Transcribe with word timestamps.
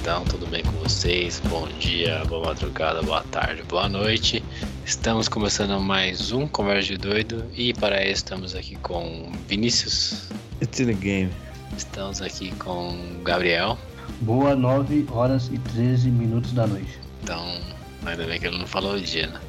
estão? 0.00 0.24
Tudo 0.24 0.46
bem 0.46 0.62
com 0.62 0.70
vocês? 0.72 1.42
Bom 1.50 1.68
dia, 1.78 2.24
boa 2.24 2.46
madrugada, 2.46 3.02
boa 3.02 3.22
tarde, 3.24 3.62
boa 3.64 3.86
noite. 3.86 4.42
Estamos 4.86 5.28
começando 5.28 5.78
mais 5.78 6.32
um 6.32 6.48
Conversa 6.48 6.88
de 6.88 6.96
Doido 6.96 7.44
e 7.54 7.74
para 7.74 8.02
isso 8.02 8.14
estamos 8.14 8.54
aqui 8.54 8.76
com 8.76 9.30
Vinícius. 9.46 10.30
It's 10.62 10.80
in 10.80 10.86
the 10.86 10.94
game. 10.94 11.30
Estamos 11.76 12.22
aqui 12.22 12.50
com 12.52 12.96
Gabriel. 13.22 13.76
Boa 14.22 14.56
9 14.56 15.06
horas 15.10 15.50
e 15.52 15.58
13 15.58 16.08
minutos 16.08 16.52
da 16.52 16.66
noite. 16.66 16.98
Então, 17.22 17.60
ainda 18.06 18.24
bem 18.24 18.40
que 18.40 18.46
ele 18.46 18.56
não 18.56 18.66
falou 18.66 18.94
o 18.94 19.00
dia, 19.00 19.26
né? 19.26 19.40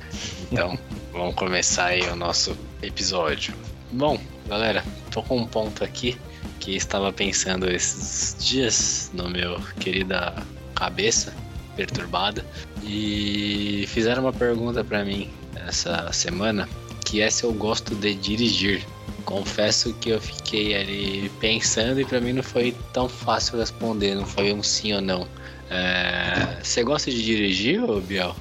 Então, 0.51 0.77
vamos 1.13 1.35
começar 1.35 1.85
aí 1.85 2.01
o 2.09 2.15
nosso 2.17 2.57
episódio. 2.81 3.53
Bom, 3.93 4.19
galera, 4.49 4.83
tô 5.11 5.23
com 5.23 5.37
um 5.37 5.47
ponto 5.47 5.81
aqui 5.81 6.17
que 6.59 6.75
estava 6.75 7.11
pensando 7.11 7.69
esses 7.69 8.35
dias 8.43 9.11
no 9.13 9.29
meu 9.29 9.59
querida 9.79 10.33
cabeça 10.75 11.33
perturbada 11.75 12.45
e 12.83 13.85
fizeram 13.87 14.23
uma 14.23 14.33
pergunta 14.33 14.83
para 14.83 15.03
mim 15.03 15.29
essa 15.67 16.11
semana 16.11 16.67
que 17.05 17.21
é 17.21 17.29
se 17.29 17.43
eu 17.43 17.53
gosto 17.53 17.95
de 17.95 18.13
dirigir. 18.15 18.85
Confesso 19.25 19.93
que 19.95 20.09
eu 20.09 20.21
fiquei 20.21 20.75
ali 20.75 21.31
pensando 21.39 21.99
e 21.99 22.05
para 22.05 22.19
mim 22.19 22.33
não 22.33 22.43
foi 22.43 22.75
tão 22.93 23.07
fácil 23.07 23.57
responder, 23.57 24.15
não 24.15 24.25
foi 24.25 24.53
um 24.53 24.63
sim 24.63 24.93
ou 24.93 25.01
não. 25.01 25.27
É... 25.69 26.57
Você 26.61 26.83
gosta 26.83 27.11
de 27.11 27.23
dirigir, 27.23 27.83
ô 27.83 27.99
Biel? 28.01 28.35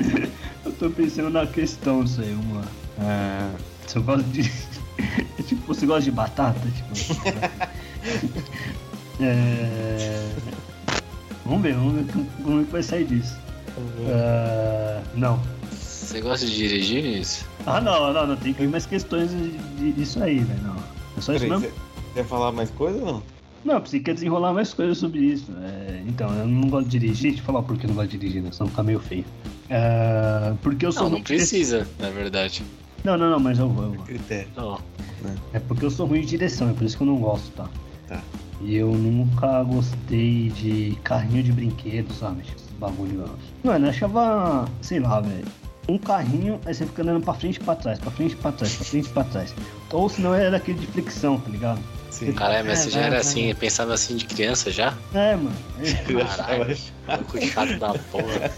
eu 0.64 0.72
tô 0.78 0.90
pensando 0.90 1.30
na 1.30 1.46
questão, 1.46 2.04
isso 2.04 2.20
aí, 2.20 2.32
uma. 2.32 2.64
É... 3.00 3.50
Se 3.86 3.96
eu 3.96 4.02
gosto 4.02 4.24
de 4.24 4.50
tipo, 5.46 5.66
você 5.66 5.86
gosta 5.86 6.02
de 6.02 6.10
batata? 6.10 6.60
Tipo, 6.60 7.14
é... 9.20 10.28
Vamos 11.44 11.62
ver, 11.62 11.74
vamos 11.74 11.94
ver 11.94 12.26
como 12.42 12.60
é 12.60 12.64
que 12.64 12.72
vai 12.72 12.82
sair 12.82 13.04
disso. 13.04 13.36
Uh, 13.76 15.02
não. 15.14 15.40
Você 15.72 16.20
gosta 16.20 16.46
de 16.46 16.54
dirigir 16.54 17.04
isso? 17.04 17.46
Ah, 17.66 17.80
não, 17.80 18.12
não, 18.12 18.26
não. 18.26 18.36
Tem 18.36 18.54
que 18.54 18.66
mais 18.66 18.86
questões 18.86 19.30
disso 19.96 20.22
aí, 20.22 20.38
velho. 20.38 20.62
Não. 20.62 20.76
É 21.16 21.20
só 21.20 21.34
isso 21.34 21.46
mesmo. 21.46 21.60
Você 21.60 21.72
quer 22.14 22.24
falar 22.24 22.52
mais 22.52 22.70
coisa 22.70 22.98
ou 22.98 23.04
não? 23.04 23.22
Não, 23.64 23.80
você 23.80 23.98
quer 23.98 24.14
desenrolar 24.14 24.52
mais 24.52 24.74
coisas 24.74 24.98
sobre 24.98 25.20
isso. 25.20 25.50
É, 25.62 26.02
então, 26.06 26.30
eu 26.38 26.46
não 26.46 26.68
gosto 26.68 26.88
de 26.88 26.98
dirigir. 26.98 27.30
Deixa 27.30 27.40
eu 27.40 27.46
falar 27.46 27.62
por 27.62 27.78
que 27.78 27.86
não 27.86 27.94
gosto 27.94 28.10
de 28.10 28.18
dirigir, 28.18 28.42
né? 28.42 28.50
Senão 28.52 28.68
fica 28.68 28.82
meio 28.82 29.00
feio. 29.00 29.24
É, 29.70 30.52
porque 30.62 30.84
eu 30.84 30.92
sou. 30.92 31.04
Não, 31.04 31.12
não 31.12 31.22
precisa, 31.22 31.88
na 31.98 32.10
verdade. 32.10 32.62
Não, 33.04 33.18
não, 33.18 33.30
não, 33.30 33.38
mas 33.38 33.58
eu 33.58 33.68
vou. 33.68 33.92
Critério. 34.04 34.48
É 35.52 35.58
porque 35.58 35.84
eu 35.84 35.90
sou 35.90 36.06
ruim 36.06 36.22
de 36.22 36.26
direção, 36.28 36.70
é 36.70 36.72
por 36.72 36.84
isso 36.84 36.96
que 36.96 37.02
eu 37.02 37.06
não 37.06 37.16
gosto, 37.16 37.50
tá? 37.52 37.68
Tá. 38.08 38.22
E 38.62 38.76
eu 38.76 38.92
nunca 38.92 39.62
gostei 39.62 40.48
de 40.50 40.96
carrinho 41.04 41.42
de 41.42 41.52
brinquedo, 41.52 42.12
sabe? 42.14 42.42
Esse 42.42 42.72
bagulho. 42.78 43.28
Mano, 43.62 43.86
eu 43.86 43.90
achava, 43.90 44.66
sei 44.80 45.00
lá, 45.00 45.20
velho. 45.20 45.44
Um 45.86 45.98
carrinho, 45.98 46.58
aí 46.64 46.72
você 46.72 46.86
fica 46.86 47.02
andando 47.02 47.22
pra 47.22 47.34
frente 47.34 47.56
e 47.56 47.60
pra 47.60 47.74
trás, 47.76 47.98
pra 47.98 48.10
frente 48.10 48.32
e 48.32 48.36
pra 48.36 48.52
trás, 48.52 48.74
pra 48.74 48.86
frente 48.86 49.06
e 49.06 49.12
pra 49.12 49.24
trás. 49.24 49.54
Ou 49.92 50.08
senão 50.08 50.34
era 50.34 50.50
daquele 50.50 50.78
de 50.78 50.86
flexão, 50.86 51.38
tá 51.38 51.50
ligado? 51.50 51.80
Sim. 52.14 52.32
Caralho, 52.32 52.64
mas 52.64 52.78
é, 52.78 52.82
você 52.82 52.90
já 52.90 53.00
era 53.00 53.18
assim, 53.18 53.52
pensava 53.56 53.92
assim 53.92 54.14
de 54.14 54.24
criança 54.24 54.70
já? 54.70 54.94
É, 55.12 55.34
mano. 55.34 55.56
Caralho, 56.36 56.78
louco 57.08 57.44
chato 57.44 57.76
da 57.76 57.92
porra. 57.94 58.52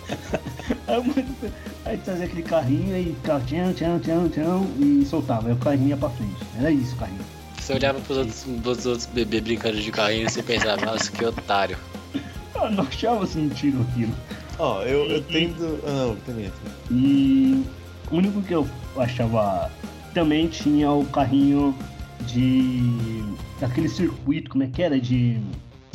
Aí 1.86 1.96
trazia 1.96 2.26
aquele 2.26 2.42
carrinho 2.42 2.94
e 2.94 3.14
ficava 3.14 3.42
tchão, 3.46 3.72
tchão, 3.72 3.98
tchão, 3.98 4.28
tchão 4.28 4.70
e 4.78 5.06
soltava. 5.06 5.48
Aí 5.48 5.54
o 5.54 5.56
carrinho 5.56 5.88
ia 5.88 5.96
pra 5.96 6.10
frente. 6.10 6.36
Era 6.58 6.70
isso 6.70 6.94
o 6.96 6.98
carrinho. 6.98 7.24
Você 7.58 7.72
olhava 7.72 7.98
pros 8.00 8.18
outros, 8.18 8.46
pros 8.62 8.84
outros 8.84 9.06
bebês 9.06 9.42
brincando 9.42 9.80
de 9.80 9.90
carrinho 9.90 10.26
e 10.26 10.30
você 10.30 10.42
pensava, 10.42 10.84
nossa, 10.84 11.10
que 11.10 11.24
otário. 11.24 11.78
Eu 12.54 12.70
não 12.70 12.84
achava 12.84 13.26
sentido 13.26 13.86
aquilo. 13.90 14.12
Ó, 14.58 14.78
oh, 14.78 14.82
eu, 14.82 15.06
eu 15.10 15.22
tendo. 15.22 15.78
Ah, 15.86 16.06
não, 16.06 16.16
também. 16.16 16.50
E 16.90 17.62
o 18.10 18.16
único 18.16 18.40
que 18.40 18.54
eu 18.54 18.66
achava 18.96 19.70
também 20.14 20.48
tinha 20.48 20.90
o 20.90 21.04
carrinho 21.04 21.76
de. 22.22 23.22
Daquele 23.60 23.88
circuito, 23.88 24.50
como 24.50 24.64
é 24.64 24.66
que 24.66 24.82
era? 24.82 25.00
De 25.00 25.40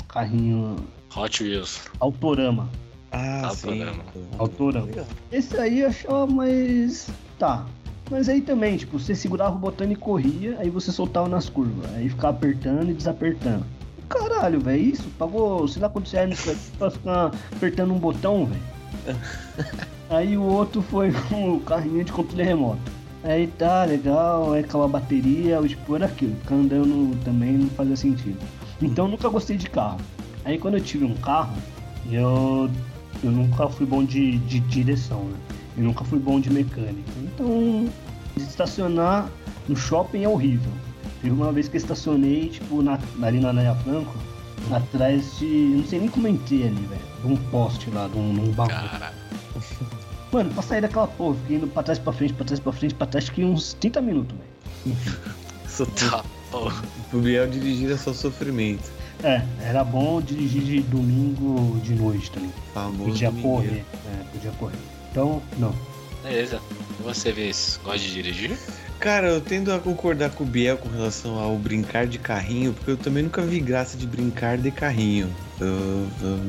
carrinho. 0.07 0.75
Hot 1.15 1.43
Wheels. 1.43 1.81
Autorama. 1.99 2.69
Ah, 3.11 3.47
Autorama. 3.47 4.03
sim. 4.13 4.25
Autorama. 4.37 4.87
Esse 5.31 5.57
aí 5.57 5.81
eu 5.81 5.89
achava 5.89 6.27
mais. 6.27 7.09
Tá. 7.37 7.65
Mas 8.09 8.27
aí 8.27 8.41
também, 8.41 8.77
tipo, 8.77 8.99
você 8.99 9.15
segurava 9.15 9.55
o 9.55 9.59
botão 9.59 9.89
e 9.89 9.95
corria, 9.95 10.57
aí 10.59 10.69
você 10.69 10.91
soltava 10.91 11.29
nas 11.29 11.47
curvas. 11.49 11.89
Aí 11.95 12.09
ficava 12.09 12.35
apertando 12.37 12.89
e 12.89 12.93
desapertando. 12.93 13.65
Caralho, 14.09 14.59
velho, 14.59 14.81
isso? 14.81 15.09
Pagou, 15.17 15.65
sei 15.67 15.81
lá 15.81 15.89
quantos 15.89 16.11
reais 16.11 16.71
pra 16.77 16.91
ficar 16.91 17.31
apertando 17.55 17.93
um 17.93 17.99
botão, 17.99 18.45
velho. 18.45 19.17
aí 20.09 20.37
o 20.37 20.43
outro 20.43 20.81
foi 20.81 21.09
o 21.31 21.61
carrinho 21.61 22.03
de 22.03 22.11
controle 22.11 22.43
remoto. 22.43 23.00
Aí 23.23 23.47
tá, 23.47 23.85
legal, 23.85 24.55
é 24.55 24.61
aquela 24.61 24.87
bateria, 24.87 25.61
tipo, 25.61 25.95
era 25.95 26.07
aquilo. 26.07 26.35
Ficar 26.37 26.55
andando 26.55 27.15
também 27.23 27.53
não 27.53 27.69
fazia 27.69 27.95
sentido. 27.95 28.39
Então 28.81 29.07
nunca 29.07 29.29
gostei 29.29 29.57
de 29.57 29.69
carro. 29.69 29.99
Aí 30.43 30.57
quando 30.57 30.75
eu 30.75 30.81
tive 30.81 31.05
um 31.05 31.13
carro, 31.15 31.55
eu, 32.09 32.69
eu 33.23 33.31
nunca 33.31 33.69
fui 33.69 33.85
bom 33.85 34.03
de, 34.03 34.39
de 34.39 34.59
direção, 34.61 35.25
né? 35.25 35.37
Eu 35.77 35.83
nunca 35.83 36.03
fui 36.03 36.19
bom 36.19 36.39
de 36.39 36.49
mecânica. 36.49 37.11
Então, 37.21 37.87
estacionar 38.35 39.29
no 39.67 39.75
shopping 39.75 40.23
é 40.23 40.27
horrível. 40.27 40.71
Teve 41.21 41.35
uma 41.35 41.51
vez 41.51 41.67
que 41.67 41.77
eu 41.77 41.79
estacionei, 41.79 42.49
tipo, 42.49 42.81
na, 42.81 42.99
ali 43.21 43.39
na 43.39 43.53
Naya 43.53 43.75
Franco, 43.75 44.13
atrás 44.71 45.37
de. 45.37 45.45
Não 45.45 45.85
sei 45.85 45.99
nem 45.99 46.09
como 46.09 46.27
entrei 46.27 46.67
ali, 46.67 46.87
velho. 46.87 47.01
De 47.21 47.27
um 47.27 47.37
poste 47.51 47.89
lá, 47.91 48.07
de 48.07 48.17
um, 48.17 48.33
de 48.33 48.39
um 48.41 48.51
bagulho. 48.51 48.89
Mano, 50.31 50.53
pra 50.53 50.63
sair 50.63 50.81
daquela 50.81 51.07
porra, 51.07 51.35
fiquei 51.41 51.57
indo 51.57 51.67
pra 51.67 51.83
trás, 51.83 51.99
pra 51.99 52.13
frente, 52.13 52.33
pra 52.33 52.45
trás, 52.45 52.59
pra 52.59 52.71
frente, 52.71 52.95
pra 52.95 53.07
trás, 53.07 53.25
fiquei 53.27 53.43
uns 53.43 53.73
30 53.73 54.01
minutos, 54.01 54.37
velho. 54.37 54.97
Só 55.67 55.85
tá, 55.85 56.23
porra. 56.49 56.81
O 57.13 57.19
Biel 57.19 57.47
dirigir 57.47 57.91
é 57.91 57.97
só 57.97 58.13
sofrimento. 58.13 58.89
É, 59.23 59.41
era 59.61 59.83
bom 59.83 60.21
dirigir 60.21 60.63
de 60.63 60.81
domingo 60.81 61.79
de 61.81 61.93
noite 61.93 62.31
também. 62.31 62.51
Famoso 62.73 63.11
podia 63.11 63.29
domingo. 63.29 63.47
correr, 63.47 63.85
é, 64.05 64.23
podia 64.33 64.51
correr. 64.51 64.77
Então, 65.11 65.41
não. 65.57 65.73
Beleza. 66.23 66.59
E 66.99 67.03
você, 67.03 67.31
vê 67.31 67.51
gosta 67.83 67.99
de 67.99 68.13
dirigir? 68.13 68.57
Cara, 68.99 69.27
eu 69.27 69.41
tendo 69.41 69.73
a 69.73 69.79
concordar 69.79 70.29
com 70.31 70.43
o 70.43 70.47
Biel 70.47 70.77
com 70.77 70.89
relação 70.89 71.39
ao 71.39 71.57
brincar 71.57 72.05
de 72.05 72.19
carrinho, 72.19 72.73
porque 72.73 72.91
eu 72.91 72.97
também 72.97 73.23
nunca 73.23 73.41
vi 73.41 73.59
graça 73.59 73.97
de 73.97 74.05
brincar 74.05 74.57
de 74.57 74.71
carrinho. 74.71 75.33
Eu, 75.59 76.07
eu, 76.21 76.39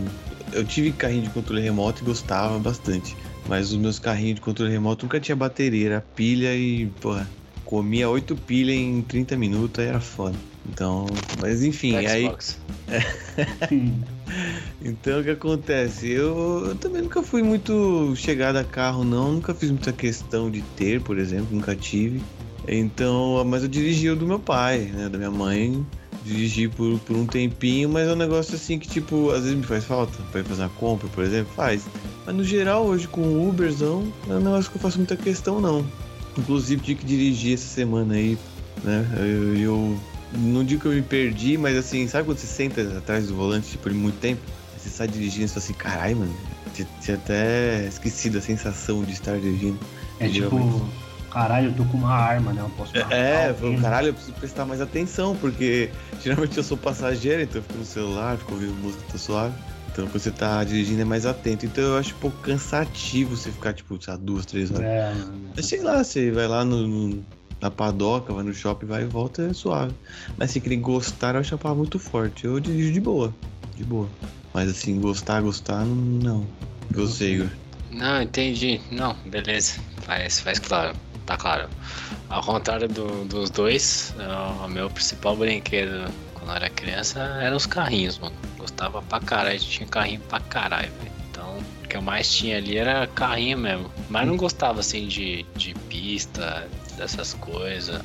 eu 0.52 0.64
tive 0.64 0.92
carrinho 0.92 1.22
de 1.22 1.30
controle 1.30 1.62
remoto 1.62 2.02
e 2.02 2.04
gostava 2.04 2.58
bastante. 2.58 3.16
Mas 3.48 3.72
os 3.72 3.78
meus 3.78 3.98
carrinhos 3.98 4.36
de 4.36 4.40
controle 4.40 4.70
remoto 4.70 5.04
nunca 5.04 5.20
tinha 5.20 5.36
bateria, 5.36 5.86
era 5.86 6.00
pilha 6.00 6.54
e, 6.54 6.86
porra, 7.00 7.28
comia 7.64 8.08
oito 8.08 8.36
pilhas 8.36 8.76
em 8.76 9.02
30 9.02 9.36
minutos, 9.36 9.82
aí 9.82 9.88
era 9.88 10.00
foda. 10.00 10.36
Então, 10.68 11.06
mas 11.40 11.64
enfim, 11.64 11.90
Xbox. 12.06 12.58
aí. 12.88 13.02
então 14.80 15.20
o 15.20 15.24
que 15.24 15.30
acontece? 15.30 16.08
Eu, 16.08 16.66
eu, 16.68 16.74
também 16.76 17.02
nunca 17.02 17.22
fui 17.22 17.42
muito 17.42 18.14
chegado 18.14 18.56
a 18.56 18.64
carro, 18.64 19.02
não. 19.02 19.32
Nunca 19.32 19.54
fiz 19.54 19.70
muita 19.70 19.92
questão 19.92 20.50
de 20.50 20.62
ter, 20.76 21.00
por 21.00 21.18
exemplo, 21.18 21.48
nunca 21.50 21.74
tive. 21.74 22.22
Então, 22.68 23.44
mas 23.44 23.62
eu 23.62 23.68
dirigi 23.68 24.08
o 24.08 24.16
do 24.16 24.26
meu 24.26 24.38
pai, 24.38 24.78
né? 24.94 25.08
Da 25.08 25.18
minha 25.18 25.30
mãe. 25.30 25.84
Dirigi 26.24 26.68
por, 26.68 26.98
por 27.00 27.16
um 27.16 27.26
tempinho, 27.26 27.88
mas 27.88 28.08
é 28.08 28.12
um 28.12 28.16
negócio 28.16 28.54
assim 28.54 28.78
que, 28.78 28.88
tipo, 28.88 29.30
às 29.30 29.42
vezes 29.42 29.56
me 29.56 29.64
faz 29.64 29.84
falta 29.84 30.22
pra 30.30 30.40
ir 30.40 30.44
fazer 30.44 30.62
uma 30.62 30.68
compra, 30.70 31.08
por 31.08 31.24
exemplo, 31.24 31.52
faz. 31.54 31.82
Mas 32.24 32.34
no 32.34 32.44
geral, 32.44 32.86
hoje 32.86 33.08
com 33.08 33.22
o 33.22 33.48
Uberzão, 33.48 34.12
é 34.28 34.32
um 34.34 34.40
negócio 34.40 34.70
que 34.70 34.76
eu 34.76 34.80
faço 34.80 34.98
muita 34.98 35.16
questão, 35.16 35.60
não. 35.60 35.84
Inclusive, 36.38 36.80
tive 36.80 37.00
que 37.00 37.06
dirigir 37.06 37.54
essa 37.54 37.66
semana 37.66 38.14
aí, 38.14 38.38
né? 38.84 39.06
Eu, 39.18 39.56
eu 39.56 40.00
não 40.34 40.64
digo 40.64 40.82
que 40.82 40.88
eu 40.88 40.92
me 40.92 41.02
perdi, 41.02 41.58
mas 41.58 41.76
assim, 41.76 42.06
sabe 42.06 42.26
quando 42.26 42.38
você 42.38 42.46
senta 42.46 42.80
atrás 42.98 43.26
do 43.26 43.34
volante 43.34 43.70
tipo, 43.70 43.84
por 43.84 43.92
muito 43.92 44.18
tempo? 44.18 44.40
Você 44.78 44.88
sai 44.88 45.08
dirigindo 45.08 45.44
e 45.44 45.48
você 45.48 45.54
fala 45.54 45.64
assim, 45.64 45.74
caralho, 45.74 46.16
mano, 46.18 46.36
tinha 47.00 47.16
até 47.16 47.86
esquecido 47.86 48.38
a 48.38 48.40
sensação 48.40 49.02
de 49.04 49.12
estar 49.12 49.38
dirigindo. 49.38 49.78
É 50.18 50.28
tipo, 50.28 50.90
caralho, 51.32 51.70
eu 51.70 51.74
tô 51.74 51.84
com 51.86 51.96
uma 51.96 52.12
arma, 52.12 52.52
né? 52.52 52.60
Eu 52.60 52.70
posso 52.70 52.96
É, 52.96 53.48
é 53.50 53.80
caralho, 53.80 54.08
eu 54.08 54.14
preciso 54.14 54.36
prestar 54.36 54.66
mais 54.66 54.80
atenção, 54.80 55.34
porque 55.36 55.90
geralmente 56.22 56.56
eu 56.56 56.62
sou 56.62 56.76
passageiro, 56.76 57.42
então 57.42 57.60
eu 57.60 57.62
fico 57.62 57.78
no 57.78 57.84
celular, 57.84 58.36
fico 58.36 58.52
ouvindo 58.52 58.74
música, 58.74 59.02
tá 59.10 59.18
suave. 59.18 59.54
Então 59.90 60.06
quando 60.06 60.20
você 60.20 60.30
tá 60.30 60.62
dirigindo 60.64 61.02
é 61.02 61.04
mais 61.04 61.26
atento. 61.26 61.66
Então 61.66 61.84
eu 61.84 61.98
acho 61.98 62.14
um 62.14 62.18
pouco 62.18 62.36
cansativo 62.38 63.36
você 63.36 63.50
ficar, 63.50 63.72
tipo, 63.72 64.02
sei 64.02 64.12
lá, 64.12 64.18
duas, 64.22 64.46
três 64.46 64.70
horas. 64.70 64.84
É, 64.84 65.14
Mas 65.56 65.66
sei 65.66 65.82
lá, 65.82 66.02
você 66.02 66.30
vai 66.30 66.46
lá 66.46 66.64
no, 66.64 66.86
no, 66.86 67.24
na 67.60 67.70
padoca, 67.70 68.32
vai 68.32 68.42
no 68.42 68.54
shopping, 68.54 68.86
vai 68.86 69.02
e 69.02 69.06
volta, 69.06 69.42
é 69.42 69.52
suave. 69.52 69.94
Mas 70.38 70.50
se 70.50 70.60
querer 70.60 70.76
gostar, 70.76 71.34
eu 71.34 71.40
acho 71.40 71.54
a 71.54 71.58
palavra 71.58 71.82
muito 71.82 71.98
forte. 71.98 72.46
Eu 72.46 72.58
dirijo 72.58 72.92
de 72.92 73.00
boa. 73.00 73.34
De 73.76 73.84
boa. 73.84 74.08
Mas 74.54 74.70
assim, 74.70 74.98
gostar, 75.00 75.40
gostar, 75.42 75.84
não. 75.84 76.46
Você, 76.90 77.32
Igor. 77.32 77.48
Não, 77.90 78.22
entendi. 78.22 78.80
Não, 78.90 79.14
beleza. 79.26 79.74
Faz, 80.02 80.40
faz 80.40 80.58
claro. 80.58 80.96
Tá 81.26 81.36
claro. 81.36 81.68
Ao 82.28 82.42
contrário 82.42 82.88
do, 82.88 83.24
dos 83.24 83.50
dois, 83.50 84.14
o 84.64 84.68
meu 84.68 84.90
principal 84.90 85.36
brinquedo 85.36 86.10
quando 86.34 86.50
eu 86.50 86.56
era 86.56 86.70
criança 86.70 87.20
eram 87.40 87.56
os 87.56 87.66
carrinhos, 87.66 88.18
mano. 88.18 88.34
Gostava 88.58 89.00
pra 89.02 89.20
caralho, 89.20 89.58
tinha 89.58 89.88
carrinho 89.88 90.20
pra 90.20 90.40
caralho, 90.40 90.90
velho. 90.98 91.12
Então, 91.30 91.58
o 91.84 91.88
que 91.88 91.96
eu 91.96 92.02
mais 92.02 92.32
tinha 92.32 92.56
ali 92.56 92.76
era 92.76 93.06
carrinho 93.06 93.58
mesmo. 93.58 93.90
Mas 94.08 94.26
não 94.26 94.36
gostava 94.36 94.80
assim 94.80 95.06
de, 95.06 95.44
de 95.54 95.74
pista, 95.88 96.68
dessas 96.96 97.34
coisas. 97.34 98.00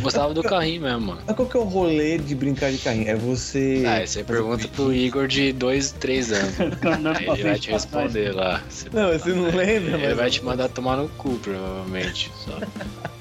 Gostava 0.00 0.34
do 0.34 0.42
carrinho 0.42 0.82
mesmo, 0.82 1.00
mano. 1.00 1.22
Mas 1.26 1.36
qual 1.36 1.48
que 1.48 1.56
é 1.56 1.60
o 1.60 1.64
rolê 1.64 2.18
de 2.18 2.34
brincar 2.34 2.70
de 2.70 2.78
carrinho? 2.78 3.08
É 3.08 3.14
você. 3.14 3.84
Ah, 3.86 3.94
aí 3.94 4.06
você 4.06 4.24
pergunta 4.24 4.68
pro 4.68 4.92
Igor 4.92 5.26
de 5.26 5.52
2, 5.52 5.92
3 5.92 6.32
anos. 6.32 6.54
aí 7.16 7.28
ele 7.28 7.42
vai 7.42 7.58
te 7.58 7.70
responder 7.70 8.34
lá. 8.34 8.62
Você 8.68 8.88
não, 8.92 9.12
você 9.12 9.32
não 9.32 9.44
lembra, 9.44 9.98
Ele 9.98 10.14
vai 10.14 10.30
te 10.30 10.44
mandar 10.44 10.68
tomar 10.68 10.96
no 10.96 11.08
cu, 11.10 11.38
provavelmente. 11.38 12.30
Só. 12.44 12.58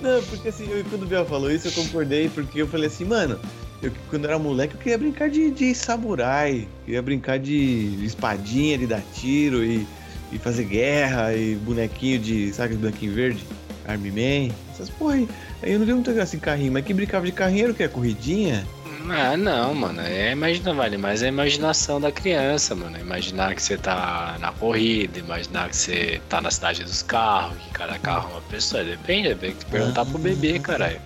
Não, 0.00 0.22
porque 0.22 0.48
assim, 0.48 0.68
eu, 0.70 0.84
quando 0.84 1.02
o 1.02 1.06
Biel 1.06 1.26
falou 1.26 1.50
isso, 1.50 1.66
eu 1.66 1.72
concordei, 1.72 2.28
porque 2.28 2.62
eu 2.62 2.68
falei 2.68 2.86
assim, 2.86 3.04
mano, 3.04 3.36
eu, 3.82 3.90
quando 4.08 4.24
eu 4.24 4.30
era 4.30 4.38
moleque, 4.38 4.74
eu 4.74 4.78
queria 4.78 4.98
brincar 4.98 5.28
de, 5.28 5.50
de 5.50 5.74
samurai, 5.74 6.68
queria 6.84 7.02
brincar 7.02 7.38
de 7.38 7.98
espadinha, 8.04 8.78
de 8.78 8.86
dar 8.86 9.02
tiro 9.12 9.64
e, 9.64 9.86
e 10.30 10.38
fazer 10.38 10.64
guerra, 10.64 11.34
e 11.34 11.56
bonequinho 11.56 12.18
de. 12.18 12.52
Sabe 12.52 12.66
aquele 12.66 12.80
bonequinho 12.80 13.12
verde? 13.12 13.44
Army 13.88 14.10
Man, 14.10 14.54
essas 14.70 14.90
porra 14.90 15.14
aí. 15.14 15.28
Eu 15.62 15.78
não 15.78 15.86
vi 15.86 15.94
muita 15.94 16.12
graça 16.12 16.36
em 16.36 16.38
carrinho, 16.38 16.72
mas 16.72 16.84
quem 16.84 16.94
brincava 16.94 17.24
de 17.24 17.32
carrinho 17.32 17.64
era 17.64 17.72
o 17.72 17.74
que? 17.74 17.88
Corridinha? 17.88 18.66
Ah, 19.10 19.36
não, 19.36 19.74
mano. 19.74 20.02
É 20.02 20.32
imagina, 20.32 20.74
vale, 20.74 20.98
mas 20.98 21.22
é 21.22 21.26
a 21.26 21.28
imaginação 21.28 21.98
da 21.98 22.12
criança, 22.12 22.74
mano. 22.74 22.98
Imaginar 22.98 23.54
que 23.54 23.62
você 23.62 23.78
tá 23.78 24.36
na 24.38 24.52
corrida, 24.52 25.18
imaginar 25.18 25.70
que 25.70 25.76
você 25.76 26.20
tá 26.28 26.42
na 26.42 26.50
cidade 26.50 26.84
dos 26.84 27.02
carros, 27.02 27.56
que 27.56 27.70
cada 27.70 27.98
carro 27.98 28.28
é 28.28 28.32
uma 28.34 28.42
pessoa. 28.42 28.84
Depende, 28.84 29.34
tem 29.34 29.52
que 29.52 29.64
perguntar 29.66 30.04
pro 30.04 30.18
bebê, 30.18 30.58
caralho. 30.58 31.00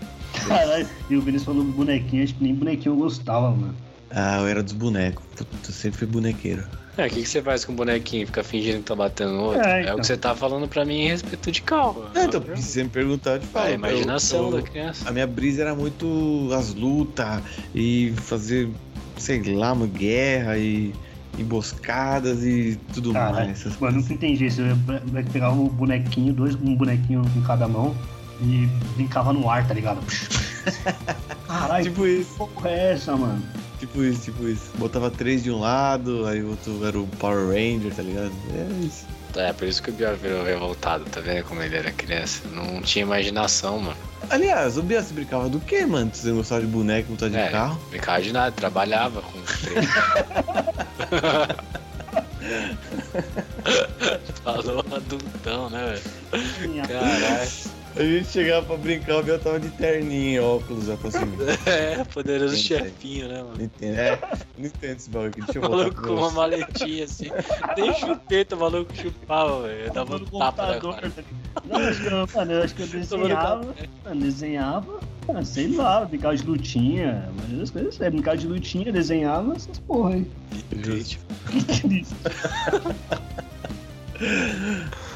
Caralho, 0.48 0.88
e 1.08 1.16
o 1.16 1.20
Vinícius 1.20 1.44
falou 1.44 1.62
bonequinho, 1.62 2.24
acho 2.24 2.34
que 2.34 2.42
nem 2.42 2.54
bonequinho 2.54 2.94
eu 2.94 2.96
gostava, 2.96 3.50
mano. 3.52 3.76
Ah, 4.10 4.40
eu 4.40 4.48
era 4.48 4.62
dos 4.62 4.72
bonecos. 4.72 5.24
Puta, 5.36 5.70
sempre 5.70 5.98
fui 5.98 6.08
bonequeiro. 6.08 6.64
É, 6.96 7.06
o 7.06 7.10
que, 7.10 7.22
que 7.22 7.28
você 7.28 7.40
faz 7.42 7.64
com 7.64 7.72
o 7.72 7.76
bonequinho? 7.76 8.26
Fica 8.26 8.44
fingindo 8.44 8.78
que 8.78 8.84
tá 8.84 8.94
batendo 8.94 9.32
no 9.32 9.42
outro? 9.44 9.62
É, 9.62 9.78
É, 9.78 9.80
o 9.80 9.82
então. 9.84 9.96
que 10.00 10.06
você 10.06 10.16
tá 10.16 10.34
falando 10.34 10.68
pra 10.68 10.84
mim 10.84 11.00
em 11.02 11.08
respeito 11.08 11.50
de 11.50 11.62
calma. 11.62 12.10
É, 12.14 12.24
então, 12.24 12.42
se 12.54 12.62
você 12.62 12.84
me 12.84 12.90
perguntar, 12.90 13.32
eu 13.32 13.40
te 13.40 13.46
falo. 13.46 13.66
É 13.66 13.70
a 13.70 13.74
imaginação 13.74 14.38
Eu- 14.38 14.44
eu- 14.44 14.50
da 14.52 14.62
criança. 14.62 15.08
A 15.08 15.12
minha 15.12 15.26
brisa 15.26 15.62
era 15.62 15.74
muito 15.74 16.50
as 16.54 16.74
lutas 16.74 17.42
e 17.74 18.12
fazer, 18.18 18.68
sei 19.16 19.42
lá, 19.54 19.72
uma 19.72 19.86
guerra 19.86 20.58
e 20.58 20.92
emboscadas 21.38 22.44
e 22.44 22.78
tudo 22.92 23.12
Caralho, 23.14 23.34
mais. 23.36 23.50
essas 23.52 23.72
mano, 23.78 23.94
coisas. 23.94 24.02
nunca 24.02 24.12
entendi 24.14 24.46
isso. 24.46 24.60
Eu 24.60 24.66
ia 24.66 25.24
pegar 25.32 25.50
um 25.50 25.64
bonequinho, 25.68 26.34
dois, 26.34 26.54
um 26.56 26.76
bonequinho 26.76 27.22
com 27.22 27.42
cada 27.42 27.66
mão 27.66 27.96
e 28.42 28.66
brincava 28.96 29.32
no 29.32 29.48
ar, 29.48 29.66
tá 29.66 29.72
ligado? 29.72 30.00
Caralho, 31.48 31.84
Tipo 31.84 32.06
isso, 32.06 32.30
que 32.32 32.36
porra 32.36 32.68
é 32.70 32.92
essa, 32.92 33.16
mano? 33.16 33.42
Tipo 33.82 34.02
isso, 34.04 34.20
tipo 34.22 34.46
isso. 34.48 34.70
Botava 34.76 35.10
três 35.10 35.42
de 35.42 35.50
um 35.50 35.58
lado, 35.60 36.24
aí 36.26 36.40
o 36.42 36.50
outro 36.50 36.84
era 36.86 36.98
o 36.98 37.06
Power 37.18 37.48
Ranger, 37.48 37.92
tá 37.94 38.02
ligado? 38.02 38.32
É 38.54 38.84
isso. 38.86 39.04
É, 39.34 39.52
por 39.52 39.66
isso 39.66 39.82
que 39.82 39.90
o 39.90 39.92
Biel 39.92 40.16
virou 40.16 40.44
revoltado, 40.44 41.04
tá 41.06 41.20
vendo 41.20 41.44
como 41.44 41.62
ele 41.62 41.76
era 41.76 41.90
criança? 41.90 42.42
Não 42.52 42.80
tinha 42.82 43.02
imaginação, 43.02 43.78
mano. 43.78 43.96
Aliás, 44.30 44.76
o 44.78 44.82
Bias 44.82 45.10
brincava 45.10 45.48
do 45.48 45.58
quê, 45.58 45.84
mano? 45.86 46.10
Você 46.14 46.30
gostava 46.30 46.60
de 46.60 46.66
boneco, 46.68 47.08
gostava 47.10 47.30
de 47.32 47.38
É. 47.38 47.48
carro? 47.48 47.80
Brincava 47.90 48.22
de 48.22 48.32
nada, 48.32 48.52
trabalhava 48.52 49.22
com 49.22 49.40
três. 49.40 49.86
Falou 54.44 54.80
adultão, 54.94 55.70
né, 55.70 55.94
velho? 56.30 56.82
Caralho. 56.86 57.50
A 57.94 58.02
gente 58.02 58.28
chegava 58.28 58.64
pra 58.64 58.76
brincar, 58.76 59.18
o 59.18 59.22
Biel 59.22 59.38
tava 59.38 59.60
de 59.60 59.68
terninho 59.70 60.32
e 60.32 60.40
óculos 60.40 60.86
já 60.86 60.96
pra 60.96 61.10
cima. 61.10 61.26
É, 61.66 62.02
poderoso 62.04 62.56
chefinho, 62.56 63.28
né, 63.28 63.42
mano? 63.42 63.54
Não 63.56 63.64
entendo, 63.64 63.98
é, 63.98 64.18
não 64.56 64.66
entendo 64.66 64.96
esse 64.96 65.10
bagulho 65.10 65.30
aqui. 65.30 65.40
Deixa 65.42 65.58
eu 65.58 65.62
O 65.62 65.68
voltar 65.68 65.82
maluco 65.84 66.02
com 66.02 66.14
uma 66.14 66.30
maletinha 66.30 67.04
assim. 67.04 67.30
Nem 67.76 67.94
chupeta 67.94 68.56
o 68.56 68.58
maluco 68.60 68.94
chupava, 68.96 69.62
velho. 69.68 69.86
Eu 69.86 69.92
dava 69.92 70.16
um 70.16 70.18
no 70.20 70.38
tapa? 70.38 70.80
Não, 71.64 71.76
acho 71.78 72.00
que 72.00 72.06
eu, 72.06 72.28
mano, 72.34 72.52
eu 72.52 72.62
acho 72.62 72.74
que 72.74 72.82
eu 72.82 72.86
desenhava. 72.88 73.74
Mano, 74.04 74.20
desenhava, 74.20 75.00
ah, 75.28 75.44
sei 75.44 75.68
lá, 75.68 76.04
brincava 76.04 76.36
de 76.36 76.44
lutinha, 76.44 77.30
mas 77.36 77.60
as 77.60 77.70
coisas 77.70 78.00
é, 78.00 78.10
brincava 78.10 78.36
de 78.38 78.46
lutinha, 78.46 78.90
desenhava 78.90 79.54
essas 79.54 79.78
porra 79.80 80.14
aí. 80.14 80.26
Triste. 80.70 81.20
Que 81.50 81.80
triste. 81.80 82.14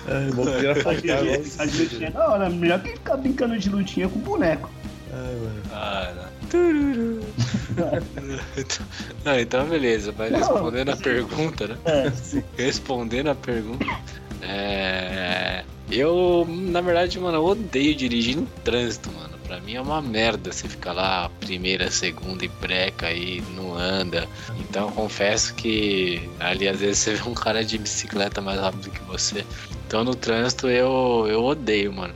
Ai, 0.08 0.31
bom, 0.32 0.44
brincar 0.44 1.23
de 1.67 1.82
lutinha 1.82 2.08
é 2.08 2.11
da 2.11 2.29
hora, 2.29 2.50
melhor 2.50 2.81
que 2.82 2.91
ficar 2.91 3.17
brincando 3.17 3.58
de 3.58 3.69
lutinha 3.69 4.08
com 4.08 4.20
boneco. 4.20 4.70
Ai, 5.12 5.35
mano. 5.37 5.62
Ah, 5.73 6.12
não. 6.14 6.37
Não, 9.25 9.38
então 9.38 9.67
beleza, 9.67 10.14
mas 10.17 10.31
Não, 10.31 10.38
respondendo 10.38 10.91
a 10.91 10.97
pergunta, 10.97 11.67
né? 11.67 11.76
É, 11.85 12.11
sim. 12.11 12.43
Respondendo 12.56 13.29
a 13.29 13.35
pergunta, 13.35 13.85
é. 14.43 15.64
Eu, 15.91 16.47
na 16.49 16.81
verdade, 16.81 17.19
mano, 17.19 17.38
eu 17.38 17.44
odeio 17.44 17.94
dirigir 17.94 18.37
no 18.37 18.47
trânsito, 18.64 19.11
mano. 19.12 19.37
Pra 19.47 19.61
mim 19.61 19.75
é 19.75 19.81
uma 19.81 20.02
merda 20.02 20.52
você 20.52 20.69
ficar 20.69 20.93
lá 20.93 21.31
primeira, 21.41 21.88
segunda 21.91 22.44
e 22.44 22.49
breca 22.49 23.12
e 23.12 23.41
não 23.55 23.76
anda. 23.76 24.29
Então 24.59 24.88
eu 24.88 24.93
confesso 24.93 25.55
que 25.55 26.29
ali 26.41 26.67
às 26.67 26.81
vezes 26.81 26.99
você 26.99 27.14
vê 27.14 27.29
um 27.29 27.35
cara 27.35 27.64
de 27.64 27.79
bicicleta 27.79 28.41
mais 28.41 28.59
rápido 28.61 28.91
que 28.91 29.02
você. 29.05 29.44
Então 29.87 30.03
no 30.03 30.15
trânsito 30.15 30.69
eu, 30.69 31.27
eu 31.29 31.44
odeio, 31.44 31.93
mano. 31.93 32.15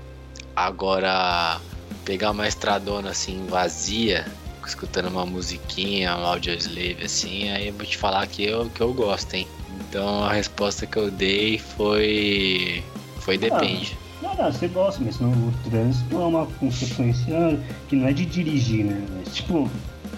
Agora, 0.56 1.60
pegar 2.04 2.32
uma 2.32 2.48
estradona 2.48 3.10
assim 3.10 3.46
vazia, 3.46 4.26
escutando 4.66 5.08
uma 5.08 5.24
musiquinha, 5.24 6.16
um 6.16 6.24
audioslave 6.26 6.98
assim, 7.04 7.48
aí 7.50 7.68
eu 7.68 7.74
vou 7.74 7.86
te 7.86 7.96
falar 7.96 8.26
que 8.26 8.44
eu, 8.44 8.68
que 8.70 8.80
eu 8.80 8.92
gosto, 8.92 9.34
hein? 9.34 9.46
Então 9.88 10.24
a 10.24 10.32
resposta 10.32 10.86
que 10.86 10.96
eu 10.96 11.10
dei 11.10 11.58
foi. 11.58 12.82
Foi 13.20 13.38
depende. 13.38 13.96
Não, 14.22 14.34
não, 14.34 14.52
você 14.52 14.68
gosta, 14.68 15.02
mas 15.02 15.20
o 15.20 15.52
trânsito 15.68 16.14
é 16.14 16.24
uma 16.24 16.46
consequência 16.46 17.58
que 17.88 17.96
não 17.96 18.06
é 18.08 18.12
de 18.12 18.26
dirigir, 18.26 18.84
né? 18.84 19.06
Mas, 19.16 19.34
tipo, 19.36 19.70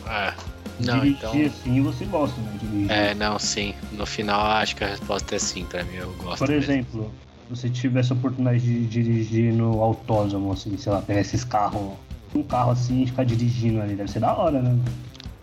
É. 0.08 0.34
Não, 0.81 1.00
dirigir 1.00 1.19
então. 1.19 1.46
assim 1.46 1.82
você 1.82 2.04
gosta, 2.06 2.40
né? 2.40 2.58
Dirigir. 2.60 2.90
É, 2.90 3.14
não, 3.14 3.38
sim. 3.38 3.75
No 3.93 4.06
final 4.06 4.40
acho 4.40 4.75
que 4.75 4.84
a 4.84 4.88
resposta 4.88 5.37
é 5.37 5.38
sim, 5.38 5.64
pra 5.64 5.84
mim 5.84 5.96
eu 5.96 6.12
gosto. 6.14 6.38
Por 6.38 6.50
exemplo, 6.50 7.12
você 7.48 7.68
tivesse 7.68 8.12
a 8.12 8.16
oportunidade 8.16 8.60
de 8.60 8.86
dirigir 8.86 9.52
no 9.52 9.80
autódromo, 9.82 10.52
assim, 10.52 10.76
sei 10.76 10.92
lá, 10.92 11.02
pegar 11.02 11.20
esses 11.20 11.44
carros, 11.44 11.92
um 12.34 12.42
carro 12.42 12.72
assim 12.72 13.02
e 13.02 13.06
ficar 13.06 13.25
dirigindo 13.25 13.80
ali, 13.80 13.94
deve 13.94 14.11
ser 14.11 14.20
da 14.20 14.34
hora, 14.34 14.62
né? 14.62 14.78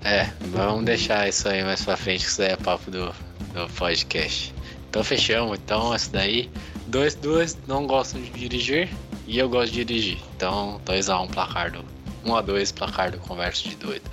É, 0.01 0.29
vamos 0.51 0.85
deixar 0.85 1.27
isso 1.27 1.47
aí 1.47 1.63
mais 1.63 1.83
pra 1.83 1.97
frente, 1.97 2.23
que 2.23 2.31
isso 2.31 2.39
daí 2.39 2.51
é 2.51 2.55
papo 2.55 2.89
do, 2.89 3.13
do 3.53 3.69
podcast. 3.75 4.53
Então 4.89 5.03
fechamos, 5.03 5.59
então 5.59 5.93
essa 5.93 6.11
daí. 6.11 6.49
Dois, 6.87 7.13
duas 7.13 7.55
não 7.67 7.85
gostam 7.85 8.19
de 8.19 8.31
dirigir 8.31 8.89
e 9.27 9.37
eu 9.37 9.47
gosto 9.47 9.71
de 9.71 9.85
dirigir. 9.85 10.17
Então 10.35 10.81
2x1 10.85 11.29
placar 11.29 11.71
do. 11.71 11.85
1 12.25 12.35
a 12.35 12.41
2 12.41 12.71
placar 12.71 13.11
do 13.11 13.17
converso 13.19 13.69
de 13.69 13.75
doido. 13.75 14.03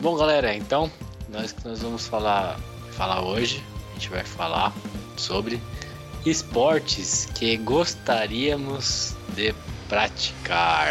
Bom 0.00 0.16
galera, 0.16 0.54
então 0.54 0.90
nós 1.28 1.52
que 1.52 1.66
nós 1.66 1.80
vamos 1.80 2.06
falar, 2.06 2.58
falar 2.92 3.22
hoje, 3.22 3.62
a 3.90 3.94
gente 3.94 4.10
vai 4.10 4.24
falar 4.24 4.74
sobre 5.16 5.60
esportes 6.30 7.26
que 7.26 7.56
gostaríamos 7.56 9.14
de 9.34 9.54
praticar. 9.88 10.88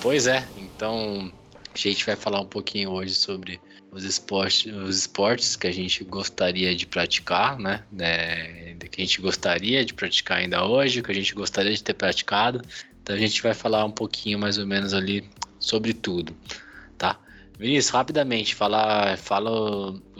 Pois 0.00 0.26
é, 0.26 0.44
então 0.56 1.32
a 1.72 1.78
gente 1.78 2.04
vai 2.04 2.16
falar 2.16 2.40
um 2.40 2.46
pouquinho 2.46 2.90
hoje 2.90 3.14
sobre 3.14 3.60
os 3.92 4.04
esportes, 4.04 4.72
os 4.72 4.98
esportes 4.98 5.54
que 5.54 5.66
a 5.68 5.72
gente 5.72 6.02
gostaria 6.02 6.74
de 6.74 6.86
praticar, 6.86 7.58
né? 7.58 7.84
né, 7.92 8.74
Que 8.90 9.00
a 9.00 9.04
gente 9.04 9.20
gostaria 9.20 9.84
de 9.84 9.94
praticar 9.94 10.38
ainda 10.38 10.66
hoje, 10.66 11.02
que 11.02 11.12
a 11.12 11.14
gente 11.14 11.34
gostaria 11.34 11.72
de 11.72 11.84
ter 11.84 11.94
praticado. 11.94 12.62
Então 13.00 13.14
a 13.14 13.18
gente 13.18 13.40
vai 13.40 13.54
falar 13.54 13.84
um 13.84 13.90
pouquinho 13.90 14.38
mais 14.38 14.58
ou 14.58 14.66
menos 14.66 14.92
ali 14.92 15.28
sobre 15.60 15.92
tudo? 15.92 16.34
Vinícius, 17.62 17.90
rapidamente, 17.90 18.54
fala, 18.54 19.16
fala 19.16 19.50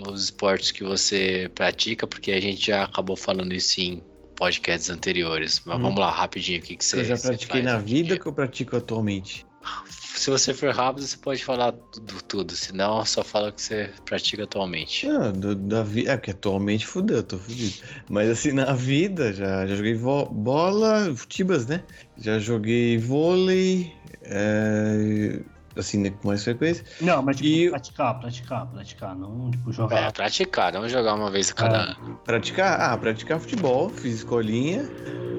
os 0.08 0.24
esportes 0.24 0.70
que 0.70 0.84
você 0.84 1.50
pratica, 1.54 2.06
porque 2.06 2.30
a 2.32 2.40
gente 2.40 2.66
já 2.66 2.84
acabou 2.84 3.16
falando 3.16 3.52
isso 3.52 3.80
em 3.80 4.02
podcasts 4.36 4.88
anteriores. 4.90 5.60
Mas 5.66 5.76
Hum. 5.78 5.82
vamos 5.82 6.00
lá, 6.00 6.10
rapidinho, 6.10 6.60
o 6.60 6.62
que, 6.62 6.76
que 6.76 6.84
você 6.84 6.98
eu 6.98 7.04
já 7.04 7.18
pratiquei 7.18 7.62
na 7.62 7.78
vida 7.78 8.18
que 8.18 8.26
eu 8.26 8.32
pratico 8.32 8.76
atualmente. 8.76 9.44
Se 9.90 10.30
você 10.30 10.54
for 10.54 10.72
rápido, 10.74 11.06
você 11.06 11.16
pode 11.16 11.44
falar 11.44 11.72
tudo, 11.72 12.22
tudo. 12.28 12.56
Senão, 12.56 13.04
só 13.04 13.24
fala 13.24 13.48
o 13.48 13.52
que 13.52 13.62
você 13.62 13.92
pratica 14.04 14.44
atualmente. 14.44 15.06
Não, 15.06 15.32
do- 15.32 15.54
da 15.56 15.82
vida. 15.82 16.12
É, 16.12 16.16
porque 16.16 16.30
atualmente 16.30 16.86
fudeu, 16.86 17.18
eu 17.18 17.22
tô 17.24 17.38
fudido. 17.38 17.76
Mas 18.08 18.28
assim, 18.30 18.52
na 18.52 18.72
vida, 18.72 19.32
já, 19.32 19.66
já 19.66 19.74
joguei 19.74 19.94
bola, 19.96 21.14
futibas, 21.16 21.66
né? 21.66 21.84
Já 22.16 22.38
joguei 22.38 22.98
vôlei, 22.98 24.00
é, 24.22 25.44
assim, 25.76 25.98
né, 25.98 26.10
com 26.10 26.28
mais 26.28 26.42
frequência. 26.44 26.84
Não, 27.00 27.22
mas 27.22 27.36
tipo, 27.36 27.48
E- 27.48 27.70
praticar, 27.70 28.18
praticar, 28.20 28.66
praticar, 28.66 29.14
não 29.16 29.50
tipo 29.50 29.70
É, 29.70 29.72
jogar. 29.72 30.12
praticar, 30.12 30.72
não 30.72 30.88
jogar 30.88 31.14
uma 31.14 31.30
vez 31.30 31.50
a 31.50 31.54
cada 31.54 31.78
Ah. 31.78 31.96
ano. 31.98 32.18
Praticar? 32.24 32.80
Ah, 32.80 32.96
praticar 32.96 33.40
futebol, 33.40 33.88
fiz 33.90 34.16
escolinha. 34.16 34.88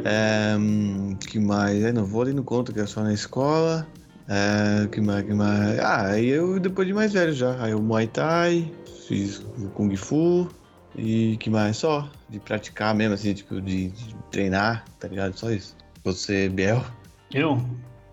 É, 0.06 0.56
que 1.28 1.40
mais? 1.40 1.84
É, 1.84 1.92
no 1.92 2.06
vôlei 2.06 2.34
não 2.34 2.44
conta, 2.44 2.74
que 2.74 2.80
é 2.80 2.86
só 2.86 3.02
na 3.02 3.13
escola. 3.13 3.88
É, 4.28 4.88
que 4.88 5.02
mais, 5.02 5.25
que 5.25 5.34
mais? 5.34 5.80
Ah, 5.80 6.08
aí 6.12 6.28
eu 6.28 6.60
depois 6.60 6.88
de 6.88 6.94
mais 6.94 7.12
velho 7.13 7.34
já. 7.34 7.62
Aí 7.63 7.72
eu 7.72 7.82
Muay 7.82 8.08
Thai, 8.08 8.72
fiz 9.08 9.40
o 9.58 9.70
Kung 9.74 9.94
Fu 9.96 10.50
e 10.96 11.38
que 11.38 11.50
mais? 11.50 11.78
Só. 11.78 12.10
De 12.30 12.40
praticar 12.40 12.96
mesmo, 12.96 13.13
assim, 13.13 13.34
tipo, 13.34 13.62
de, 13.62 13.90
de 13.90 14.16
treinar, 14.32 14.86
tá 15.00 15.08
ligado? 15.08 15.38
Só 15.38 15.52
isso. 15.52 15.75
Você, 16.04 16.50
Biel? 16.50 16.84
Eu? 17.34 17.62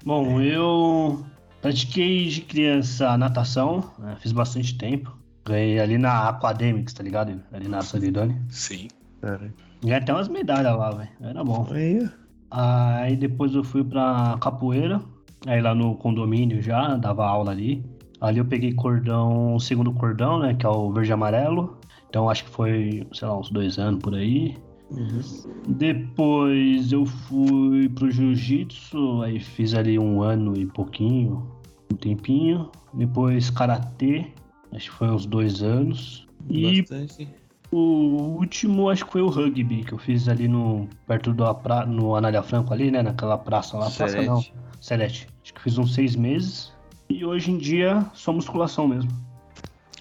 Bom, 0.05 0.41
eu 0.41 1.25
pratiquei 1.61 2.29
de 2.29 2.41
criança 2.43 3.17
natação, 3.17 3.85
né, 3.99 4.17
fiz 4.21 4.33
bastante 4.33 4.77
tempo. 4.77 5.17
Ganhei 5.45 5.81
ali 5.81 5.99
na 5.99 6.29
Aquademics, 6.29 6.93
tá 6.93 7.03
ligado? 7.03 7.41
Ali 7.53 7.69
na 7.69 7.81
Solidone. 7.83 8.41
Sim. 8.51 8.89
Cara, 9.21 9.53
Ganhei 9.83 9.97
até 9.97 10.13
umas 10.13 10.29
medalhas 10.29 10.77
lá, 10.77 10.91
velho. 10.91 11.11
Era 11.21 11.43
bom. 11.43 11.67
aí. 11.71 12.09
Aí 12.51 13.17
depois 13.17 13.55
eu 13.55 13.63
fui 13.63 13.85
pra 13.85 14.37
capoeira, 14.41 15.01
aí 15.47 15.61
lá 15.61 15.75
no 15.75 15.95
condomínio 15.95 16.61
já, 16.61 16.97
dava 16.97 17.27
aula 17.27 17.53
ali. 17.53 17.85
Ali 18.21 18.39
eu 18.39 18.45
peguei 18.45 18.75
cordão, 18.75 19.55
o 19.55 19.61
segundo 19.61 19.93
cordão, 19.93 20.39
né, 20.41 20.55
que 20.55 20.67
é 20.67 20.69
o 20.69 20.93
verde 20.93 21.11
e 21.11 21.13
amarelo. 21.13 21.79
Então 22.09 22.29
acho 22.29 22.45
que 22.45 22.51
foi, 22.51 23.07
sei 23.13 23.29
lá, 23.29 23.39
uns 23.39 23.51
dois 23.51 23.79
anos 23.79 24.03
por 24.03 24.15
aí. 24.15 24.57
Uhum. 24.91 25.21
Depois 25.69 26.93
eu 26.93 27.07
fui 27.07 27.89
pro 27.91 28.11
jiu-jitsu, 28.11 29.23
aí 29.23 29.39
fiz 29.39 29.75
ali 29.75 29.99
um 29.99 30.23
ano 30.23 30.57
e 30.59 30.67
pouquinho, 30.67 31.47
um 31.93 31.97
tempinho. 31.97 32.71
Depois 32.93 33.51
karatê, 33.51 34.27
acho 34.73 34.91
que 34.91 34.97
foi 34.97 35.09
uns 35.11 35.27
dois 35.27 35.63
anos. 35.63 36.27
E 36.49 36.83
Bastante. 36.83 37.29
o 37.71 38.37
último 38.39 38.89
acho 38.89 39.07
que 39.07 39.13
foi 39.13 39.23
o 39.23 39.29
rugby, 39.29 39.85
que 39.85 39.93
eu 39.93 39.99
fiz 39.99 40.29
ali 40.29 40.49
no 40.49 40.89
perto 41.07 41.33
da 41.33 41.55
pra, 41.55 41.87
no 41.87 42.17
Anália 42.17 42.43
Franco 42.43 42.73
ali, 42.73 42.91
né, 42.91 43.03
naquela 43.03 43.39
praça 43.39 43.77
lá, 43.77 43.85
praça 43.85 44.09
Celeste. 44.09 44.53
não, 44.53 44.65
Celeste. 44.81 45.29
Acho 45.43 45.55
que 45.55 45.63
fiz 45.63 45.79
uns 45.79 45.95
seis 45.95 46.17
meses. 46.17 46.73
E 47.09 47.25
hoje 47.25 47.53
em 47.53 47.59
dia 47.59 48.05
só 48.15 48.33
musculação 48.33 48.89
mesmo. 48.89 49.11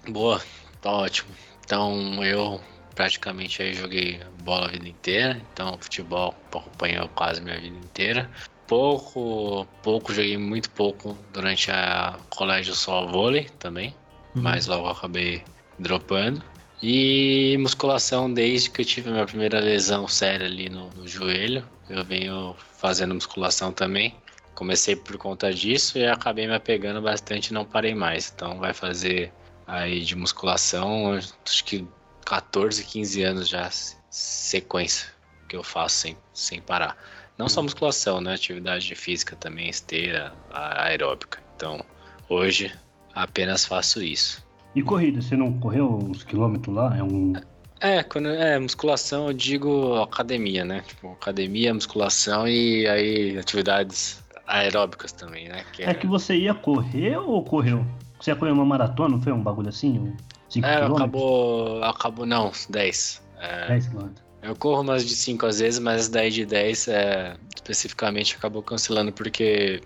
Boa, 0.08 0.40
tá 0.80 0.90
ótimo. 0.90 1.30
Então 1.64 2.24
eu 2.24 2.60
praticamente 3.00 3.62
aí 3.62 3.72
joguei 3.72 4.20
bola 4.42 4.66
a 4.66 4.68
vida 4.68 4.86
inteira, 4.86 5.40
então 5.54 5.78
futebol 5.80 6.34
acompanhou 6.48 7.08
quase 7.14 7.40
minha 7.40 7.58
vida 7.58 7.78
inteira. 7.78 8.30
Pouco, 8.66 9.66
pouco, 9.82 10.12
joguei 10.12 10.36
muito 10.36 10.68
pouco 10.72 11.16
durante 11.32 11.70
a 11.70 12.18
colégio 12.28 12.74
só 12.74 13.06
vôlei 13.06 13.44
também, 13.58 13.94
Uhum. 14.34 14.42
mas 14.42 14.66
logo 14.66 14.86
acabei 14.86 15.42
dropando. 15.78 16.42
E 16.82 17.56
musculação 17.58 18.30
desde 18.32 18.68
que 18.68 18.82
eu 18.82 18.84
tive 18.84 19.08
a 19.08 19.12
minha 19.12 19.26
primeira 19.26 19.60
lesão 19.60 20.06
séria 20.06 20.44
ali 20.46 20.68
no, 20.68 20.90
no 20.90 21.08
joelho, 21.08 21.64
eu 21.88 22.04
venho 22.04 22.54
fazendo 22.76 23.14
musculação 23.14 23.72
também. 23.72 24.14
Comecei 24.54 24.94
por 24.94 25.16
conta 25.16 25.54
disso 25.54 25.96
e 25.96 26.06
acabei 26.06 26.46
me 26.46 26.54
apegando 26.54 27.00
bastante 27.00 27.46
e 27.48 27.54
não 27.54 27.64
parei 27.64 27.94
mais. 27.94 28.30
Então 28.34 28.58
vai 28.58 28.74
fazer 28.74 29.32
aí 29.66 30.02
de 30.02 30.14
musculação, 30.14 31.14
acho 31.14 31.64
que 31.64 31.88
14, 32.24 32.84
15 32.84 33.22
anos 33.22 33.48
já 33.48 33.70
se- 33.70 33.96
sequência 34.10 35.08
que 35.48 35.56
eu 35.56 35.62
faço 35.62 35.96
sem, 35.96 36.16
sem 36.32 36.60
parar. 36.60 36.96
Não 37.38 37.48
só 37.48 37.62
musculação, 37.62 38.20
né? 38.20 38.34
Atividade 38.34 38.94
física 38.94 39.34
também, 39.36 39.68
esteira, 39.68 40.32
aeróbica. 40.52 41.38
Então, 41.56 41.82
hoje 42.28 42.72
apenas 43.14 43.64
faço 43.64 44.02
isso. 44.02 44.44
E 44.74 44.82
corrida, 44.82 45.20
você 45.20 45.36
não 45.36 45.52
correu 45.58 45.98
uns 45.98 46.22
quilômetros 46.22 46.74
lá? 46.74 46.96
É 46.96 47.02
um. 47.02 47.32
É, 47.80 48.02
quando 48.02 48.28
é 48.28 48.58
musculação, 48.58 49.28
eu 49.28 49.32
digo 49.32 49.96
academia, 50.02 50.64
né? 50.64 50.82
Tipo, 50.86 51.12
academia, 51.12 51.72
musculação 51.72 52.46
e 52.46 52.86
aí 52.86 53.38
atividades 53.38 54.22
aeróbicas 54.46 55.10
também, 55.12 55.48
né? 55.48 55.64
Que 55.72 55.82
É 55.84 55.94
que 55.94 56.06
você 56.06 56.36
ia 56.36 56.52
correr 56.54 57.16
ou 57.16 57.42
correu? 57.42 57.84
Você 58.20 58.30
ia 58.30 58.36
correr 58.36 58.52
uma 58.52 58.66
maratona, 58.66 59.08
não 59.16 59.22
foi 59.22 59.32
um 59.32 59.42
bagulho 59.42 59.70
assim? 59.70 59.98
Um 59.98 60.16
5 60.50 60.66
É, 60.66 60.74
quilômetros? 60.76 61.00
acabou, 61.00 61.84
acabou, 61.84 62.26
não, 62.26 62.52
10. 62.68 63.22
É, 63.38 63.68
10 63.68 63.86
quilômetros. 63.88 64.24
Eu 64.42 64.56
corro 64.56 64.80
umas 64.82 65.04
de 65.06 65.14
5 65.14 65.46
às 65.46 65.58
vezes, 65.60 65.78
mas 65.78 66.08
daí 66.08 66.30
de 66.30 66.44
10 66.46 66.88
é, 66.88 67.36
especificamente 67.54 68.36
acabou 68.36 68.62
cancelando 68.62 69.12
porque 69.12 69.80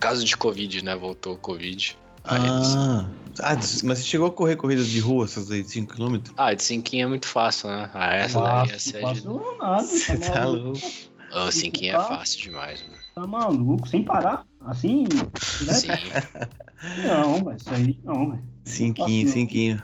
caso 0.00 0.24
de 0.24 0.36
Covid, 0.36 0.82
né? 0.84 0.96
Voltou 0.96 1.34
o 1.34 1.38
Covid. 1.38 1.96
Eles- 2.30 2.76
Ah, 2.76 3.06
ah, 3.42 3.54
mas 3.84 3.98
você 3.98 4.02
chegou 4.04 4.26
a 4.28 4.32
correr 4.32 4.56
corridas 4.56 4.86
de 4.86 4.98
rua, 5.00 5.26
essas 5.26 5.50
aí 5.50 5.62
de 5.62 5.68
5km? 5.68 6.32
Ah, 6.36 6.54
de 6.54 6.62
5 6.62 6.96
é 6.96 7.06
muito 7.06 7.26
fácil, 7.28 7.68
né? 7.68 7.90
Ah, 7.92 8.14
essa 8.14 8.40
Nossa, 8.40 8.64
daí 8.66 8.70
essa 8.76 8.98
é 8.98 9.02
não 9.02 9.12
de. 9.12 9.20
faço 9.20 9.58
nada, 9.58 9.82
Você 9.86 10.18
tá 10.18 10.30
tá 10.32 10.40
maluco? 10.40 10.64
louco. 10.64 10.80
Oh, 11.36 11.50
5 11.50 11.84
é 11.84 11.92
Tá. 11.92 12.00
fácil 12.04 12.40
demais, 12.42 12.82
mano. 12.82 12.94
Tá 13.14 13.26
maluco, 13.26 13.86
sem 13.88 14.02
parar? 14.02 14.46
Assim? 14.62 15.04
Né? 15.60 15.72
Sim. 15.74 15.90
Não, 17.06 17.40
mas 17.40 17.62
isso 17.62 17.74
aí 17.74 17.98
não, 18.02 18.30
velho. 18.30 18.53
Cinquinho, 18.64 19.28
cinquinho. 19.28 19.82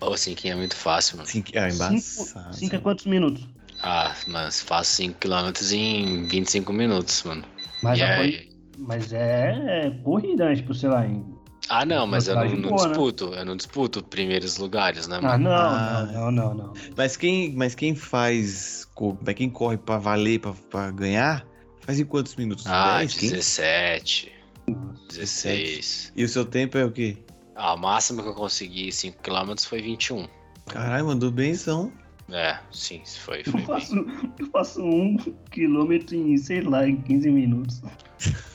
Ô, 0.00 0.16
5 0.16 0.48
é 0.48 0.54
muito 0.54 0.74
fácil, 0.74 1.16
mano. 1.18 1.28
Cinco, 1.28 1.50
ah, 1.54 1.68
embaçado. 1.68 2.54
5 2.56 2.74
é 2.74 2.78
quantos 2.78 3.04
minutos? 3.06 3.46
Ah, 3.82 4.14
mas 4.26 4.60
faço 4.60 4.94
5 4.94 5.18
km 5.20 5.52
em 5.72 6.26
25 6.26 6.72
minutos, 6.72 7.22
mano. 7.22 7.44
Mas, 7.82 8.00
aí- 8.00 8.16
corrida- 8.16 8.52
mas 8.78 9.12
é, 9.12 9.86
é 9.86 9.90
corrida, 10.02 10.46
né? 10.46 10.56
Tipo, 10.56 10.74
sei 10.74 10.88
lá, 10.88 11.06
em... 11.06 11.24
Ah, 11.68 11.84
não, 11.86 12.06
mas 12.06 12.26
eu 12.26 12.34
não, 12.34 12.44
não 12.44 12.70
boa, 12.70 12.82
né? 12.82 12.88
disputo. 12.88 13.24
Eu 13.34 13.44
não 13.44 13.56
disputo 13.56 14.02
primeiros 14.02 14.56
lugares, 14.58 15.06
né, 15.06 15.18
Ah, 15.18 15.22
mano? 15.22 15.44
não, 15.44 15.52
Ah. 15.52 16.08
não, 16.12 16.30
não, 16.32 16.54
não, 16.54 16.54
não. 16.66 16.72
Mas 16.96 17.16
quem, 17.16 17.52
mas 17.54 17.74
quem 17.74 17.94
faz. 17.94 18.86
quem 19.36 19.48
corre 19.48 19.76
pra 19.76 19.98
valer, 19.98 20.40
pra, 20.40 20.52
pra 20.68 20.90
ganhar, 20.90 21.46
faz 21.80 22.00
em 22.00 22.04
quantos 22.04 22.34
minutos? 22.34 22.66
Ah, 22.66 22.98
10, 22.98 23.14
15? 23.14 23.32
17, 23.34 24.32
16. 25.08 26.12
E 26.16 26.24
o 26.24 26.28
seu 26.28 26.44
tempo 26.44 26.76
é 26.76 26.84
o 26.84 26.90
quê? 26.90 27.16
O 27.56 27.76
máximo 27.76 28.22
que 28.22 28.28
eu 28.28 28.34
consegui 28.34 28.90
5 28.90 29.18
km 29.22 29.54
foi 29.66 29.82
21. 29.82 30.26
Caralho, 30.66 31.06
mandou 31.06 31.30
bem, 31.30 31.54
são. 31.54 31.92
É, 32.30 32.58
sim, 32.70 33.02
foi, 33.04 33.40
Eu 33.40 33.44
foi 33.44 33.52
bem. 33.54 33.66
faço, 33.66 33.94
eu 34.38 34.46
faço 34.50 34.82
um 34.82 35.16
quilômetro 35.50 36.14
em, 36.16 36.36
sei 36.38 36.62
lá, 36.62 36.88
em 36.88 36.96
15 37.02 37.30
minutos. 37.30 37.82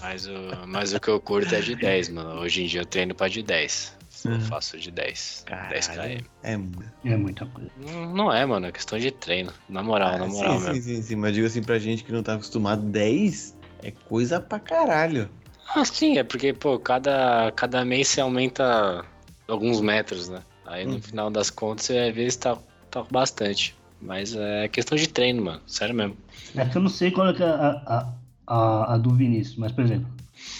Mas 0.01 0.25
o, 0.25 0.31
mas 0.67 0.93
o 0.93 0.99
que 0.99 1.09
eu 1.09 1.19
curto 1.19 1.53
é 1.53 1.59
de 1.61 1.75
10, 1.75 2.09
mano. 2.09 2.39
Hoje 2.39 2.63
em 2.63 2.67
dia 2.67 2.81
eu 2.81 2.85
treino 2.85 3.13
pra 3.13 3.27
de 3.27 3.43
10. 3.43 3.95
Eu 4.25 4.31
Uhum. 4.31 4.41
faço 4.41 4.79
de 4.79 4.89
10. 4.89 5.45
10 5.69 5.87
km. 5.87 5.95
Caralho, 5.95 6.25
é 6.41 6.57
muito. 6.57 6.83
É 7.05 7.15
muita 7.17 7.45
coisa. 7.45 7.69
Não, 7.77 8.13
não 8.15 8.33
é, 8.33 8.43
mano. 8.45 8.65
É 8.65 8.71
questão 8.71 8.97
de 8.97 9.11
treino. 9.11 9.53
Na 9.69 9.83
moral, 9.83 10.17
na 10.17 10.25
Ah, 10.25 10.27
moral 10.27 10.59
sim, 10.59 10.65
mesmo. 10.65 10.75
sim, 10.75 10.95
sim, 10.95 11.01
sim, 11.03 11.15
mas 11.15 11.33
digo 11.35 11.45
assim 11.45 11.61
pra 11.61 11.77
gente 11.77 12.03
que 12.03 12.11
não 12.11 12.23
tá 12.23 12.33
acostumado, 12.33 12.81
10 12.81 13.55
é 13.83 13.91
coisa 13.91 14.39
pra 14.39 14.59
caralho. 14.59 15.29
Ah, 15.75 15.85
sim, 15.85 16.17
é 16.17 16.23
porque, 16.23 16.53
pô, 16.53 16.79
cada, 16.79 17.51
cada 17.51 17.83
mês 17.85 18.07
você 18.07 18.21
aumenta 18.21 19.05
alguns 19.47 19.81
metros, 19.81 20.29
né? 20.29 20.41
Aí 20.65 20.85
no 20.85 20.95
Hum. 20.95 21.01
final 21.01 21.29
das 21.29 21.49
contas 21.49 21.85
você 21.85 21.93
vai 21.99 22.11
ver 22.11 22.31
se 22.31 22.39
tá, 22.39 22.57
tá 22.89 23.03
bastante. 23.03 23.75
Mas 24.01 24.35
é 24.35 24.67
questão 24.67 24.97
de 24.97 25.07
treino, 25.07 25.43
mano. 25.43 25.61
Sério 25.67 25.95
mesmo. 25.95 26.17
É 26.55 26.65
que 26.65 26.77
eu 26.77 26.81
não 26.81 26.89
sei 26.89 27.11
qual 27.11 27.27
é 27.29 27.31
é 27.31 27.43
a, 27.43 27.67
a, 27.85 28.13
a, 28.47 28.93
a 28.93 28.97
do 28.97 29.11
Vinícius, 29.13 29.57
mas, 29.57 29.71
por 29.71 29.83
exemplo, 29.83 30.07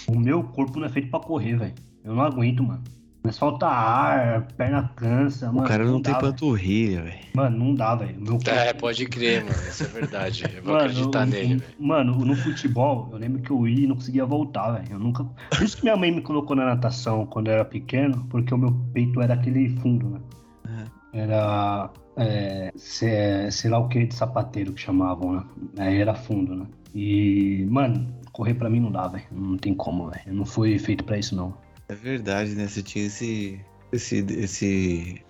o 0.08 0.18
meu 0.18 0.44
corpo 0.44 0.80
não 0.80 0.88
é 0.88 0.90
feito 0.90 1.10
pra 1.10 1.20
correr, 1.20 1.56
velho. 1.56 1.74
Eu 2.04 2.16
não 2.16 2.24
aguento, 2.24 2.64
mano. 2.64 2.84
Mas 3.27 3.38
falta 3.38 3.67
ar, 3.67 4.48
perna 4.57 4.89
cansa, 4.96 5.48
mano. 5.48 5.60
o 5.65 5.67
cara 5.67 5.84
não, 5.86 6.01
tem 6.01 6.13
dá, 6.13 6.19
velho. 6.19 6.31
panturrilha, 6.31 7.01
velho. 7.03 7.15
Mano, 7.36 7.57
não 7.57 7.75
dá, 7.75 7.93
velho. 7.96 8.15
É, 8.48 8.74
pode 8.74 9.05
crer, 9.05 9.43
mano. 9.43 9.55
Isso 9.69 9.84
é 9.84 9.88
verdade. 9.88 10.43
Eu 10.55 10.63
vou 10.63 10.74
Mano, 10.74 10.86
acreditar 10.89 11.24
o- 11.24 11.25
nele, 11.25 11.55
velho. 11.57 11.74
Mano, 11.77 12.13
no 12.25 12.36
futebol, 12.38 13.10
eu 13.12 13.17
lembro 13.17 13.41
que 13.41 13.51
eu 13.51 13.67
ia 13.67 13.84
e 13.84 13.88
não 13.88 13.96
conseguia 13.96 14.25
voltar, 14.25 14.72
velho. 14.72 14.88
Eu 14.91 15.00
nunca. 15.00 15.24
Por 15.24 15.62
isso 15.62 15.75
que 15.77 15.84
minha 15.84 15.98
mãe 15.98 16.12
me 16.12 16.22
colocou 16.22 16.55
na 16.55 16.65
natação 16.65 17.25
quando 17.25 17.48
eu 17.48 17.53
era 17.55 17.65
pequeno, 17.65 18.25
porque 18.29 18.53
o 18.53 18.57
meu 18.57 18.72
peito 18.93 19.22
era 19.22 19.34
aquele 19.34 19.69
fundo, 19.81 20.10
né? 20.10 20.19
Era. 21.13 21.89
É, 22.15 22.72
se- 22.75 23.51
sei 23.51 23.69
lá 23.69 23.77
o 23.77 23.88
que 23.88 24.05
de 24.05 24.15
sapateiro 24.15 24.74
que 24.74 24.81
chamavam, 24.81 25.34
né? 25.34 25.43
Aí 25.77 26.01
era 26.01 26.15
fundo, 26.15 26.55
né? 26.55 26.65
E, 26.96 27.67
mano, 27.69 28.07
correr 28.31 28.55
pra 28.55 28.69
mim 28.69 28.79
não 28.79 28.91
dá, 28.91 29.07
velho. 29.07 29.25
Não 29.31 29.57
tem 29.57 29.74
como, 29.74 30.10
velho. 30.10 30.22
Eu 30.25 30.34
não 30.34 30.46
fui 30.46 30.79
feito 30.79 31.03
pra 31.03 31.17
isso, 31.17 31.36
não. 31.36 31.53
É 31.89 31.96
verdade, 31.96 32.56
né? 32.56 32.67
Você 32.67 32.82
tinha 32.84 33.06
esse. 33.06 33.60
Esse. 33.91 34.25
esse... 34.39 35.24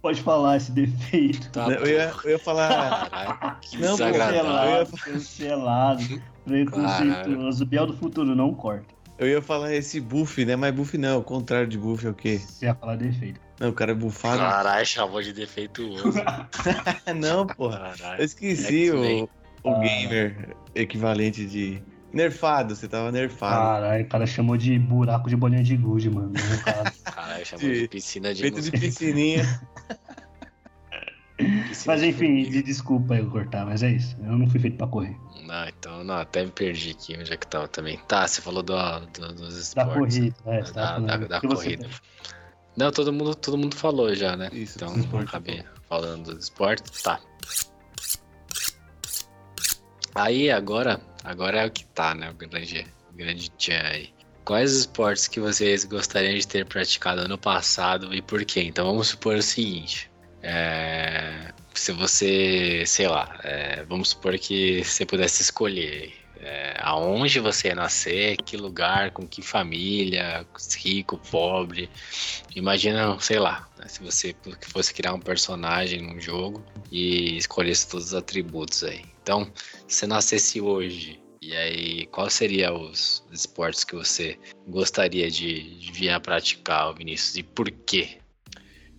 Pode 0.00 0.22
falar 0.22 0.56
esse 0.56 0.72
defeito. 0.72 1.50
Tá, 1.50 1.68
eu, 1.70 1.86
ia, 1.86 2.12
eu 2.24 2.30
ia 2.30 2.38
falar. 2.38 3.10
Caralho, 3.10 3.56
que 3.60 3.76
Não, 3.76 3.96
pô, 3.96 4.04
desagradável. 4.04 4.86
Cancelado, 4.86 6.08
cancelado. 6.08 6.22
Preconceituoso. 6.46 7.66
Biel 7.66 7.86
do 7.86 7.96
futuro, 7.96 8.34
não 8.34 8.54
corta. 8.54 8.98
Eu 9.18 9.28
ia 9.28 9.42
falar 9.42 9.74
esse 9.74 10.00
buff, 10.00 10.44
né? 10.44 10.54
Mas 10.54 10.72
buff 10.72 10.96
não, 10.96 11.18
o 11.18 11.22
contrário 11.22 11.66
de 11.66 11.76
buff 11.76 12.06
é 12.06 12.10
o 12.10 12.14
quê? 12.14 12.38
Você 12.38 12.66
ia 12.66 12.74
falar 12.74 12.96
defeito. 12.96 13.40
Não, 13.60 13.70
o 13.70 13.72
cara 13.72 13.90
é 13.90 13.94
bufado. 13.94 14.38
Caralho, 14.38 14.86
chamou 14.86 15.20
de 15.20 15.32
defeituoso. 15.32 16.14
não, 17.16 17.46
porra. 17.46 17.92
Eu 18.16 18.24
esqueci 18.24 18.88
X-Men. 18.88 19.28
o, 19.64 19.70
o 19.70 19.80
gamer 19.80 20.56
equivalente 20.74 21.44
de. 21.44 21.82
Nerfado, 22.12 22.74
você 22.74 22.88
tava 22.88 23.12
nerfado. 23.12 23.54
Caralho, 23.54 24.04
o 24.04 24.08
cara 24.08 24.26
chamou 24.26 24.56
de 24.56 24.78
buraco 24.78 25.28
de 25.28 25.36
bolinha 25.36 25.62
de 25.62 25.76
gude, 25.76 26.08
mano. 26.08 26.32
Não, 26.34 26.58
cara. 26.64 26.90
Caralho, 27.04 27.46
chamou 27.46 27.66
De- 27.66 27.80
de 27.82 27.88
piscina 27.88 28.32
de 28.34 28.42
Feito 28.42 28.60
de 28.62 28.70
piscininha. 28.70 29.44
Mas 31.86 32.02
enfim, 32.02 32.42
de 32.50 32.62
desculpa 32.64 33.14
eu 33.14 33.30
cortar, 33.30 33.64
mas 33.64 33.84
é 33.84 33.90
isso. 33.90 34.16
Eu 34.24 34.36
não 34.36 34.48
fui 34.50 34.58
feito 34.58 34.76
pra 34.76 34.88
correr. 34.88 35.16
Não, 35.46 35.68
então, 35.68 36.02
não, 36.02 36.16
até 36.16 36.44
me 36.44 36.50
perdi 36.50 36.90
aqui 36.90 37.16
onde 37.16 37.32
é 37.32 37.36
que 37.36 37.46
tava 37.46 37.68
também. 37.68 37.96
Tá, 38.08 38.26
você 38.26 38.40
falou 38.40 38.60
do, 38.60 38.74
do- 39.12 39.32
dos 39.34 39.56
esportes. 39.56 40.18
Da 40.18 40.32
corrida, 40.34 40.36
é, 40.46 40.62
Da, 40.72 40.98
da, 40.98 41.16
da 41.16 41.38
você- 41.40 41.46
corrida. 41.76 41.88
Não, 42.76 42.90
todo 42.90 43.12
mundo, 43.12 43.36
todo 43.36 43.56
mundo 43.56 43.76
falou 43.76 44.12
já, 44.16 44.36
né? 44.36 44.48
Isso, 44.52 44.78
então, 44.78 44.96
esportes 44.98 45.28
acabei 45.28 45.64
falando 45.88 46.34
dos 46.34 46.44
esportes. 46.44 47.02
Tá. 47.02 47.20
Aí, 50.14 50.50
agora, 50.50 51.00
agora 51.28 51.60
é 51.60 51.66
o 51.66 51.70
que 51.70 51.84
tá, 51.86 52.14
né? 52.14 52.30
O 52.30 52.34
grande, 52.34 52.86
grande 53.14 53.50
tchan 53.50 53.82
aí. 53.84 54.10
Quais 54.44 54.72
esportes 54.72 55.28
que 55.28 55.38
vocês 55.38 55.84
gostariam 55.84 56.34
de 56.34 56.48
ter 56.48 56.64
praticado 56.64 57.28
no 57.28 57.36
passado 57.36 58.14
e 58.14 58.22
por 58.22 58.44
quê? 58.44 58.62
Então, 58.62 58.86
vamos 58.86 59.08
supor 59.08 59.36
o 59.36 59.42
seguinte. 59.42 60.10
É, 60.42 61.52
se 61.74 61.92
você, 61.92 62.82
sei 62.86 63.08
lá, 63.08 63.38
é, 63.44 63.84
vamos 63.84 64.10
supor 64.10 64.38
que 64.38 64.82
você 64.82 65.04
pudesse 65.04 65.42
escolher 65.42 66.14
é, 66.40 66.74
aonde 66.80 67.40
você 67.40 67.68
ia 67.68 67.74
nascer, 67.74 68.38
que 68.38 68.56
lugar, 68.56 69.10
com 69.10 69.26
que 69.26 69.42
família, 69.42 70.46
rico, 70.82 71.18
pobre. 71.30 71.90
Imagina, 72.56 73.18
sei 73.20 73.38
lá, 73.38 73.67
né, 73.78 73.86
se 73.88 74.02
você 74.02 74.34
fosse 74.62 74.92
criar 74.92 75.14
um 75.14 75.20
personagem 75.20 76.02
num 76.02 76.20
jogo 76.20 76.64
e 76.90 77.36
escolhesse 77.36 77.88
todos 77.88 78.08
os 78.08 78.14
atributos 78.14 78.84
aí. 78.84 79.02
Então, 79.22 79.50
se 79.86 79.98
você 79.98 80.06
nascesse 80.06 80.60
hoje, 80.60 81.20
e 81.40 81.54
aí 81.54 82.06
quais 82.06 82.32
seriam 82.32 82.90
os 82.90 83.22
esportes 83.32 83.84
que 83.84 83.94
você 83.94 84.38
gostaria 84.66 85.30
de, 85.30 85.78
de 85.78 85.92
vir 85.92 86.10
a 86.10 86.20
praticar, 86.20 86.92
Vinícius, 86.94 87.36
e 87.36 87.42
por 87.42 87.70
quê? 87.70 88.18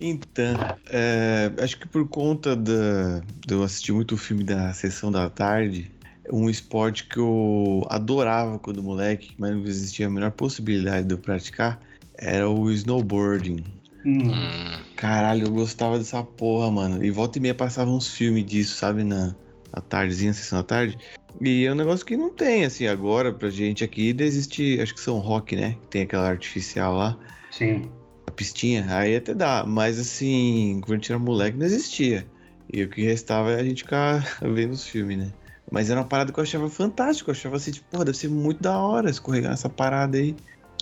Então, 0.02 0.56
é, 0.90 1.52
acho 1.62 1.78
que 1.78 1.88
por 1.88 2.08
conta 2.08 2.56
da, 2.56 3.20
de 3.46 3.54
eu 3.54 3.64
assistir 3.64 3.92
muito 3.92 4.16
o 4.16 4.18
filme 4.18 4.46
da 4.46 4.72
Sessão 4.74 5.12
da 5.12 5.30
Tarde, 5.30 5.92
um 6.32 6.50
esporte 6.50 7.06
que 7.06 7.18
eu 7.18 7.86
adorava 7.90 8.58
quando 8.60 8.82
moleque, 8.82 9.34
mas 9.38 9.52
não 9.52 9.66
existia 9.66 10.08
a 10.08 10.10
menor 10.10 10.32
possibilidade 10.32 11.08
de 11.08 11.14
eu 11.14 11.18
praticar, 11.18 11.82
era 12.18 12.50
o 12.50 12.72
snowboarding. 12.72 13.64
Hum, 14.06 14.22
Hum, 14.32 14.84
Caralho, 14.96 15.48
eu 15.48 15.52
gostava 15.52 15.98
dessa 15.98 16.24
porra, 16.24 16.70
mano. 16.72 17.04
E 17.04 17.12
volta 17.12 17.38
e 17.38 17.42
meia 17.42 17.56
passava 17.56 17.90
uns 17.90 18.08
filmes 18.08 18.46
disso, 18.46 18.76
sabe, 18.76 19.04
na, 19.04 19.36
na 19.74 19.82
tardezinha, 19.82 20.34
sessão 20.34 20.60
da 20.60 20.64
tarde. 20.64 20.98
E 21.42 21.66
é 21.66 21.72
um 21.72 21.76
negócio 21.76 22.06
que 22.06 22.18
não 22.18 22.34
tem, 22.34 22.66
assim, 22.66 22.88
agora 22.88 23.34
pra 23.34 23.50
gente 23.50 23.84
aqui, 23.84 24.16
existe, 24.20 24.80
acho 24.82 24.94
que 24.94 25.00
São 25.00 25.20
Roque, 25.20 25.56
né? 25.56 25.74
Que 25.84 25.88
tem 25.88 26.02
aquela 26.04 26.28
artificial 26.28 26.96
lá 26.96 27.18
sim. 27.52 27.90
a 28.28 28.32
pistinha, 28.32 28.86
aí 28.90 29.16
até 29.16 29.34
dá, 29.34 29.64
mas 29.66 30.00
assim, 30.00 30.80
quando 30.82 30.94
a 30.94 30.96
gente 30.98 31.12
era 31.12 31.20
moleque 31.20 31.58
não 31.58 31.66
existia. 31.66 32.26
E 32.72 32.84
o 32.84 32.90
que 32.90 33.02
restava 33.04 33.52
é 33.52 33.60
a 33.60 33.64
gente 33.64 33.84
ficar 33.84 34.24
vendo 34.42 34.74
os 34.74 34.86
filmes, 34.86 35.18
né? 35.18 35.34
Mas 35.72 35.90
era 35.90 36.00
uma 36.00 36.08
parada 36.08 36.32
que 36.34 36.40
eu 36.40 36.44
achava 36.44 36.70
fantástico, 36.70 37.30
eu 37.30 37.34
achava 37.34 37.56
assim, 37.58 37.72
tipo, 37.72 37.88
porra, 37.90 38.06
deve 38.06 38.18
ser 38.18 38.28
muito 38.30 38.62
da 38.62 38.78
hora 38.80 39.10
escorregar 39.10 39.52
nessa 39.52 39.70
parada 39.70 40.18
aí. 40.18 40.36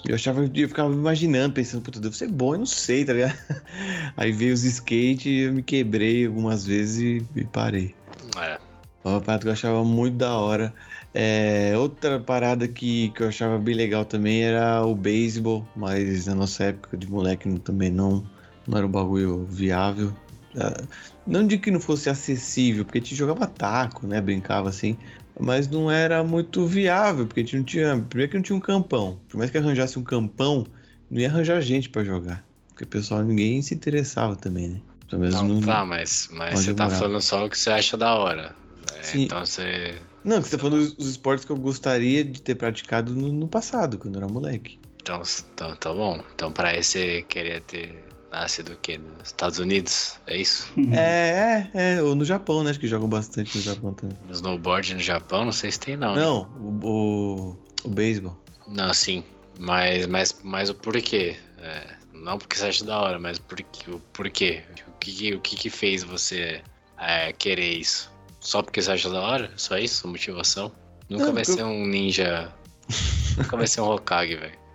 Eu 0.06 0.16
achava, 0.16 0.44
eu 0.54 0.68
ficava 0.70 0.94
imaginando, 0.94 1.54
pensando, 1.54 1.82
puta, 1.82 2.00
deve 2.00 2.16
ser 2.16 2.30
bom, 2.30 2.54
eu 2.56 2.60
não 2.60 2.66
sei, 2.66 3.04
tá 3.04 3.14
ligado? 3.14 3.38
Aí 4.16 4.32
veio 4.32 4.54
os 4.54 4.64
skate 4.64 5.30
e 5.30 5.40
eu 5.42 5.54
me 5.54 5.64
quebrei 5.64 6.26
algumas 6.26 6.66
vezes 6.66 6.98
e, 7.36 7.40
e 7.40 7.44
parei. 7.46 7.96
é. 8.42 8.58
Uma 9.04 9.22
parada 9.22 9.44
que 9.44 9.48
eu 9.48 9.54
achava 9.54 9.84
muito 9.84 10.18
da 10.18 10.38
hora. 10.38 10.74
É, 11.14 11.74
outra 11.78 12.20
parada 12.20 12.68
que, 12.68 13.10
que 13.12 13.24
eu 13.24 13.28
achava 13.30 13.58
bem 13.58 13.74
legal 13.74 14.04
também 14.06 14.44
era 14.44 14.86
o 14.86 14.94
beisebol, 14.94 15.66
mas 15.76 16.26
na 16.26 16.36
nossa 16.36 16.66
época 16.66 16.98
de 16.98 17.10
moleque 17.10 17.48
não- 17.48 17.58
também 17.58 17.90
não, 17.90 18.24
não 18.68 18.78
era 18.78 18.86
um 18.86 18.92
bagulho 18.92 19.46
viável. 19.46 20.14
Ah, 20.58 20.84
Não 21.26 21.46
de 21.48 21.58
que 21.58 21.72
não 21.72 21.80
fosse 21.80 22.10
acessível, 22.10 22.84
porque 22.86 22.98
a 23.00 23.02
gente 23.02 23.16
jogava 23.16 23.48
taco, 23.48 24.06
né? 24.06 24.20
Brincava 24.22 24.70
assim. 24.70 24.98
Mas 25.40 25.68
não 25.68 25.90
era 25.92 26.24
muito 26.24 26.66
viável, 26.66 27.28
porque 27.28 27.42
a 27.42 27.44
gente 27.44 27.58
não 27.58 27.64
tinha. 27.64 28.06
Primeiro 28.10 28.32
que 28.32 28.38
não 28.38 28.44
tinha 28.44 28.56
um 28.56 28.62
campão. 28.62 29.20
Por 29.30 29.38
mais 29.38 29.52
que 29.52 29.58
arranjasse 29.58 30.00
um 30.00 30.04
campão, 30.04 30.66
não 31.10 31.20
ia 31.20 31.30
arranjar 31.30 31.62
gente 31.62 31.90
pra 31.90 32.04
jogar. 32.04 32.44
Porque 32.70 32.84
o 32.84 32.88
pessoal, 32.88 33.24
ninguém 33.24 33.62
se 33.62 33.74
interessava 33.74 34.36
também, 34.36 34.68
né? 34.70 34.82
Pelo 35.10 35.22
menos 35.22 35.36
Não, 35.36 35.48
não- 35.48 35.62
tá, 35.62 35.86
mas, 35.86 36.30
mas 36.32 36.60
você 36.60 36.74
tá 36.74 36.90
falando 36.90 37.22
só 37.22 37.46
o 37.46 37.50
que 37.50 37.58
você 37.58 37.70
acha 37.70 37.96
da 37.98 38.16
hora. 38.16 38.56
É, 38.98 39.04
Sim. 39.04 39.24
Então 39.24 39.46
você. 39.46 39.96
Não, 40.24 40.42
você 40.42 40.58
tá 40.58 40.58
falando 40.58 40.80
dos 40.80 40.94
dos 40.94 41.08
esportes 41.10 41.46
que 41.46 41.52
eu 41.52 41.58
gostaria 41.58 42.24
de 42.24 42.42
ter 42.42 42.56
praticado 42.56 43.14
no, 43.14 43.32
no 43.32 43.48
passado, 43.48 43.98
quando 43.98 44.16
eu 44.16 44.24
era 44.24 44.32
moleque. 44.32 44.80
Então, 45.02 45.22
então 45.54 45.76
tá 45.76 45.94
bom. 45.94 46.22
Então 46.36 46.52
pra 46.52 46.76
esse 46.76 46.92
você 47.00 47.22
queria 47.24 47.62
ter 47.62 48.04
nascido 48.32 48.74
o 48.74 48.78
quê? 48.78 48.98
Nos 48.98 49.28
Estados 49.28 49.60
Unidos? 49.60 50.16
É 50.28 50.38
isso? 50.38 50.68
É, 50.92 51.70
é, 51.74 51.96
é, 51.98 52.04
ou 52.04 52.16
no 52.16 52.26
Japão, 52.26 52.64
né? 52.64 52.72
Acho 52.72 52.80
que 52.80 52.88
jogam 52.88 53.08
bastante 53.10 53.56
no 53.58 53.64
Japão 53.64 53.94
também. 53.94 54.18
No 54.26 54.34
snowboard 54.34 54.94
no 54.96 55.00
Japão, 55.00 55.46
não 55.46 55.52
sei 55.52 55.72
se 55.72 55.80
tem 55.80 55.96
não. 55.98 56.16
né? 56.16 56.22
Não, 56.22 56.42
o, 56.60 56.88
o, 56.88 57.58
o 57.86 57.90
beisebol. 57.90 58.38
Não, 58.68 58.94
sim. 58.94 59.24
Mas, 59.60 60.06
mas, 60.08 60.40
mas 60.44 60.70
o 60.70 60.76
porquê? 60.76 61.36
É, 61.60 61.88
não 62.14 62.38
porque 62.38 62.56
você 62.58 62.66
acha 62.68 62.84
da 62.86 63.00
hora, 63.00 63.18
mas 63.20 63.40
por, 63.40 63.58
quê- 63.58 63.90
o 63.90 64.00
porquê? 64.14 64.64
O 64.88 64.92
que, 65.00 65.12
que- 65.12 65.34
o 65.36 65.40
que, 65.40 65.56
que 65.56 65.70
fez 65.70 66.04
você 66.04 66.62
é, 67.00 67.32
querer 67.34 67.72
isso? 67.74 68.12
Só 68.40 68.62
porque 68.62 68.82
você 68.82 68.92
acha 68.92 69.10
da 69.10 69.20
hora? 69.22 69.52
Só 69.58 69.78
isso? 69.78 70.08
Motivação? 70.08 70.72
Nunca 71.10 71.26
Não, 71.28 71.34
vai 71.34 71.44
porque 71.44 71.60
ser 71.60 71.64
um 71.66 71.86
ninja. 71.88 72.54
Nunca 73.38 73.58
vai 73.58 73.66
ser 73.68 73.82
um 73.82 73.86
Hokage, 73.90 74.36
velho. 74.36 74.67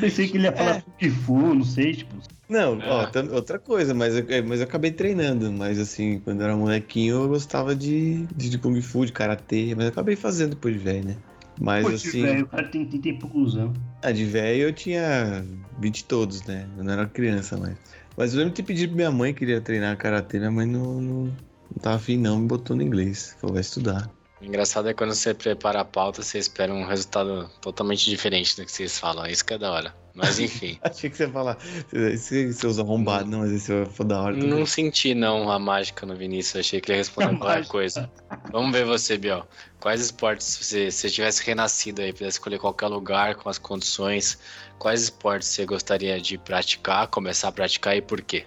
Pensei 0.00 0.28
que 0.28 0.36
ele 0.36 0.44
ia 0.46 0.52
falar 0.52 0.82
Kung 0.82 1.10
Fu, 1.10 1.54
não 1.54 1.64
sei, 1.64 1.94
tipo. 1.94 2.16
Não, 2.48 2.78
ó, 2.86 3.02
Ah. 3.02 3.06
tam- 3.06 3.32
outra 3.32 3.58
coisa, 3.58 3.92
mas 3.92 4.14
eu, 4.16 4.24
é, 4.28 4.40
mas 4.40 4.60
eu 4.60 4.66
acabei 4.66 4.92
treinando. 4.92 5.52
Mas 5.52 5.78
assim, 5.78 6.20
quando 6.20 6.40
eu 6.40 6.44
era 6.46 6.56
molequinho, 6.56 7.16
eu 7.24 7.28
gostava 7.28 7.74
de, 7.74 8.26
de, 8.26 8.50
de 8.50 8.58
Kung 8.58 8.80
Fu, 8.80 9.04
de 9.04 9.12
Karatê, 9.12 9.74
mas 9.74 9.86
eu 9.86 9.90
acabei 9.90 10.14
fazendo 10.16 10.50
depois 10.50 10.74
de 10.74 10.80
velho, 10.80 11.04
né? 11.04 11.16
Mas 11.58 11.82
Pô, 11.82 11.88
assim, 11.94 12.22
velho, 12.22 12.44
o 12.44 12.48
cara 12.48 12.68
tem, 12.68 12.84
tem, 12.88 13.00
tem 13.00 13.18
poucos 13.18 13.56
anos. 13.56 13.76
ah, 14.02 14.12
de 14.12 14.24
velho 14.24 14.62
eu 14.68 14.72
tinha 14.72 15.44
20 15.78 16.04
todos, 16.04 16.42
né? 16.44 16.68
Eu 16.76 16.84
não 16.84 16.92
era 16.92 17.06
criança 17.08 17.56
mais. 17.56 17.76
Mas 18.16 18.32
eu 18.32 18.38
lembro 18.38 18.54
de 18.54 18.62
ter 18.62 18.66
pedido 18.66 18.90
pra 18.90 18.96
minha 18.96 19.10
mãe 19.10 19.32
que 19.32 19.40
queria 19.40 19.60
treinar 19.60 19.96
Karatê, 19.96 20.38
minha 20.38 20.50
mãe 20.50 20.66
não, 20.66 21.00
não, 21.00 21.24
não 21.26 21.82
tava 21.82 21.96
afim 21.96 22.16
não, 22.16 22.38
me 22.38 22.46
botou 22.46 22.76
no 22.76 22.82
inglês. 22.82 23.36
Falou, 23.40 23.54
vai 23.54 23.60
estudar. 23.62 24.15
O 24.40 24.44
engraçado 24.44 24.88
é 24.88 24.92
quando 24.92 25.14
você 25.14 25.32
prepara 25.32 25.80
a 25.80 25.84
pauta, 25.84 26.22
você 26.22 26.38
espera 26.38 26.72
um 26.72 26.84
resultado 26.84 27.50
totalmente 27.60 28.04
diferente 28.04 28.54
do 28.54 28.66
que 28.66 28.72
vocês 28.72 28.98
falam. 28.98 29.26
Isso 29.26 29.42
que 29.42 29.54
é 29.54 29.58
da 29.58 29.72
hora. 29.72 29.94
Mas 30.14 30.38
enfim. 30.38 30.78
Achei 30.84 31.08
que 31.08 31.16
você 31.16 31.24
ia 31.24 31.30
falar, 31.30 31.56
esse 31.92 32.52
seus 32.52 32.78
arrombados, 32.78 33.30
não, 33.30 33.40
mas 33.40 33.52
esse 33.52 33.86
foi 33.86 34.06
da 34.06 34.20
hora 34.20 34.34
também. 34.34 34.48
Não 34.48 34.66
senti 34.66 35.14
não 35.14 35.50
a 35.50 35.58
mágica 35.58 36.04
no 36.04 36.14
Vinícius, 36.14 36.60
achei 36.60 36.80
que 36.80 36.90
ele 36.90 36.98
ia 36.98 37.00
responder 37.02 37.34
A 37.36 37.38
qualquer 37.38 37.66
coisa. 37.66 38.10
Vamos 38.50 38.72
ver 38.72 38.84
você, 38.84 39.16
Biel. 39.16 39.46
Quais 39.80 40.00
esportes, 40.02 40.46
se 40.46 40.64
você, 40.64 40.90
se 40.90 40.98
você 40.98 41.10
tivesse 41.10 41.44
renascido 41.44 42.02
aí, 42.02 42.12
pudesse 42.12 42.36
escolher 42.36 42.58
qualquer 42.58 42.88
lugar 42.88 43.36
com 43.36 43.48
as 43.48 43.58
condições, 43.58 44.38
quais 44.78 45.02
esportes 45.02 45.48
você 45.48 45.64
gostaria 45.64 46.20
de 46.20 46.36
praticar, 46.36 47.08
começar 47.08 47.48
a 47.48 47.52
praticar 47.52 47.96
e 47.96 48.02
por 48.02 48.20
quê? 48.20 48.44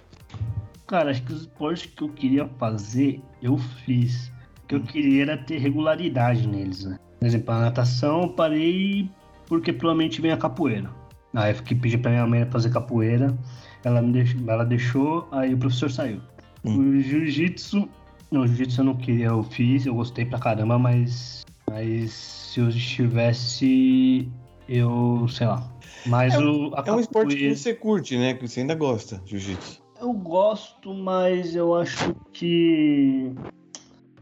Cara, 0.86 1.10
acho 1.10 1.22
que 1.22 1.32
os 1.32 1.42
esportes 1.42 1.86
que 1.86 2.02
eu 2.02 2.08
queria 2.08 2.48
fazer, 2.58 3.20
eu 3.40 3.58
fiz. 3.84 4.29
Que 4.70 4.76
eu 4.76 4.82
queria 4.82 5.22
era 5.22 5.36
ter 5.36 5.58
regularidade 5.58 6.46
neles, 6.46 6.84
né? 6.84 6.96
Por 7.18 7.26
exemplo, 7.26 7.52
a 7.52 7.58
natação 7.58 8.22
eu 8.22 8.28
parei 8.28 9.10
porque 9.48 9.72
provavelmente 9.72 10.20
vem 10.20 10.30
a 10.30 10.36
capoeira. 10.36 10.88
Aí 11.34 11.50
eu 11.50 11.56
fiquei 11.56 11.76
pedi 11.76 11.98
pra 11.98 12.12
minha 12.12 12.24
mãe 12.24 12.48
fazer 12.48 12.70
capoeira, 12.70 13.36
ela, 13.82 14.00
me 14.00 14.12
deixou, 14.12 14.48
ela 14.48 14.64
deixou, 14.64 15.28
aí 15.32 15.52
o 15.52 15.58
professor 15.58 15.90
saiu. 15.90 16.20
Hum. 16.64 16.78
O 16.78 17.00
jiu-jitsu, 17.00 17.88
não, 18.30 18.42
o 18.42 18.46
jiu-jitsu 18.46 18.82
eu 18.82 18.84
não 18.84 18.94
queria, 18.94 19.26
eu 19.26 19.42
fiz, 19.42 19.86
eu 19.86 19.94
gostei 19.96 20.24
pra 20.24 20.38
caramba, 20.38 20.78
mas, 20.78 21.42
mas 21.68 22.12
se 22.12 22.60
eu 22.60 22.68
estivesse, 22.68 24.30
eu, 24.68 25.26
sei 25.28 25.48
lá. 25.48 25.68
Mas 26.06 26.34
É 26.34 26.38
o, 26.38 26.72
É 26.86 26.92
um 26.92 27.00
esporte 27.00 27.34
que 27.34 27.56
você 27.56 27.74
curte, 27.74 28.16
né? 28.16 28.34
Que 28.34 28.46
você 28.46 28.60
ainda 28.60 28.76
gosta, 28.76 29.20
jiu-jitsu. 29.26 29.82
eu 30.00 30.12
gosto, 30.12 30.94
mas 30.94 31.56
eu 31.56 31.74
acho 31.74 32.14
que. 32.32 33.32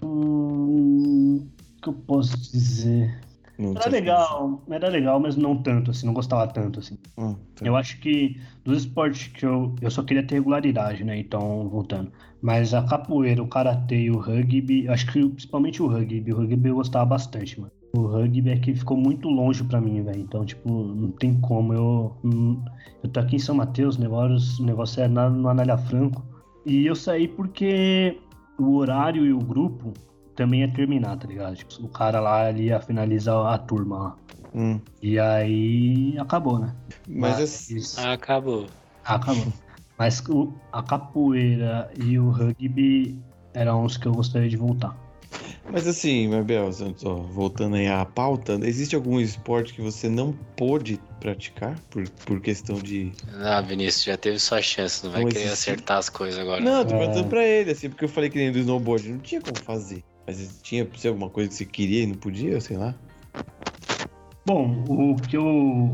Hum, 0.02 1.48
o 1.78 1.82
que 1.82 1.88
eu 1.88 1.92
posso 1.92 2.36
dizer? 2.52 3.20
Não 3.58 3.72
Era 3.72 3.88
legal, 3.88 4.62
era 4.70 4.88
legal, 4.88 5.18
mas 5.18 5.34
não 5.34 5.56
tanto, 5.60 5.90
assim, 5.90 6.06
não 6.06 6.14
gostava 6.14 6.46
tanto, 6.46 6.78
assim. 6.78 6.96
Ah, 7.16 7.34
tá. 7.56 7.66
Eu 7.66 7.74
acho 7.74 7.98
que 7.98 8.40
dos 8.64 8.78
esportes 8.78 9.26
que 9.32 9.44
eu. 9.44 9.74
Eu 9.82 9.90
só 9.90 10.02
queria 10.04 10.22
ter 10.22 10.36
regularidade, 10.36 11.02
né? 11.02 11.18
Então, 11.18 11.68
voltando. 11.68 12.12
Mas 12.40 12.72
a 12.72 12.84
capoeira, 12.84 13.42
o 13.42 13.48
karatê 13.48 14.02
e 14.02 14.10
o 14.12 14.18
rugby, 14.18 14.88
acho 14.88 15.06
que 15.10 15.28
principalmente 15.28 15.82
o 15.82 15.88
rugby. 15.88 16.32
O 16.32 16.36
rugby 16.36 16.68
eu 16.68 16.76
gostava 16.76 17.04
bastante, 17.04 17.60
mano. 17.60 17.72
O 17.96 18.02
rugby 18.02 18.50
é 18.50 18.58
que 18.58 18.74
ficou 18.76 18.96
muito 18.96 19.28
longe 19.28 19.64
pra 19.64 19.80
mim, 19.80 20.02
velho. 20.02 20.20
Então, 20.20 20.44
tipo, 20.44 20.70
não 20.70 21.10
tem 21.10 21.34
como. 21.40 21.72
Eu, 21.72 22.16
hum, 22.22 22.62
eu 23.02 23.10
tô 23.10 23.18
aqui 23.18 23.36
em 23.36 23.40
São 23.40 23.56
Mateus, 23.56 23.96
o 23.96 24.00
negócio, 24.00 24.62
o 24.62 24.66
negócio 24.66 25.02
é 25.02 25.08
na, 25.08 25.28
no 25.28 25.48
Anália 25.48 25.76
Franco. 25.76 26.24
E 26.64 26.86
eu 26.86 26.94
saí 26.94 27.26
porque 27.26 28.20
o 28.58 28.74
horário 28.76 29.24
e 29.24 29.32
o 29.32 29.38
grupo 29.38 29.92
também 30.36 30.60
ia 30.60 30.72
terminar, 30.72 31.16
tá 31.16 31.26
ligado? 31.26 31.56
Tipo, 31.56 31.84
o 31.84 31.88
cara 31.88 32.20
lá 32.20 32.48
ele 32.50 32.64
ia 32.64 32.80
finalizar 32.80 33.46
a 33.46 33.58
turma 33.58 33.98
lá. 33.98 34.16
Hum. 34.54 34.80
E 35.02 35.18
aí 35.18 36.16
acabou, 36.18 36.58
né? 36.58 36.74
Mas 37.06 37.40
assim, 37.40 37.78
Ah, 38.00 38.12
acabou. 38.12 38.68
Acabou. 39.04 39.52
Mas 39.98 40.20
o- 40.28 40.52
a 40.72 40.82
capoeira 40.82 41.90
e 41.96 42.18
o 42.18 42.30
rugby 42.30 43.18
eram 43.54 43.84
os 43.84 43.96
que 43.96 44.06
eu 44.06 44.12
gostaria 44.12 44.48
de 44.48 44.56
voltar. 44.56 44.96
Mas 45.70 45.86
assim, 45.86 46.28
Mabel, 46.28 46.70
voltando 47.32 47.76
aí 47.76 47.86
à 47.86 48.04
pauta, 48.04 48.58
existe 48.62 48.96
algum 48.96 49.20
esporte 49.20 49.74
que 49.74 49.82
você 49.82 50.08
não 50.08 50.32
pôde 50.56 50.98
praticar 51.20 51.78
por, 51.90 52.08
por 52.24 52.40
questão 52.40 52.76
de. 52.76 53.12
Ah, 53.42 53.60
Vinícius, 53.60 54.04
já 54.04 54.16
teve 54.16 54.38
sua 54.38 54.62
chance, 54.62 55.04
não 55.04 55.12
vai 55.12 55.22
Não 55.22 55.28
querer 55.28 55.44
existe. 55.44 55.70
acertar 55.70 55.98
as 55.98 56.08
coisas 56.08 56.40
agora. 56.40 56.62
Não, 56.62 56.78
eu 56.80 56.86
tô 56.86 56.94
É. 56.94 56.98
perguntando 56.98 57.28
pra 57.28 57.44
ele, 57.44 57.70
assim, 57.70 57.88
porque 57.90 58.04
eu 58.04 58.08
falei 58.08 58.30
que 58.30 58.38
nem 58.38 58.50
do 58.50 58.58
snowboard, 58.58 59.08
não 59.10 59.18
tinha 59.18 59.40
como 59.40 59.56
fazer. 59.58 60.02
Mas 60.26 60.60
tinha 60.62 60.86
se 60.96 61.08
alguma 61.08 61.28
coisa 61.30 61.48
que 61.48 61.54
você 61.56 61.64
queria 61.64 62.02
e 62.02 62.06
não 62.06 62.16
podia, 62.16 62.60
sei 62.60 62.76
lá. 62.76 62.94
Bom, 64.46 64.84
o 64.88 65.16
que 65.28 65.36
eu. 65.36 65.92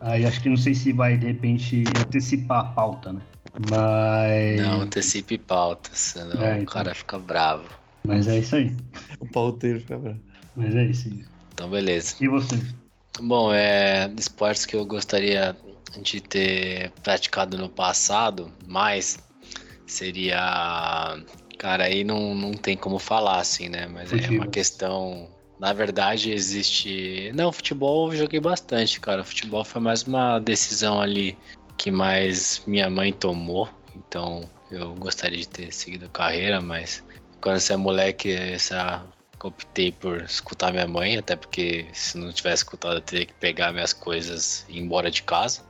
Aí 0.00 0.26
acho 0.26 0.42
que 0.42 0.48
não 0.50 0.56
sei 0.56 0.74
se 0.74 0.92
vai 0.92 1.16
de 1.16 1.26
repente 1.26 1.84
antecipar 1.98 2.60
a 2.60 2.64
pauta, 2.64 3.12
né? 3.12 3.22
Mas. 3.70 4.60
Não, 4.60 4.82
antecipe 4.82 5.38
pauta, 5.38 5.90
senão 5.94 6.42
É, 6.42 6.52
o 6.54 6.62
então. 6.62 6.74
cara 6.74 6.94
fica 6.94 7.18
bravo. 7.18 7.64
Mas 8.06 8.28
é 8.28 8.38
isso 8.38 8.56
aí. 8.56 8.74
O 9.18 9.26
pauteiro 9.26 9.80
fica 9.80 9.98
bravo. 9.98 10.20
Mas 10.54 10.74
é 10.74 10.84
isso 10.84 11.08
aí. 11.08 11.24
Então, 11.52 11.70
beleza. 11.70 12.14
E 12.20 12.28
você? 12.28 12.56
Bom, 13.20 13.52
é 13.52 14.10
esportes 14.18 14.66
que 14.66 14.76
eu 14.76 14.84
gostaria 14.84 15.56
de 16.02 16.20
ter 16.20 16.90
praticado 17.02 17.56
no 17.56 17.68
passado, 17.68 18.52
mas 18.66 19.18
seria. 19.86 21.16
Cara, 21.58 21.84
aí 21.84 22.04
não, 22.04 22.34
não 22.34 22.52
tem 22.52 22.76
como 22.76 22.98
falar 22.98 23.38
assim, 23.38 23.68
né? 23.68 23.86
Mas 23.86 24.12
é 24.12 24.16
Futebol. 24.16 24.38
uma 24.38 24.46
questão. 24.48 25.28
Na 25.58 25.72
verdade, 25.72 26.32
existe. 26.32 27.32
Não, 27.34 27.52
futebol 27.52 28.12
eu 28.12 28.18
joguei 28.18 28.40
bastante, 28.40 29.00
cara. 29.00 29.24
Futebol 29.24 29.64
foi 29.64 29.80
mais 29.80 30.02
uma 30.02 30.38
decisão 30.38 31.00
ali 31.00 31.38
que 31.78 31.90
mais 31.90 32.62
minha 32.66 32.90
mãe 32.90 33.12
tomou. 33.12 33.68
Então 33.96 34.48
eu 34.70 34.94
gostaria 34.96 35.38
de 35.38 35.48
ter 35.48 35.72
seguido 35.72 36.08
carreira, 36.10 36.60
mas 36.60 37.02
quando 37.44 37.60
você 37.60 37.74
é 37.74 37.76
moleque, 37.76 38.32
essa 38.32 39.04
optei 39.42 39.92
por 39.92 40.22
escutar 40.22 40.72
minha 40.72 40.88
mãe, 40.88 41.18
até 41.18 41.36
porque 41.36 41.84
se 41.92 42.16
não 42.16 42.32
tivesse 42.32 42.62
escutado 42.62 42.94
eu 42.94 43.00
teria 43.02 43.26
que 43.26 43.34
pegar 43.34 43.70
minhas 43.70 43.92
coisas 43.92 44.64
e 44.70 44.78
ir 44.78 44.80
embora 44.80 45.10
de 45.10 45.22
casa 45.22 45.60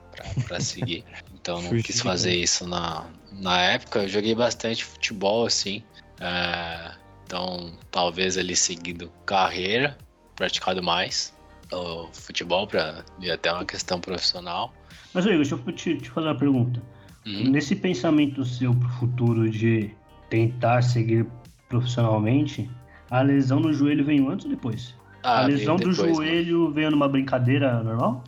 pra 0.46 0.60
seguir. 0.62 1.04
Então 1.34 1.60
não 1.60 1.76
quis 1.82 2.00
fazer 2.00 2.32
isso 2.32 2.64
na, 2.64 3.04
na 3.32 3.60
época. 3.60 4.04
Eu 4.04 4.08
joguei 4.08 4.36
bastante 4.36 4.84
futebol, 4.84 5.46
assim. 5.46 5.82
É, 6.20 6.92
então 7.26 7.76
talvez 7.90 8.38
ali 8.38 8.54
seguindo 8.54 9.10
carreira, 9.26 9.98
praticado 10.36 10.80
mais 10.80 11.34
o 11.72 12.06
futebol 12.12 12.68
para 12.68 13.04
ir 13.18 13.32
até 13.32 13.52
uma 13.52 13.64
questão 13.64 14.00
profissional. 14.00 14.72
Mas 15.12 15.26
aí, 15.26 15.34
deixa 15.34 15.56
eu 15.56 15.72
te, 15.72 15.96
te 15.96 16.08
fazer 16.08 16.28
uma 16.28 16.38
pergunta. 16.38 16.80
Uhum. 17.26 17.50
Nesse 17.50 17.74
pensamento 17.74 18.44
seu 18.44 18.72
pro 18.72 18.88
futuro 18.90 19.50
de 19.50 19.90
tentar 20.30 20.82
seguir 20.82 21.26
profissionalmente, 21.78 22.70
a 23.10 23.20
lesão 23.22 23.60
no 23.60 23.72
joelho 23.72 24.04
veio 24.04 24.28
antes 24.30 24.44
ou 24.46 24.50
depois? 24.50 24.94
Ah, 25.22 25.40
a 25.40 25.46
veio 25.46 25.58
lesão 25.58 25.76
do 25.76 25.90
depois, 25.90 26.18
né? 26.18 26.26
joelho 26.26 26.70
veio 26.70 26.90
numa 26.90 27.08
brincadeira 27.08 27.82
normal? 27.82 28.24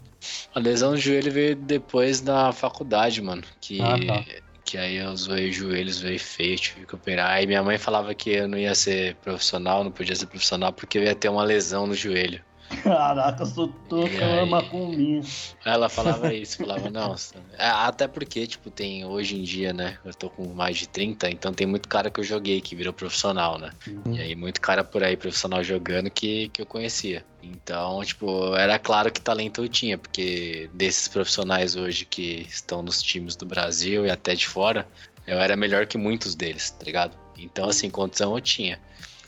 A 0.55 0.59
lesão 0.59 0.93
do 0.93 0.97
joelho 0.97 1.31
veio 1.31 1.55
depois 1.55 2.21
da 2.21 2.53
faculdade, 2.53 3.21
mano. 3.23 3.43
Que, 3.61 3.81
Ah, 3.81 3.99
tá. 4.07 4.25
que 4.65 4.77
aí 4.79 4.97
eu 4.97 5.15
zoei 5.15 5.51
o 5.51 5.53
joelho, 5.53 5.93
zoei 5.93 6.19
feio, 6.19 6.57
tive 6.57 6.87
que 6.87 6.95
operar. 6.95 7.31
Aí 7.31 7.47
minha 7.47 7.63
mãe 7.63 7.79
falava 7.79 8.15
que 8.15 8.31
eu 8.31 8.49
não 8.49 8.59
ia 8.59 8.75
ser 8.75 9.15
profissional, 9.17 9.85
não 9.85 9.91
podia 9.93 10.17
ser 10.17 10.27
profissional, 10.27 10.73
porque 10.73 10.99
eu 10.99 11.05
ia 11.05 11.15
ter 11.15 11.29
uma 11.29 11.45
lesão 11.45 11.87
no 11.87 11.95
joelho. 11.95 12.41
Caraca, 12.83 13.45
soltou 13.45 14.11
E 14.11 14.17
aquela 14.17 14.43
aí? 14.43 14.49
macumbinha. 14.49 15.23
Ela 15.65 15.89
falava 15.89 16.33
isso, 16.35 16.59
falava, 16.59 16.91
não. 16.91 17.15
é, 17.59 17.69
Até 17.69 18.09
porque, 18.09 18.47
tipo, 18.47 18.71
tem 18.71 19.05
hoje 19.05 19.37
em 19.37 19.43
dia, 19.43 19.73
né? 19.73 19.99
Eu 20.05 20.13
tô 20.15 20.29
com 20.29 20.47
mais 20.53 20.77
de 20.77 20.89
30, 20.89 21.31
então 21.31 21.53
tem 21.53 21.67
muito 21.67 21.89
cara 21.89 22.11
que 22.11 22.21
eu 22.21 22.25
joguei 22.25 22.61
que 22.61 22.75
virou 22.75 22.93
profissional, 22.93 23.59
né? 23.59 23.71
E 24.11 24.21
aí, 24.21 24.35
muito 24.35 24.61
cara 24.61 24.83
por 24.83 25.03
aí, 25.03 25.17
profissional 25.17 25.63
jogando, 25.63 26.11
que, 26.11 26.49
que 26.49 26.63
eu 26.63 26.67
conhecia. 26.67 27.25
Então, 27.43 28.03
tipo, 28.05 28.55
era 28.57 28.79
claro 28.79 29.11
que 29.13 29.21
talento 29.21 29.63
eu 29.63 29.69
tinha, 29.69 29.97
porque 29.97 30.69
desses 30.75 31.07
profissionais 31.09 31.77
hoje 31.77 32.05
que 32.05 32.47
estão 32.49 32.83
nos 32.83 33.03
times 33.03 33.37
do 33.37 33.47
Brasil 33.47 34.05
e 34.05 34.11
até 34.11 34.35
de 34.35 34.47
fora, 34.47 34.87
eu 35.27 35.39
era 35.39 35.57
melhor 35.57 35.87
que 35.87 35.97
muitos 35.99 36.35
deles, 36.35 36.71
tá 36.71 36.85
ligado? 36.85 37.17
Então, 37.39 37.69
assim, 37.69 37.91
condição 37.91 38.35
eu 38.35 38.41
tinha. 38.41 38.81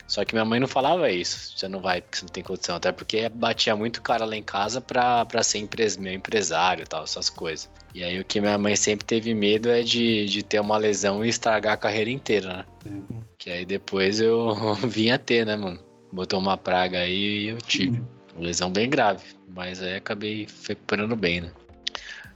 Só 0.09 0.25
que 0.25 0.33
minha 0.33 0.43
mãe 0.43 0.59
não 0.59 0.67
falava 0.67 1.11
isso. 1.11 1.55
Você 1.55 1.67
não 1.67 1.79
vai 1.79 2.01
porque 2.01 2.17
você 2.17 2.25
não 2.25 2.31
tem 2.31 2.43
condição. 2.43 2.75
Até 2.75 2.91
porque 2.91 3.29
batia 3.29 3.75
muito 3.75 4.01
cara 4.01 4.25
lá 4.25 4.35
em 4.35 4.41
casa 4.41 4.81
pra, 4.81 5.23
pra 5.23 5.43
ser 5.43 5.69
meu 5.99 6.11
empresário 6.11 6.81
e 6.81 6.87
tal, 6.87 7.03
essas 7.03 7.29
coisas. 7.29 7.69
E 7.93 8.03
aí 8.03 8.19
o 8.19 8.25
que 8.25 8.41
minha 8.41 8.57
mãe 8.57 8.75
sempre 8.75 9.05
teve 9.05 9.35
medo 9.35 9.69
é 9.69 9.83
de, 9.83 10.25
de 10.25 10.41
ter 10.41 10.59
uma 10.59 10.77
lesão 10.77 11.23
e 11.23 11.29
estragar 11.29 11.73
a 11.73 11.77
carreira 11.77 12.09
inteira, 12.09 12.57
né? 12.57 12.65
Uhum. 12.87 13.21
Que 13.37 13.51
aí 13.51 13.65
depois 13.65 14.19
eu 14.19 14.73
vim 14.83 15.11
a 15.11 15.19
ter, 15.19 15.45
né, 15.45 15.55
mano? 15.55 15.79
Botou 16.11 16.39
uma 16.39 16.57
praga 16.57 17.01
aí 17.01 17.43
e 17.43 17.47
eu 17.49 17.57
tive. 17.57 18.01
Uma 18.35 18.47
lesão 18.47 18.71
bem 18.71 18.89
grave. 18.89 19.23
Mas 19.47 19.79
aí 19.79 19.95
acabei 19.95 20.47
recuperando 20.67 21.15
bem, 21.15 21.41
né? 21.41 21.51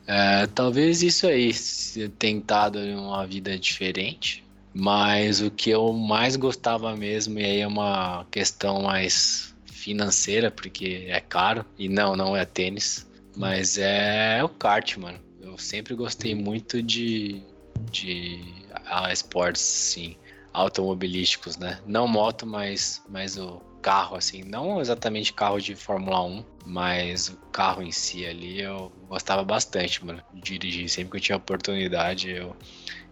É, 0.06 0.46
talvez 0.48 1.02
isso 1.02 1.26
aí, 1.26 1.52
se 1.54 2.08
tentado 2.10 2.78
uma 2.80 3.26
vida 3.26 3.58
diferente. 3.58 4.43
Mas 4.74 5.42
o 5.42 5.52
que 5.52 5.70
eu 5.70 5.94
mais 5.94 6.36
gostava 6.36 6.96
mesmo, 6.96 7.40
e 7.40 7.46
aí 7.46 7.60
é 7.60 7.68
uma 7.68 8.26
questão 8.32 8.82
mais 8.82 9.54
financeira, 9.66 10.50
porque 10.50 11.06
é 11.08 11.20
caro, 11.20 11.66
e 11.78 11.88
não, 11.88 12.16
não 12.16 12.36
é 12.36 12.46
tênis, 12.46 13.06
mas 13.36 13.78
é 13.78 14.44
o 14.44 14.50
kart, 14.50 14.98
mano. 14.98 15.20
Eu 15.42 15.58
sempre 15.58 15.94
gostei 15.94 16.34
muito 16.34 16.82
de, 16.82 17.44
de 17.92 18.42
ah, 18.86 19.12
esportes, 19.12 19.62
assim, 19.62 20.16
automobilísticos, 20.54 21.58
né? 21.58 21.80
Não 21.86 22.08
moto, 22.08 22.46
mas, 22.46 23.02
mas 23.10 23.38
o 23.38 23.62
carro, 23.82 24.16
assim, 24.16 24.44
não 24.44 24.80
exatamente 24.80 25.34
carro 25.34 25.60
de 25.60 25.76
Fórmula 25.76 26.24
1, 26.24 26.46
mas 26.66 27.28
o 27.28 27.36
carro 27.52 27.84
em 27.84 27.92
si 27.92 28.26
ali 28.26 28.62
eu 28.62 28.92
gostava 29.10 29.44
bastante, 29.44 30.04
mano, 30.06 30.24
de 30.34 30.58
dirigir. 30.58 30.90
Sempre 30.90 31.12
que 31.12 31.18
eu 31.18 31.22
tinha 31.22 31.38
oportunidade, 31.38 32.32
eu 32.32 32.56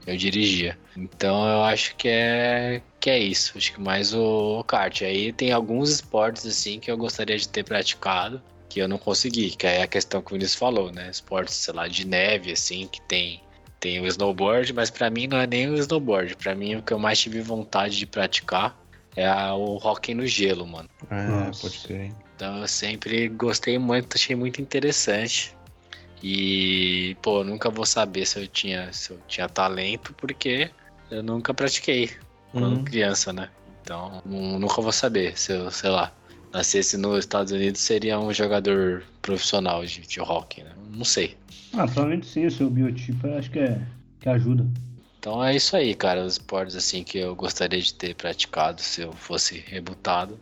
eu 0.07 0.17
dirigia. 0.17 0.77
Então 0.97 1.47
eu 1.47 1.63
acho 1.63 1.95
que 1.95 2.07
é 2.07 2.81
que 2.99 3.09
é 3.09 3.17
isso. 3.19 3.57
Acho 3.57 3.73
que 3.73 3.81
mais 3.81 4.13
o, 4.13 4.63
kart. 4.63 5.01
Aí 5.01 5.31
tem 5.33 5.51
alguns 5.51 5.89
esportes 5.89 6.45
assim 6.45 6.79
que 6.79 6.89
eu 6.91 6.97
gostaria 6.97 7.37
de 7.37 7.47
ter 7.47 7.63
praticado 7.63 8.41
que 8.69 8.79
eu 8.79 8.87
não 8.87 8.97
consegui, 8.97 9.49
que 9.51 9.67
é 9.67 9.81
a 9.83 9.87
questão 9.87 10.21
que 10.21 10.31
o 10.31 10.35
Vinícius 10.35 10.55
falou, 10.57 10.91
né? 10.93 11.09
Esportes, 11.09 11.55
sei 11.55 11.73
lá, 11.73 11.87
de 11.89 12.07
neve 12.07 12.51
assim, 12.53 12.87
que 12.87 13.01
tem 13.01 13.41
tem 13.81 13.99
o 13.99 14.05
snowboard, 14.05 14.73
mas 14.73 14.91
pra 14.91 15.09
mim 15.09 15.25
não 15.25 15.37
é 15.39 15.47
nem 15.47 15.67
o 15.67 15.75
snowboard. 15.75 16.35
Pra 16.37 16.53
mim 16.53 16.75
o 16.75 16.83
que 16.83 16.93
eu 16.93 16.99
mais 16.99 17.19
tive 17.19 17.41
vontade 17.41 17.97
de 17.97 18.05
praticar 18.05 18.79
é 19.15 19.25
a- 19.27 19.55
o 19.55 19.75
hockey 19.77 20.13
no 20.13 20.25
gelo, 20.27 20.67
mano. 20.67 20.87
Ah, 21.09 21.47
Nossa. 21.47 21.61
pode 21.61 21.79
crer. 21.79 22.11
Então 22.35 22.57
eu 22.59 22.67
sempre 22.67 23.27
gostei 23.27 23.77
muito, 23.79 24.15
achei 24.15 24.35
muito 24.35 24.61
interessante. 24.61 25.55
E, 26.21 27.15
pô, 27.21 27.39
eu 27.39 27.43
nunca 27.43 27.69
vou 27.69 27.85
saber 27.85 28.25
se 28.25 28.39
eu 28.39 28.47
tinha, 28.47 28.91
se 28.93 29.11
eu 29.11 29.19
tinha 29.27 29.49
talento, 29.49 30.13
porque 30.13 30.69
eu 31.09 31.23
nunca 31.23 31.53
pratiquei 31.53 32.11
quando 32.51 32.77
Uhum. 32.77 32.83
criança, 32.83 33.33
né? 33.33 33.49
Então, 33.81 34.21
nu- 34.25 34.59
nunca 34.59 34.81
vou 34.81 34.91
saber 34.91 35.37
se 35.37 35.51
eu, 35.53 35.71
sei 35.71 35.89
lá, 35.89 36.13
nascesse 36.53 36.97
nos 36.97 37.19
Estados 37.19 37.51
Unidos, 37.51 37.81
seria 37.81 38.19
um 38.19 38.31
jogador 38.33 39.03
profissional 39.21 39.85
de, 39.85 40.01
de 40.01 40.19
hockey, 40.21 40.63
né? 40.63 40.71
Não 40.91 41.05
sei. 41.05 41.37
Ah, 41.73 41.85
provavelmente 41.85 42.27
sim, 42.27 42.45
o 42.45 42.51
seu 42.51 42.69
biotipo 42.69 43.27
eu 43.27 43.37
acho 43.37 43.49
que 43.49 43.59
é 43.59 43.79
que 44.19 44.29
ajuda. 44.29 44.65
Então 45.19 45.43
é 45.43 45.55
isso 45.55 45.75
aí, 45.75 45.93
cara. 45.95 46.23
Os 46.25 46.33
esportes 46.33 46.75
assim 46.75 47.03
que 47.03 47.17
eu 47.17 47.35
gostaria 47.35 47.79
de 47.81 47.93
ter 47.93 48.15
praticado 48.15 48.81
se 48.81 49.01
eu 49.01 49.13
fosse 49.13 49.59
rebutado 49.59 50.39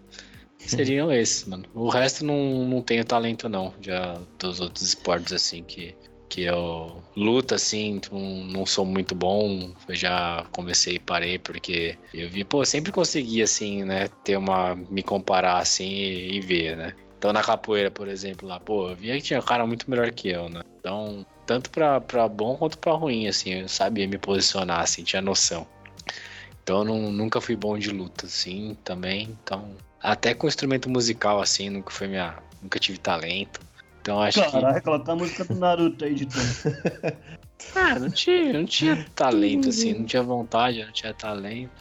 seriam 0.60 1.12
esses, 1.12 1.46
mano. 1.46 1.66
O 1.74 1.90
resto 1.90 2.24
não, 2.24 2.66
não 2.66 2.82
tenho 2.82 3.06
talento 3.06 3.48
não. 3.50 3.74
Já 3.82 4.20
dos 4.38 4.60
outros 4.60 4.84
esportes 4.84 5.34
assim 5.34 5.64
que, 5.64 5.96
que 6.28 6.44
eu 6.44 7.02
luto 7.16 7.56
assim, 7.56 8.00
não, 8.12 8.20
não 8.46 8.66
sou 8.66 8.86
muito 8.86 9.16
bom. 9.16 9.72
Eu 9.88 9.96
já 9.96 10.46
comecei 10.52 10.96
e 10.96 11.00
parei 11.00 11.40
porque 11.40 11.98
eu 12.14 12.30
vi, 12.30 12.44
pô, 12.44 12.64
sempre 12.66 12.92
consegui 12.92 13.42
assim, 13.42 13.84
né, 13.84 14.08
ter 14.24 14.38
uma 14.38 14.76
me 14.76 15.02
comparar 15.02 15.58
assim 15.60 15.90
e, 15.90 16.38
e 16.38 16.42
ver, 16.42 16.78
né? 16.78 16.94
Então 17.18 17.34
na 17.34 17.44
capoeira, 17.44 17.92
por 17.92 18.08
exemplo, 18.08 18.48
lá, 18.48 18.60
pô, 18.60 18.90
eu 18.90 18.96
via 18.96 19.16
que 19.16 19.22
tinha 19.24 19.40
um 19.40 19.44
cara 19.44 19.68
muito 19.68 19.90
melhor 19.90 20.10
que 20.12 20.30
eu, 20.30 20.48
né? 20.48 20.62
Então, 20.80 21.26
tanto 21.46 21.70
pra, 21.70 22.00
pra 22.00 22.28
bom 22.30 22.56
quanto 22.56 22.78
pra 22.78 22.94
ruim, 22.94 23.28
assim, 23.28 23.56
eu 23.56 23.68
sabia 23.68 24.08
me 24.08 24.18
posicionar, 24.18 24.82
assim, 24.82 25.04
tinha 25.04 25.22
noção. 25.22 25.68
Então 26.64 26.80
eu 26.80 26.86
não, 26.86 27.12
nunca 27.12 27.42
fui 27.42 27.56
bom 27.56 27.78
de 27.78 27.90
luta, 27.90 28.28
assim, 28.28 28.78
também. 28.84 29.38
Então, 29.44 29.76
até 30.02 30.34
com 30.34 30.48
instrumento 30.48 30.90
musical, 30.90 31.42
assim, 31.42 31.70
nunca 31.70 31.92
foi 31.92 32.08
minha. 32.08 32.36
Nunca 32.62 32.80
tive 32.80 32.98
talento. 32.98 33.60
Então 34.02 34.22
acho 34.22 34.44
que. 34.44 34.52
Caralho, 34.52 34.84
colocar 34.84 35.14
a 35.14 35.16
música 35.16 35.46
do 35.46 35.56
Naruto 35.56 36.06
aí 36.06 36.16
de 36.16 36.26
tudo. 36.26 36.44
Ah, 37.76 38.00
não 38.00 38.10
tinha, 38.10 38.54
não 38.54 38.66
tinha 38.66 39.06
talento, 39.14 39.68
assim, 39.68 39.94
não 39.94 40.06
tinha 40.06 40.24
vontade, 40.24 40.82
não 40.84 40.94
tinha 40.94 41.14
talento. 41.14 41.72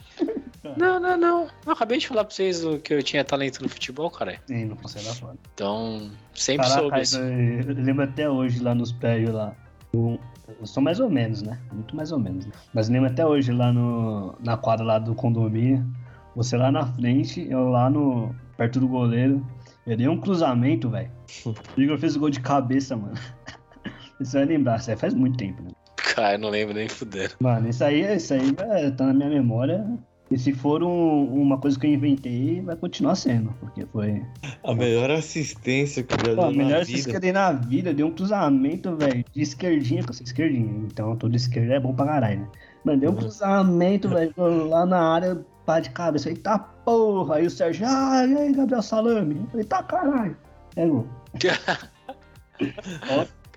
Não, 0.77 0.99
não, 0.99 1.17
não. 1.17 1.47
Eu 1.65 1.71
acabei 1.71 1.97
de 1.97 2.07
falar 2.07 2.25
pra 2.25 2.35
vocês 2.35 2.61
que 2.83 2.93
eu 2.93 3.01
tinha 3.01 3.23
talento 3.23 3.63
no 3.63 3.69
futebol, 3.69 4.11
cara. 4.11 4.39
Sim, 4.45 4.65
não 4.65 4.75
consegue 4.75 5.05
dar 5.05 5.13
fora. 5.15 5.35
Então, 5.53 6.11
sempre 6.33 6.67
Caraca, 6.67 6.81
soube 6.81 6.99
assim. 6.99 7.17
eu, 7.17 7.61
eu 7.61 7.83
lembro 7.83 8.03
até 8.03 8.29
hoje 8.29 8.59
lá 8.59 8.75
nos 8.75 8.91
prédios 8.91 9.33
lá. 9.33 9.55
Eu, 9.93 10.19
eu 10.59 10.65
sou 10.65 10.83
mais 10.83 10.99
ou 10.99 11.09
menos, 11.09 11.41
né? 11.41 11.57
Muito 11.71 11.95
mais 11.95 12.11
ou 12.11 12.19
menos. 12.19 12.45
Né? 12.45 12.51
Mas 12.73 12.89
lembro 12.89 13.09
até 13.09 13.25
hoje 13.25 13.51
lá 13.51 13.71
no, 13.71 14.35
na 14.43 14.57
quadra 14.57 14.85
lá 14.85 14.99
do 14.99 15.15
condomínio. 15.15 15.85
Você 16.35 16.55
lá 16.57 16.71
na 16.71 16.85
frente, 16.85 17.45
eu 17.49 17.69
lá 17.69 17.89
no. 17.89 18.33
perto 18.57 18.79
do 18.79 18.87
goleiro. 18.87 19.45
Eu 19.87 19.97
dei 19.97 20.07
um 20.07 20.19
cruzamento, 20.19 20.89
velho. 20.89 21.09
O 21.45 21.53
Igor 21.81 21.97
fez 21.97 22.15
o 22.15 22.19
gol 22.19 22.29
de 22.29 22.39
cabeça, 22.39 22.95
mano. 22.95 23.13
Você 24.19 24.37
vai 24.37 24.45
lembrar, 24.47 24.77
isso 24.79 24.91
aí 24.91 24.97
faz 24.97 25.13
muito 25.13 25.37
tempo, 25.37 25.63
né? 25.63 25.69
Cara, 25.95 26.33
eu 26.35 26.39
não 26.39 26.49
lembro 26.49 26.73
nem 26.75 26.89
fuder. 26.89 27.31
Mano, 27.39 27.69
isso 27.69 27.83
aí, 27.83 28.01
isso 28.15 28.33
aí 28.33 28.51
vai, 28.53 28.91
tá 28.91 29.05
na 29.05 29.13
minha 29.13 29.29
memória. 29.29 29.85
E 30.29 30.37
se 30.37 30.51
for 30.53 30.83
um- 30.83 31.25
uma 31.41 31.57
coisa 31.57 31.79
que 31.79 31.87
eu 31.87 31.91
inventei, 31.93 32.61
vai 32.61 32.75
continuar 32.75 33.15
sendo. 33.15 33.51
Porque 33.59 33.85
foi. 33.87 34.21
A 34.63 34.75
melhor 34.75 35.09
assistência 35.09 36.03
que 36.03 36.13
eu 36.13 36.19
já 36.19 36.35
Pô, 36.35 36.41
a 36.43 36.47
dei 36.49 36.57
na 36.57 36.63
melhor 36.65 36.81
assistência 36.81 37.09
que 37.11 37.15
eu 37.17 37.21
dei 37.21 37.31
na 37.31 37.51
vida, 37.53 37.89
eu 37.89 37.93
dei 37.93 38.05
um 38.05 38.11
cruzamento, 38.11 38.95
velho, 38.95 39.23
de 39.31 39.41
esquerdinha, 39.41 40.03
que 40.03 40.09
eu 40.09 40.13
sou 40.13 40.23
esquerdinha. 40.25 40.83
Então 40.85 41.15
todo 41.15 41.35
esquerdo 41.35 41.71
é 41.71 41.79
bom 41.79 41.93
pra 41.95 42.05
caralho, 42.05 42.41
né? 42.41 42.47
Mano, 42.83 42.99
deu 42.99 43.09
um 43.09 43.13
Uhum. 43.13 43.19
cruzamento, 43.19 44.09
velho, 44.09 44.33
lá 44.67 44.85
na 44.85 44.99
área, 45.01 45.39
pá 45.69 45.79
de 45.79 45.91
cabeça. 45.91 46.29
Eita 46.29 46.57
porra! 46.57 47.35
Aí 47.35 47.45
o 47.45 47.49
Sérgio, 47.49 47.85
ah, 47.87 48.25
e 48.25 48.35
aí, 48.35 48.51
Gabriel 48.51 48.81
Salame? 48.81 49.35
Eu 49.35 49.47
falei, 49.51 49.65
tá 49.65 49.83
caralho. 49.83 50.35
É 50.75 50.87
gol. 50.87 51.07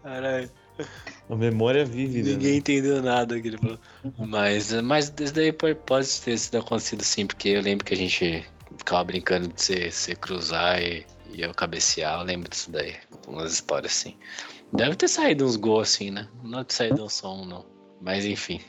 Caralho. 0.02 0.50
A 1.30 1.36
memória 1.36 1.84
vívida. 1.86 2.28
né? 2.28 2.34
Ninguém 2.34 2.58
entendeu 2.58 3.02
nada 3.02 3.40
que 3.40 3.48
ele 3.48 3.56
falou. 3.56 3.78
Mas, 4.18 4.72
mas 4.82 5.12
isso 5.18 5.32
daí 5.32 5.52
pode, 5.52 6.20
ter 6.20 6.36
sido 6.36 6.58
acontecido 6.58 7.02
sim, 7.02 7.26
porque 7.26 7.50
eu 7.50 7.62
lembro 7.62 7.84
que 7.84 7.94
a 7.94 7.96
gente 7.96 8.44
ficava 8.76 9.04
brincando 9.04 9.48
de 9.48 9.62
você, 9.62 9.90
você 9.90 10.14
cruzar 10.14 10.82
e, 10.82 11.06
e 11.32 11.40
eu 11.40 11.54
cabecear. 11.54 12.20
Eu 12.20 12.26
lembro 12.26 12.50
disso 12.50 12.70
daí. 12.70 12.94
Umas 13.26 13.54
histórias 13.54 13.92
assim. 13.92 14.16
Deve 14.72 14.96
ter 14.96 15.08
saído 15.08 15.46
uns 15.46 15.56
gols 15.56 15.94
assim, 15.94 16.10
né? 16.10 16.28
Não 16.42 16.50
deve 16.50 16.64
ter 16.64 16.74
saído 16.74 17.04
um 17.04 17.08
som, 17.08 17.44
não. 17.46 17.64
Mas 18.00 18.24
enfim. 18.26 18.60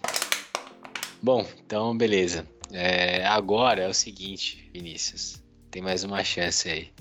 Bom, 1.22 1.46
então 1.66 1.98
beleza. 1.98 2.46
É, 2.74 3.26
agora 3.28 3.84
é 3.84 3.88
o 3.88 3.94
seguinte, 3.94 4.70
Vinícius. 4.74 5.42
Tem 5.70 5.82
mais 5.82 6.04
uma 6.04 6.24
chance 6.24 6.68
aí. 6.70 6.92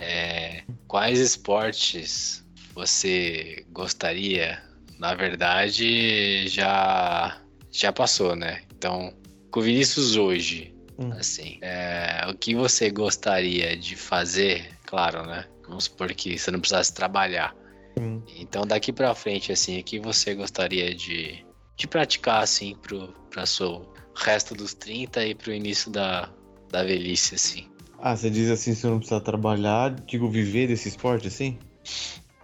É, 0.00 0.62
quais 0.86 1.18
esportes 1.18 2.44
você 2.72 3.66
gostaria? 3.70 4.62
Na 4.98 5.14
verdade, 5.14 6.46
já 6.48 7.40
já 7.70 7.92
passou, 7.92 8.34
né? 8.34 8.62
Então, 8.76 9.12
com 9.50 9.60
o 9.60 9.62
Vinícius 9.62 10.16
hoje, 10.16 10.74
Hum. 10.98 11.12
assim, 11.12 11.58
é, 11.62 12.26
o 12.28 12.34
que 12.34 12.54
você 12.56 12.90
gostaria 12.90 13.76
de 13.76 13.94
fazer? 13.94 14.68
Claro, 14.84 15.24
né? 15.24 15.44
Vamos 15.68 15.84
supor 15.84 16.12
que 16.12 16.36
você 16.36 16.50
não 16.50 16.58
precisasse 16.58 16.92
trabalhar. 16.92 17.54
Hum. 18.00 18.20
Então, 18.36 18.66
daqui 18.66 18.92
pra 18.92 19.14
frente, 19.14 19.52
assim, 19.52 19.78
o 19.78 19.84
que 19.84 20.00
você 20.00 20.34
gostaria 20.34 20.92
de, 20.92 21.44
de 21.76 21.86
praticar, 21.86 22.42
assim, 22.42 22.74
pro 22.74 23.14
pra 23.30 23.46
seu 23.46 23.92
resto 24.18 24.54
dos 24.54 24.74
30 24.74 25.24
e 25.24 25.34
pro 25.34 25.52
início 25.52 25.90
da, 25.90 26.28
da 26.70 26.82
velhice, 26.82 27.34
assim? 27.34 27.66
Ah, 28.00 28.16
você 28.16 28.30
diz 28.30 28.50
assim, 28.50 28.74
se 28.74 28.84
eu 28.86 28.90
não 28.92 28.98
precisar 28.98 29.20
trabalhar, 29.20 29.90
digo, 30.06 30.28
viver 30.30 30.68
desse 30.68 30.88
esporte 30.88 31.26
assim? 31.28 31.58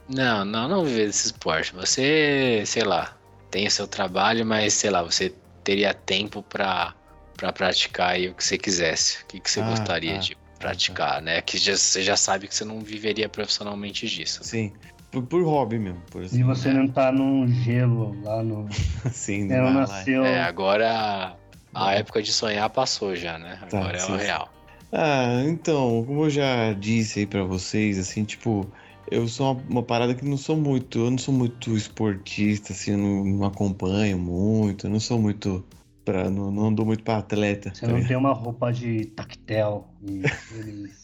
Não, 0.09 0.45
não, 0.45 0.69
não 0.69 0.85
viver 0.85 1.07
desse 1.07 1.27
esporte. 1.27 1.75
Você, 1.75 2.63
sei 2.67 2.83
lá, 2.85 3.17
tem 3.51 3.67
o 3.67 3.71
seu 3.71 3.87
trabalho, 3.87 4.45
mas 4.45 4.75
sei 4.75 4.91
lá, 4.91 5.03
você 5.03 5.33
teria 5.63 5.95
tempo 5.95 6.43
pra, 6.43 6.95
pra 7.37 7.53
praticar 7.53 8.11
aí 8.11 8.29
o 8.29 8.35
que 8.35 8.45
você 8.45 8.59
quisesse. 8.59 9.23
O 9.23 9.27
que, 9.27 9.41
que 9.41 9.51
você 9.51 9.61
Ah, 9.61 9.71
gostaria 9.71 10.15
tá. 10.15 10.21
de 10.21 10.37
praticar, 10.59 11.23
né? 11.23 11.41
Que 11.41 11.57
já, 11.59 11.77
você 11.77 12.03
já 12.03 12.17
sabe 12.17 12.49
que 12.49 12.55
você 12.55 12.65
não 12.65 12.81
viveria 12.81 13.29
profissionalmente 13.29 14.07
disso. 14.09 14.43
Sim. 14.43 14.73
Por, 15.11 15.23
por 15.27 15.43
hobby 15.45 15.79
mesmo, 15.79 16.01
por 16.11 16.25
assim. 16.25 16.43
você 16.43 16.73
não 16.73 16.89
tá 16.89 17.13
num 17.13 17.47
gelo 17.47 18.21
lá 18.23 18.43
no. 18.43 18.69
Sim, 19.13 19.45
É, 19.53 19.61
vai 19.61 19.73
lá. 19.73 19.81
nasceu. 19.81 20.25
É, 20.25 20.43
agora 20.43 21.37
a 21.75 21.93
época 21.95 22.23
de 22.23 22.33
sonhar 22.33 22.69
passou 22.71 23.15
já, 23.15 23.39
né? 23.39 23.59
Tá, 23.69 23.79
Agora 23.79 23.99
é 23.99 24.05
o 24.05 24.17
real. 24.17 24.49
Ah, 24.93 25.43
então, 25.47 26.05
como 26.07 26.25
eu 26.25 26.31
já 26.31 26.73
disse 26.73 27.21
aí 27.21 27.27
pra 27.27 27.43
vocês, 27.43 27.99
assim, 27.99 28.25
tipo, 28.25 28.67
eu 29.11 29.27
sou 29.27 29.53
uma, 29.53 29.63
uma 29.69 29.83
parada 29.83 30.15
que 30.15 30.25
não 30.25 30.37
sou 30.37 30.57
muito, 30.57 31.01
eu 31.01 31.11
não 31.11 31.19
sou 31.19 31.35
muito 31.35 31.77
esportista, 31.77 32.73
assim, 32.73 32.93
eu 32.93 32.99
não, 32.99 33.25
não 33.25 33.45
acompanho 33.47 34.19
muito, 34.19 34.87
eu 34.87 34.91
não 34.91 35.01
sou 35.01 35.19
muito 35.19 35.65
pra, 36.05 36.31
não, 36.31 36.51
não 36.51 36.67
andou 36.67 36.87
muito 36.87 37.03
pra 37.03 37.19
atleta. 37.19 37.75
Você 37.75 37.87
tá 37.87 37.93
não 37.93 38.05
tem 38.05 38.17
uma 38.17 38.33
roupa 38.33 38.73
de 38.73 39.07
tactel 39.07 39.89
e 40.03 40.23
eles. 40.57 41.03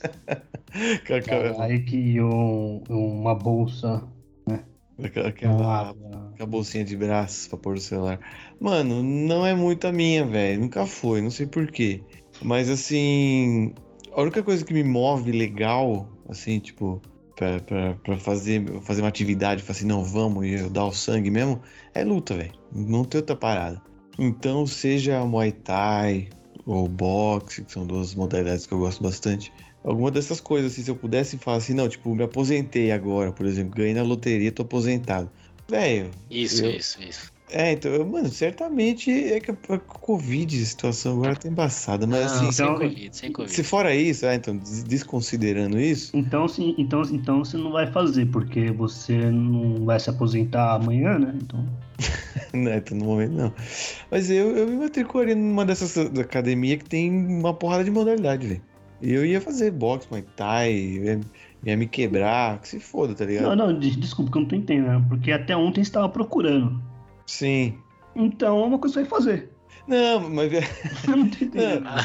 Aquela, 1.11 1.65
aí 1.65 1.83
que 1.83 2.21
um, 2.21 2.83
uma 2.89 3.35
bolsa. 3.35 4.03
aquela, 5.27 5.95
bolsinha 6.47 6.85
de 6.85 6.97
braços 6.97 7.49
pra 7.49 7.59
pôr 7.59 7.75
o 7.77 7.81
celular. 7.81 8.19
Mano, 8.59 9.03
não 9.03 9.47
é 9.47 9.55
muito 9.55 9.87
a 9.87 9.93
minha, 9.93 10.25
velho. 10.25 10.61
Nunca 10.61 10.87
foi, 10.87 11.21
não 11.21 11.31
sei 11.31 11.47
porquê. 11.47 12.03
Mas 12.43 12.69
assim, 12.69 13.75
a 14.13 14.23
única 14.23 14.43
coisa 14.43 14.65
que 14.65 14.73
me 14.73 14.83
move 14.83 15.33
legal, 15.33 16.09
assim, 16.29 16.59
tipo, 16.59 17.01
pra, 17.37 17.61
pra, 17.61 17.95
pra 17.95 18.19
fazer, 18.19 18.65
fazer 18.83 19.03
uma 19.03 19.09
atividade, 19.09 19.63
falar 19.63 19.77
assim, 19.77 19.87
não, 19.87 20.05
vamos 20.05 20.47
e 20.47 20.53
eu 20.53 20.71
dar 20.71 20.87
o 20.87 20.93
sangue 20.93 21.31
mesmo, 21.31 21.61
é 21.95 22.05
luta, 22.05 22.35
velho. 22.35 22.53
Não 22.73 23.05
tem 23.05 23.21
outra 23.21 23.37
parada. 23.37 23.83
Então, 24.19 24.67
seja 24.67 25.25
Muay 25.25 25.53
Thai 25.53 26.29
ou 26.67 26.87
boxe, 26.87 27.65
que 27.65 27.73
são 27.73 27.87
duas 27.87 28.15
modalidades 28.15 28.67
que 28.67 28.75
eu 28.75 28.79
gosto 28.79 29.03
bastante. 29.03 29.53
Alguma 29.83 30.11
dessas 30.11 30.41
coisas, 30.41 30.73
assim, 30.73 30.83
se 30.83 30.91
eu 30.91 30.97
pudesse 30.97 31.39
falar 31.39 31.57
assim, 31.57 31.73
não, 31.75 31.89
tipo, 31.89 32.15
me 32.15 32.23
aposentei 32.23 32.93
agora, 32.93 33.33
por 33.33 33.47
exemplo, 33.47 33.75
ganhei 33.75 33.95
na 33.95 34.03
loteria, 34.03 34.53
tô 34.53 34.63
aposentado. 34.63 35.31
Velho, 35.69 36.11
Isso, 36.31 36.65
Eu- 36.65 36.71
isso, 36.73 36.99
isso. 37.03 37.33
é, 37.49 37.73
então, 37.73 37.91
eu- 37.93 38.05
mano, 38.05 38.29
certamente 38.29 39.11
é 39.11 39.41
que 39.41 39.51
a 39.51 39.57
a 39.71 39.79
Covid, 39.79 40.61
a 40.63 40.67
situação 40.67 41.15
agora 41.15 41.35
tá 41.37 41.49
embaçada, 41.49 42.07
mas 42.07 42.21
Não, 42.21 42.27
assim, 42.27 42.53
sem 42.53 42.67
então- 42.67 42.79
Covid, 42.79 43.17
sem 43.17 43.33
Covid. 43.33 43.55
se 43.55 43.63
fora 43.63 43.95
isso, 43.95 44.27
ah, 44.27 44.35
então, 44.35 44.57
des- 44.59 44.83
desconsiderando 44.85 45.81
isso, 45.81 46.11
Então, 46.15 46.47
sim, 46.49 46.75
então, 46.77 47.01
então 47.11 47.39
você 47.45 47.57
não 47.57 47.71
vai 47.73 47.87
fazer, 47.91 48.27
porque 48.27 48.71
você 48.73 49.17
não 49.31 49.85
vai 49.87 49.99
se 49.99 50.11
aposentar 50.11 50.75
amanhã, 50.75 51.19
né? 51.19 51.39
Então. 51.41 51.65
né, 52.53 52.77
então, 52.79 52.99
no 52.99 53.05
momento 53.07 53.33
não. 53.33 53.55
Mas 54.11 54.29
eu, 54.31 54.57
eu 54.57 54.67
me 54.67 54.77
matricularia 54.77 55.35
numa 55.35 55.65
dessas 55.65 55.97
academias 56.19 56.83
que 56.83 56.89
tem 56.89 57.11
uma 57.11 57.55
porrada 57.55 57.85
de 57.85 57.91
modalidade, 57.91 58.47
velho. 58.47 58.70
E 59.03 59.13
eu 59.13 59.25
ia 59.25 59.41
fazer 59.41 59.71
boxe, 59.71 60.07
Muay 60.11 60.23
Thai, 60.37 60.73
ia, 60.73 61.21
ia 61.65 61.77
me 61.77 61.87
quebrar, 61.87 62.61
que 62.61 62.69
se 62.69 62.79
foda, 62.81 63.15
tá 63.15 63.25
ligado? 63.25 63.55
Não, 63.57 63.69
não, 63.69 63.79
des- 63.79 63.97
desculpa 63.97 64.31
que 64.33 64.39
eu 64.39 64.43
não 64.43 64.49
tô 64.49 64.57
entendendo, 64.57 65.09
porque 65.09 65.33
até 65.33 65.57
ontem 65.57 65.83
você 65.83 65.89
estava 65.89 66.09
procurando. 66.09 66.83
Sim. 67.27 67.79
Então 68.15 68.63
é 68.63 68.67
uma 68.67 68.79
coisa 68.79 69.03
que 69.03 69.09
você 69.09 69.11
vai 69.11 69.19
fazer. 69.19 69.51
Não, 69.87 70.29
mas 70.29 70.53
é- 70.53 70.61
Eu 71.09 71.17
não 71.17 71.29
tô 71.29 71.45
entendendo. 71.45 71.85
não, 71.85 71.97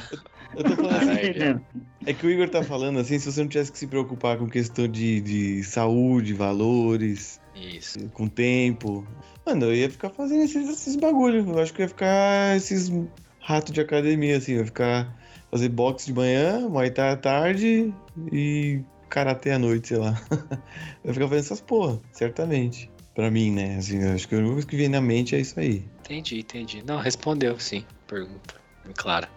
eu 0.56 0.64
tô 0.64 0.76
falando 0.76 1.02
Eu 1.02 1.08
não 1.08 1.34
tô 1.34 1.60
assim. 1.60 1.66
É 2.08 2.14
que 2.14 2.26
o 2.26 2.30
Igor 2.32 2.48
tá 2.50 2.64
falando 2.64 3.00
assim, 3.00 3.18
se 3.20 3.32
você 3.32 3.42
não 3.42 3.48
tivesse 3.50 3.72
que 3.72 3.80
se 3.80 3.88
preocupar 3.88 4.38
com 4.38 4.48
questão 4.48 4.88
de, 4.88 5.20
de 5.22 5.64
saúde, 5.64 6.34
valores, 6.34 7.42
Isso. 7.56 7.98
com 8.14 8.28
tempo. 8.28 9.06
Mano, 9.46 9.66
eu 9.66 9.76
ia 9.76 9.90
ficar 9.90 10.10
fazendo 10.12 10.44
esses, 10.44 10.70
esses 10.70 10.96
bagulho. 10.96 11.46
Eu 11.50 11.60
acho 11.60 11.74
que 11.74 11.82
eu 11.82 11.86
ia 11.86 11.90
ficar 11.90 12.56
esses 12.56 12.92
ratos 13.40 13.74
de 13.74 13.82
academia, 13.82 14.38
assim. 14.38 14.54
Eu 14.54 14.60
ia 14.60 14.66
ficar 14.66 15.16
fazer 15.56 15.70
boxe 15.70 16.08
de 16.08 16.14
manhã, 16.14 16.68
muay 16.68 16.92
thai 16.92 17.12
à 17.12 17.16
tarde 17.16 17.94
e 18.30 18.82
karatê 19.10 19.52
à 19.52 19.60
noite, 19.60 19.88
sei 19.88 19.98
lá. 19.98 20.22
eu 21.02 21.08
ia 21.08 21.14
ficar 21.14 21.28
fazendo 21.30 21.46
essas 21.46 21.62
porra, 21.62 22.02
certamente. 22.12 22.92
Pra 23.14 23.32
mim, 23.32 23.52
né? 23.52 23.78
Assim, 23.78 24.04
acho 24.04 24.28
que 24.28 24.36
única 24.36 24.52
coisa 24.52 24.68
que 24.68 24.76
vem 24.76 24.90
na 24.90 25.00
mente 25.00 25.34
é 25.34 25.40
isso 25.40 25.58
aí. 25.58 25.86
Entendi, 26.02 26.40
entendi. 26.42 26.84
Não, 26.86 26.98
respondeu 26.98 27.58
sim. 27.58 27.86
Pergunta. 28.06 28.56
Claro. 28.98 29.30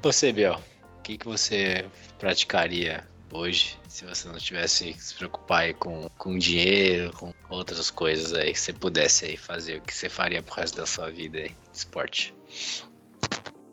Você, 0.00 0.32
Biel, 0.32 0.54
o 0.98 1.02
que, 1.02 1.18
que 1.18 1.26
você 1.26 1.84
praticaria 2.20 3.04
hoje 3.32 3.76
se 3.88 4.04
você 4.04 4.28
não 4.28 4.38
tivesse 4.38 4.92
que 4.92 5.02
se 5.02 5.16
preocupar 5.16 5.62
aí 5.62 5.74
com, 5.74 6.08
com 6.16 6.38
dinheiro, 6.38 7.12
com 7.12 7.32
outras 7.48 7.90
coisas 7.90 8.32
aí, 8.32 8.52
que 8.52 8.60
você 8.60 8.72
pudesse 8.72 9.24
aí 9.24 9.36
fazer? 9.36 9.78
O 9.78 9.82
que 9.82 9.92
você 9.92 10.08
faria 10.08 10.40
pro 10.44 10.54
resto 10.54 10.76
da 10.76 10.86
sua 10.86 11.10
vida 11.10 11.38
aí? 11.38 11.50
Esporte. 11.74 12.32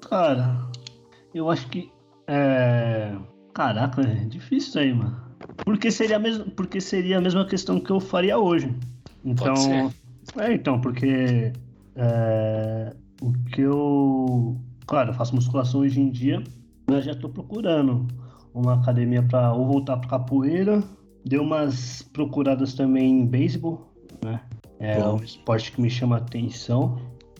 Cara, 0.09 0.67
eu 1.37 1.49
acho 1.49 1.67
que. 1.69 1.91
É... 2.27 3.15
Caraca, 3.53 4.01
é 4.01 4.25
difícil 4.25 4.69
isso 4.69 4.79
aí, 4.79 4.93
mano. 4.93 5.19
Porque 5.65 5.89
seria, 5.89 6.17
a 6.17 6.19
mesma, 6.19 6.45
porque 6.55 6.79
seria 6.79 7.17
a 7.17 7.21
mesma 7.21 7.45
questão 7.45 7.79
que 7.79 7.91
eu 7.91 7.99
faria 7.99 8.37
hoje. 8.37 8.73
Então. 9.25 9.53
É, 10.37 10.53
então, 10.53 10.79
porque. 10.79 11.51
é, 11.95 12.93
O 13.21 13.33
que 13.51 13.61
eu. 13.61 14.57
Claro, 14.85 15.09
eu 15.09 15.13
faço 15.13 15.35
musculação 15.35 15.81
hoje 15.81 15.99
em 15.99 16.09
dia, 16.09 16.43
mas 16.89 17.03
já 17.03 17.13
tô 17.13 17.27
procurando 17.29 18.07
uma 18.53 18.75
academia 18.75 19.21
pra 19.23 19.53
ou 19.53 19.65
voltar 19.65 19.97
pra 19.97 20.09
capoeira. 20.09 20.83
Dei 21.25 21.39
umas 21.39 22.01
procuradas 22.13 22.73
também 22.73 23.19
em 23.19 23.25
beisebol, 23.25 23.91
né? 24.23 24.39
É 24.79 24.99
Bom. 24.99 25.17
um 25.17 25.23
esporte 25.23 25.71
que 25.71 25.81
me 25.81 25.89
chama 25.89 26.15
a 26.15 26.19
atenção. 26.19 26.97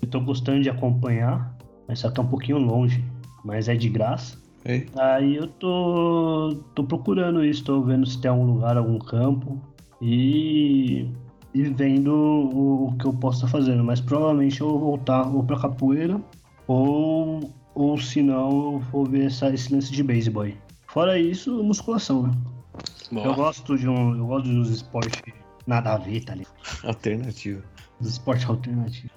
Tô 0.10 0.20
gostando 0.22 0.62
de 0.62 0.70
acompanhar, 0.70 1.56
mas 1.88 2.00
só 2.00 2.12
é 2.16 2.22
um 2.22 2.28
pouquinho 2.28 2.58
longe, 2.58 3.04
mas 3.48 3.70
é 3.70 3.76
de 3.76 3.88
graça. 3.88 4.38
Aí, 4.66 4.86
Aí 4.98 5.36
eu 5.38 5.48
tô, 5.48 6.60
tô 6.76 6.84
procurando 6.84 7.44
isso, 7.46 7.64
tô 7.64 7.82
vendo 7.82 8.06
se 8.06 8.20
tem 8.20 8.30
algum 8.30 8.44
lugar, 8.46 8.76
algum 8.78 9.00
campo 9.00 9.58
e, 10.02 11.08
e 11.54 11.64
vendo 11.64 12.14
o, 12.14 12.88
o 12.90 12.98
que 12.98 13.06
eu 13.06 13.14
posso 13.14 13.38
estar 13.38 13.48
fazendo. 13.48 13.84
Mas 13.86 14.02
provavelmente 14.02 14.60
eu 14.60 14.68
vou 14.68 14.80
voltar 14.80 15.26
ou 15.34 15.42
pra 15.44 15.58
capoeira 15.58 16.20
ou, 16.68 17.50
ou 17.74 17.98
se 17.98 18.22
não, 18.22 18.74
eu 18.74 18.80
vou 18.92 19.06
ver 19.06 19.28
essa, 19.28 19.50
esse 19.50 19.74
lance 19.74 19.92
de 19.94 20.04
beisebol 20.04 20.44
aí. 20.44 20.58
Fora 20.88 21.18
isso, 21.18 21.64
musculação, 21.64 22.24
né? 22.24 22.34
Boa. 23.10 23.28
Eu 23.28 23.34
gosto 23.36 23.78
de 23.78 23.88
um. 23.88 24.18
Eu 24.18 24.28
gosto 24.28 24.50
dos 24.50 24.70
esportes 24.70 25.22
nada 25.66 25.94
a 25.94 25.98
ver, 25.98 26.26
tá 26.26 26.36
ligado? 26.36 26.54
Alternativo. 26.84 27.64
Dos 28.02 28.12
esportes 28.12 28.50
alternativos. 28.50 29.12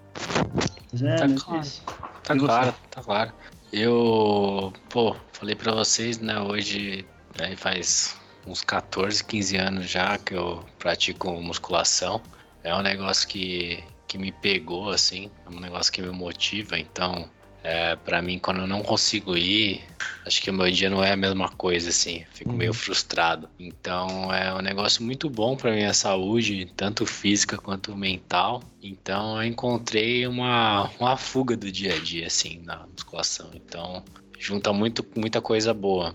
Mas 0.92 1.02
é, 1.02 1.16
Tá 1.16 1.28
claro. 1.28 1.60
isso. 1.60 1.82
Tá 2.22 2.36
E 2.36 2.38
você? 2.38 2.46
claro, 2.46 2.74
tá 2.90 3.02
claro. 3.02 3.32
Eu, 3.72 4.72
pô, 4.88 5.14
falei 5.32 5.54
pra 5.54 5.72
vocês, 5.72 6.18
né, 6.18 6.40
hoje 6.40 7.06
aí 7.38 7.54
faz 7.54 8.16
uns 8.44 8.62
14, 8.62 9.22
15 9.22 9.56
anos 9.56 9.88
já 9.88 10.18
que 10.18 10.34
eu 10.34 10.64
pratico 10.78 11.30
musculação. 11.40 12.20
É 12.64 12.74
um 12.74 12.82
negócio 12.82 13.28
que, 13.28 13.82
que 14.08 14.18
me 14.18 14.32
pegou, 14.32 14.90
assim, 14.90 15.30
é 15.46 15.48
um 15.50 15.60
negócio 15.60 15.92
que 15.92 16.02
me 16.02 16.10
motiva, 16.10 16.76
então, 16.78 17.30
é, 17.62 17.96
pra 17.96 18.22
mim, 18.22 18.38
quando 18.38 18.60
eu 18.60 18.66
não 18.66 18.82
consigo 18.82 19.36
ir, 19.36 19.82
acho 20.26 20.40
que 20.40 20.50
o 20.50 20.54
meu 20.54 20.70
dia 20.70 20.88
não 20.88 21.02
é 21.02 21.12
a 21.12 21.16
mesma 21.16 21.48
coisa, 21.48 21.90
assim, 21.90 22.24
fico 22.32 22.52
Uhum. 22.52 22.56
meio 22.56 22.72
frustrado. 22.72 23.48
Então, 23.58 24.32
é 24.32 24.54
um 24.54 24.62
negócio 24.62 25.02
muito 25.02 25.28
bom 25.28 25.56
pra 25.56 25.72
minha 25.72 25.92
saúde, 25.92 26.72
tanto 26.76 27.04
física 27.04 27.56
quanto 27.58 27.96
mental. 27.96 28.62
Então, 28.82 29.36
eu 29.36 29.48
encontrei 29.48 30.26
uma, 30.26 30.90
uma 30.98 31.16
fuga 31.16 31.56
do 31.56 31.70
dia 31.70 31.94
a 31.94 31.98
dia, 31.98 32.26
assim, 32.26 32.60
na 32.64 32.86
musculação. 32.86 33.50
Então, 33.54 34.02
junta 34.38 34.72
muito, 34.72 35.04
muita 35.16 35.40
coisa 35.40 35.74
boa. 35.74 36.14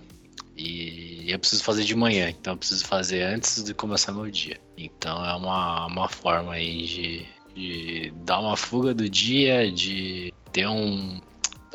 E 0.58 1.30
eu 1.30 1.38
preciso 1.38 1.64
fazer 1.64 1.84
de 1.84 1.96
manhã, 1.96 2.30
então 2.30 2.54
eu 2.54 2.58
preciso 2.58 2.86
fazer 2.86 3.24
antes 3.24 3.64
de 3.64 3.74
começar 3.74 4.14
meu 4.14 4.30
dia. 4.32 4.58
Então 4.78 5.24
é 5.26 5.34
uma, 5.36 5.86
uma 5.88 6.08
forma 6.08 6.54
aí 6.54 6.84
de, 6.86 7.26
de 7.54 8.14
dar 8.24 8.40
uma 8.40 8.56
fuga 8.56 8.94
do 8.94 9.10
dia, 9.10 9.70
de 9.70 10.32
ter 10.54 10.68
um 10.68 11.20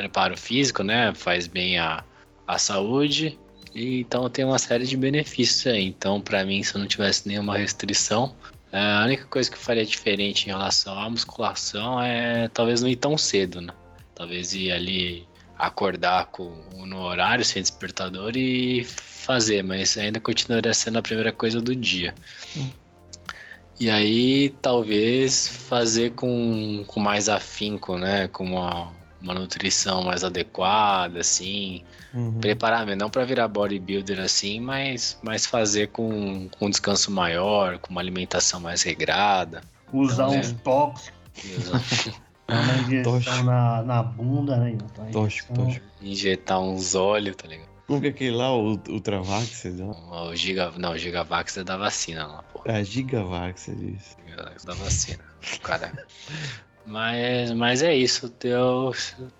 preparo 0.01 0.37
físico, 0.37 0.83
né? 0.83 1.13
Faz 1.15 1.47
bem 1.47 1.79
a, 1.79 2.03
a 2.47 2.59
saúde. 2.59 3.39
E, 3.75 4.01
então 4.01 4.29
tem 4.31 4.45
uma 4.45 4.59
série 4.59 4.87
de 4.87 4.97
benefícios 4.97 5.67
aí. 5.67 5.85
Então, 5.85 6.21
pra 6.21 6.45
mim, 6.45 6.63
se 6.63 6.75
eu 6.75 6.81
não 6.81 6.87
tivesse 6.87 7.29
nenhuma 7.29 7.57
restrição, 7.57 8.35
é, 8.73 8.81
a 8.81 9.05
única 9.05 9.27
coisa 9.27 9.51
que 9.51 9.57
eu 9.57 9.61
faria 9.61 9.85
diferente 9.85 10.45
em 10.45 10.49
relação 10.49 10.99
à 10.99 11.09
musculação 11.11 12.01
é 12.03 12.49
talvez 12.49 12.81
não 12.81 12.89
ir 12.89 12.97
tão 12.97 13.19
cedo, 13.19 13.61
né? 13.61 13.73
Talvez 14.15 14.55
ir 14.55 14.73
ali 14.73 15.27
acordar 15.59 16.27
com, 16.27 16.51
no 16.87 17.01
horário 17.01 17.45
sem 17.45 17.61
despertador 17.61 18.33
e 18.35 18.85
fazer, 18.85 19.63
mas 19.63 19.99
ainda 19.99 20.19
continuaria 20.19 20.73
sendo 20.73 20.99
a 20.99 21.03
primeira 21.03 21.33
coisa 21.33 21.61
do 21.61 21.77
dia. 21.77 22.15
E 23.79 23.91
aí 23.91 24.51
talvez 24.63 25.49
fazer 25.49 26.13
com, 26.13 26.85
com 26.87 27.01
mais 27.01 27.29
afinco, 27.29 27.99
né? 27.99 28.29
Com 28.29 28.45
uma, 28.45 28.93
uma 29.21 29.35
nutrição 29.35 30.03
mais 30.05 30.25
adequada, 30.25 31.21
assim. 31.21 31.83
Uhum. 32.15 32.41
Preparar, 32.41 32.85
mesmo, 32.87 33.01
não 33.01 33.11
para 33.11 33.25
virar 33.25 33.47
bodybuilder 33.49 34.19
assim, 34.21 34.61
mas, 34.61 35.19
mas 35.23 35.47
fazer 35.47 35.89
com, 35.89 36.49
com 36.49 36.67
um 36.67 36.71
descanso 36.71 37.11
maior, 37.11 37.79
com 37.79 37.91
uma 37.91 38.01
alimentação 38.01 38.59
mais 38.61 38.83
regrada. 38.83 39.63
Usar 39.93 40.29
Então, 40.29 40.41
uns 40.41 40.51
é. 40.51 40.55
tóxicos, 40.65 41.15
uma 42.49 42.75
injeção 42.89 43.13
Tóxico. 43.13 43.45
na, 43.45 43.83
na 43.83 44.03
bunda, 44.03 44.57
né? 44.57 44.71
Então, 44.73 45.07
Tóxico, 45.11 45.53
injeção- 45.53 45.65
tóxico. 45.67 45.87
Injetar 46.03 46.61
uns 46.61 46.95
óleos, 46.95 47.37
tá 47.37 47.47
ligado? 47.47 47.69
Como 47.87 48.01
que 48.01 48.07
é 48.07 48.11
aquele 48.11 48.37
lá, 48.37 48.55
o, 48.57 48.73
o 48.75 49.01
Travax, 49.01 49.49
você 49.49 49.71
dá? 49.73 49.85
O 49.87 50.35
Giga, 50.37 50.73
não, 50.79 50.93
o 50.93 50.99
Gigavax 50.99 51.57
é 51.57 51.65
da 51.65 51.77
vacina 51.77 52.25
lá, 52.27 52.43
pô. 52.45 52.63
A 52.71 52.83
Gigavax, 52.85 53.61
você 53.63 53.75
disse. 53.75 54.17
Gigavax 54.29 54.65
da 54.65 54.75
vacina. 54.75 55.19
Cara. 55.63 55.93
Mas, 56.87 57.53
mas 57.53 57.83
é 57.83 57.95
isso. 57.95 58.33
Eu, 58.43 58.93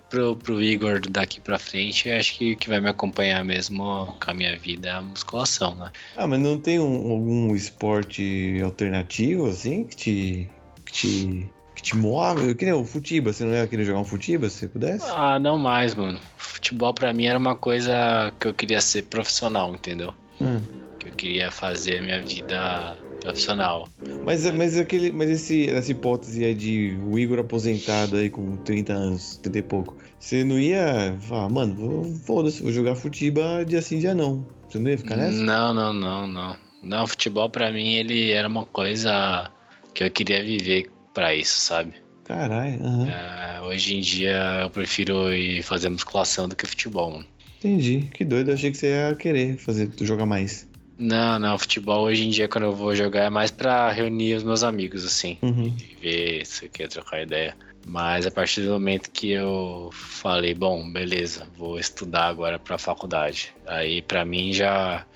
pro, 0.09 0.37
pro 0.37 0.63
Igor 0.63 1.01
daqui 1.09 1.41
pra 1.41 1.59
frente, 1.59 2.11
acho 2.11 2.37
que 2.37 2.53
o 2.53 2.57
que 2.57 2.69
vai 2.69 2.81
me 2.81 2.89
acompanhar 2.89 3.45
mesmo 3.45 4.07
com 4.23 4.31
a 4.31 4.35
minha 4.35 4.57
vida 4.59 4.89
é 4.89 4.93
a 4.93 5.01
musculação, 5.03 5.75
né? 5.75 5.91
Ah, 6.17 6.27
mas 6.27 6.39
não 6.41 6.59
tem 6.59 6.79
um- 6.79 7.11
algum 7.11 7.55
esporte 7.55 8.61
alternativo, 8.63 9.47
assim, 9.49 9.85
que 9.85 9.97
te. 9.97 10.51
que 10.85 10.93
te. 10.93 11.51
que 11.75 11.83
te 11.83 11.97
move? 11.97 12.55
Que 12.55 12.67
nem 12.67 12.75
o 12.75 12.85
futiba, 12.85 13.33
você 13.33 13.45
não 13.45 13.53
ia 13.55 13.67
querer 13.67 13.85
jogar 13.85 14.01
um 14.01 14.05
futiba 14.05 14.49
se 14.51 14.69
pudesse? 14.69 15.07
Ah, 15.11 15.39
não 15.39 15.57
mais, 15.59 15.95
mano. 15.95 16.21
Futebol 16.37 16.93
pra 16.93 17.13
mim 17.13 17.25
era 17.27 17.39
uma 17.39 17.57
coisa 17.57 18.33
que 18.39 18.49
eu 18.49 18.55
queria 18.55 18.81
ser 18.81 19.03
profissional, 19.05 19.75
entendeu? 19.75 20.13
Hum. 20.41 20.61
Que 20.99 21.09
eu 21.09 21.13
queria 21.13 21.51
fazer 21.51 21.99
a 21.99 22.03
minha 22.03 22.21
vida 22.23 22.99
profissional. 23.21 23.89
Mas, 24.25 24.51
mas, 24.53 24.79
aquele, 24.79 25.13
mas 25.13 25.31
esse, 25.31 25.69
essa 25.69 25.91
hipótese 25.93 26.45
aí 26.45 26.55
de 26.55 26.99
o 27.05 27.19
Igor 27.19 27.39
aposentado 27.39 28.17
aí 28.17 28.29
com 28.31 28.57
30 28.59 28.93
anos, 28.93 29.37
30 29.43 29.59
e 29.59 29.63
pouco, 29.63 29.97
você 30.19 30.43
não 30.45 30.59
ia 30.59 31.17
falar, 31.21 31.49
mano, 31.49 31.75
vou- 31.75 32.05
foda-se, 32.27 32.63
vou 32.63 32.73
jogar 32.73 32.95
futiba 32.95 33.65
dia 33.65 33.81
sim, 33.83 33.99
dia 33.99 34.15
não. 34.15 34.47
Você 34.69 34.79
não 34.79 34.91
ia 34.91 34.99
ficar 34.99 35.17
nessa? 35.17 35.37
Não, 35.39 35.75
não, 35.75 35.93
não, 35.93 36.27
não. 36.27 36.57
Não, 36.83 37.07
futebol 37.07 37.51
pra 37.51 37.71
mim 37.71 37.95
ele 37.95 38.31
era 38.31 38.49
uma 38.49 38.65
coisa 38.65 39.51
que 39.93 40.03
eu 40.05 40.11
queria 40.11 40.43
viver 40.43 40.91
pra 41.13 41.35
isso, 41.35 41.61
sabe? 41.61 41.93
Caralho. 42.25 42.79
É, 43.09 43.61
hoje 43.63 43.97
em 43.97 44.01
dia 44.01 44.61
eu 44.63 44.71
prefiro 44.71 45.33
ir 45.35 45.63
fazer 45.63 45.89
musculação 45.89 46.49
do 46.49 46.55
que 46.57 46.67
futebol, 46.67 47.11
mano. 47.11 47.27
Entendi. 47.59 48.09
Que 48.15 48.25
doido, 48.25 48.49
eu 48.51 48.55
achei 48.55 48.71
que 48.71 48.79
você 48.79 48.87
ia 48.87 49.15
querer 49.17 49.59
fazer, 49.59 49.91
jogar 50.01 50.25
mais. 50.25 50.67
Não, 51.01 51.39
não, 51.39 51.59
futebol 51.59 52.05
hoje 52.05 52.27
em 52.27 52.29
dia 52.29 52.47
quando 52.47 52.65
eu 52.65 52.75
vou 52.75 52.95
jogar 52.95 53.25
é 53.25 53.31
mais 53.31 53.51
pra 53.51 53.91
reunir 53.91 54.35
os 54.35 54.43
meus 54.43 54.63
amigos, 54.63 55.03
assim. 55.03 55.39
Uhum. 55.43 55.75
ver 56.03 56.45
se 56.45 56.69
quer 56.69 56.89
trocar 56.89 57.23
ideia. 57.23 57.57
Mas 57.87 58.27
a 58.27 58.31
partir 58.31 58.61
do 58.61 58.73
momento 58.73 59.11
que 59.11 59.31
eu 59.31 59.89
falei, 59.93 60.55
bom, 60.55 60.93
beleza, 60.93 61.47
vou 61.57 61.79
estudar 61.79 62.27
agora 62.27 62.59
pra 62.59 62.77
faculdade. 62.77 63.55
Aí 63.67 64.03
pra 64.03 64.27
mim 64.27 64.53
já 64.53 65.07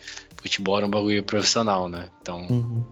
futebol 0.40 0.78
era 0.78 0.86
um 0.86 0.90
bagulho 0.90 1.22
profissional, 1.22 1.86
né? 1.86 2.08
Então, 2.22 2.46
Uhum. 2.48 2.82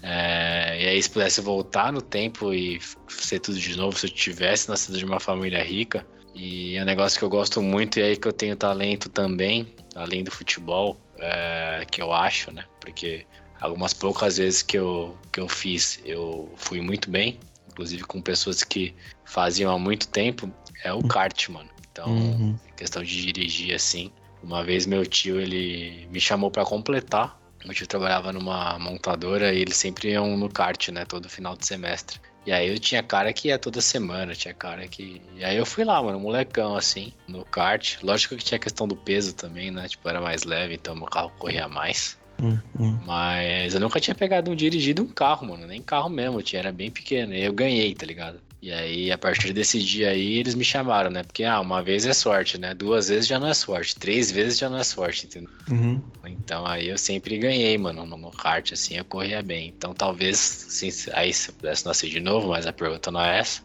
é, 0.00 0.84
e 0.84 0.88
aí 0.88 1.02
se 1.02 1.10
pudesse 1.10 1.40
voltar 1.40 1.92
no 1.92 2.00
tempo 2.00 2.54
e 2.54 2.80
ser 3.08 3.40
tudo 3.40 3.58
de 3.58 3.76
novo, 3.76 3.98
se 3.98 4.06
eu 4.06 4.10
tivesse 4.10 4.68
nascido 4.68 4.96
de 4.96 5.04
uma 5.04 5.18
família 5.18 5.62
rica, 5.62 6.06
e 6.34 6.76
é 6.76 6.82
um 6.82 6.86
negócio 6.86 7.18
que 7.18 7.24
eu 7.24 7.28
gosto 7.28 7.60
muito 7.60 7.98
e 7.98 8.02
aí 8.02 8.16
que 8.16 8.26
eu 8.26 8.32
tenho 8.32 8.56
talento 8.56 9.08
também, 9.08 9.74
além 9.94 10.24
do 10.24 10.30
futebol, 10.30 10.96
é, 11.22 11.84
que 11.90 12.02
eu 12.02 12.12
acho, 12.12 12.52
né? 12.52 12.64
Porque 12.80 13.26
algumas 13.60 13.94
poucas 13.94 14.38
vezes 14.38 14.62
que 14.62 14.76
eu, 14.76 15.16
que 15.32 15.40
eu 15.40 15.48
fiz, 15.48 16.00
eu 16.04 16.52
fui 16.56 16.80
muito 16.80 17.10
bem, 17.10 17.38
inclusive 17.68 18.02
com 18.04 18.20
pessoas 18.20 18.62
que 18.62 18.94
faziam 19.24 19.72
há 19.74 19.78
muito 19.78 20.08
tempo, 20.08 20.52
é 20.84 20.92
o 20.92 21.02
kart, 21.02 21.48
mano. 21.48 21.70
Então, 21.90 22.08
Uhum. 22.08 22.58
questão 22.76 23.02
de 23.02 23.26
dirigir 23.32 23.74
assim. 23.74 24.10
Uma 24.42 24.64
vez 24.64 24.86
meu 24.86 25.06
tio, 25.06 25.40
ele 25.40 26.08
me 26.10 26.20
chamou 26.20 26.50
pra 26.50 26.64
completar. 26.64 27.40
Meu 27.64 27.72
tio 27.72 27.86
trabalhava 27.86 28.32
numa 28.32 28.76
montadora 28.78 29.52
e 29.54 29.60
eles 29.60 29.76
sempre 29.76 30.10
iam 30.10 30.36
no 30.36 30.48
kart, 30.48 30.88
né, 30.88 31.04
todo 31.04 31.28
final 31.28 31.56
de 31.56 31.64
semestre. 31.64 32.20
E 32.44 32.50
aí 32.50 32.68
eu 32.68 32.78
tinha 32.78 33.02
cara 33.02 33.32
que 33.32 33.48
ia 33.48 33.58
toda 33.58 33.80
semana, 33.80 34.34
tinha 34.34 34.52
cara 34.52 34.86
que. 34.88 35.22
E 35.36 35.44
aí 35.44 35.56
eu 35.56 35.64
fui 35.64 35.84
lá, 35.84 36.02
mano, 36.02 36.18
molecão, 36.18 36.74
assim, 36.74 37.12
no 37.28 37.44
kart. 37.44 37.98
Lógico 38.02 38.36
que 38.36 38.44
tinha 38.44 38.56
a 38.56 38.62
questão 38.62 38.88
do 38.88 38.96
peso 38.96 39.34
também, 39.34 39.70
né? 39.70 39.86
Tipo, 39.88 40.08
era 40.08 40.20
mais 40.20 40.42
leve, 40.42 40.74
então 40.74 40.94
meu 40.94 41.06
carro 41.06 41.30
corria 41.38 41.68
mais. 41.68 42.18
Uhum. 42.42 42.98
Mas 43.06 43.74
eu 43.74 43.80
nunca 43.80 44.00
tinha 44.00 44.14
pegado 44.14 44.50
um 44.50 44.56
dirigido 44.56 45.02
um 45.02 45.06
carro, 45.06 45.46
mano. 45.46 45.66
Nem 45.66 45.80
carro 45.80 46.08
mesmo, 46.08 46.40
eu 46.40 46.42
tinha, 46.42 46.60
era 46.60 46.72
bem 46.72 46.90
pequeno. 46.90 47.32
E 47.32 47.44
eu 47.44 47.52
ganhei, 47.52 47.94
tá 47.94 48.04
ligado? 48.04 48.40
E 48.62 48.70
aí, 48.70 49.10
a 49.10 49.18
partir 49.18 49.52
desse 49.52 49.82
dia 49.82 50.10
aí, 50.10 50.38
eles 50.38 50.54
me 50.54 50.64
chamaram, 50.64 51.10
né? 51.10 51.24
Porque, 51.24 51.42
ah, 51.42 51.60
uma 51.60 51.82
vez 51.82 52.06
é 52.06 52.12
sorte, 52.12 52.56
né? 52.56 52.72
Duas 52.72 53.08
vezes 53.08 53.26
já 53.26 53.36
não 53.40 53.48
é 53.48 53.54
sorte. 53.54 53.96
Três 53.96 54.30
vezes 54.30 54.56
já 54.56 54.70
não 54.70 54.78
é 54.78 54.84
sorte, 54.84 55.26
entendeu? 55.26 55.50
Uhum. 55.68 56.00
Então 56.24 56.64
aí 56.64 56.88
eu 56.88 56.96
sempre 56.96 57.36
ganhei, 57.38 57.76
mano, 57.76 58.06
no, 58.06 58.30
kart, 58.30 58.72
assim, 58.72 58.96
eu 58.96 59.04
corria 59.04 59.42
bem. 59.42 59.74
Então 59.76 59.92
talvez, 59.92 60.38
sim, 60.38 60.90
aí 61.12 61.32
se 61.32 61.50
eu 61.50 61.54
pudesse 61.54 61.84
nascer 61.84 62.08
de 62.08 62.20
novo, 62.20 62.50
mas 62.50 62.64
a 62.64 62.72
pergunta 62.72 63.10
não 63.10 63.20
é 63.20 63.40
essa. 63.40 63.62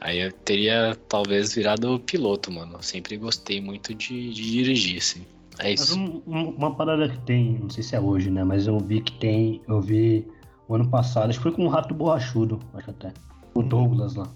Aí 0.00 0.18
eu 0.18 0.30
teria 0.30 0.94
talvez 1.08 1.54
virado 1.54 1.98
piloto, 2.00 2.52
mano. 2.52 2.74
Eu 2.74 2.82
sempre 2.82 3.16
gostei 3.16 3.60
muito 3.60 3.94
de, 3.94 4.34
de 4.34 4.50
dirigir, 4.52 4.98
assim. 4.98 5.24
É 5.58 5.70
Mas 5.70 5.80
isso. 5.80 5.98
um- 5.98 6.22
um- 6.26 6.50
uma 6.50 6.76
parada 6.76 7.08
que 7.08 7.18
tem, 7.24 7.58
não 7.58 7.70
sei 7.70 7.82
se 7.82 7.96
é 7.96 8.00
hoje, 8.00 8.30
né? 8.30 8.44
Mas 8.44 8.66
eu 8.66 8.78
vi 8.78 9.00
que 9.00 9.12
tem, 9.18 9.62
eu 9.66 9.80
vi 9.80 10.26
o 10.68 10.74
ano 10.74 10.90
passado, 10.90 11.30
acho 11.30 11.38
que 11.38 11.42
foi 11.44 11.52
com 11.52 11.64
o 11.64 11.68
Rato 11.68 11.94
Borrachudo, 11.94 12.60
acho 12.74 12.90
até. 12.90 13.14
O 13.58 13.62
Douglas 13.62 14.14
lá. 14.14 14.28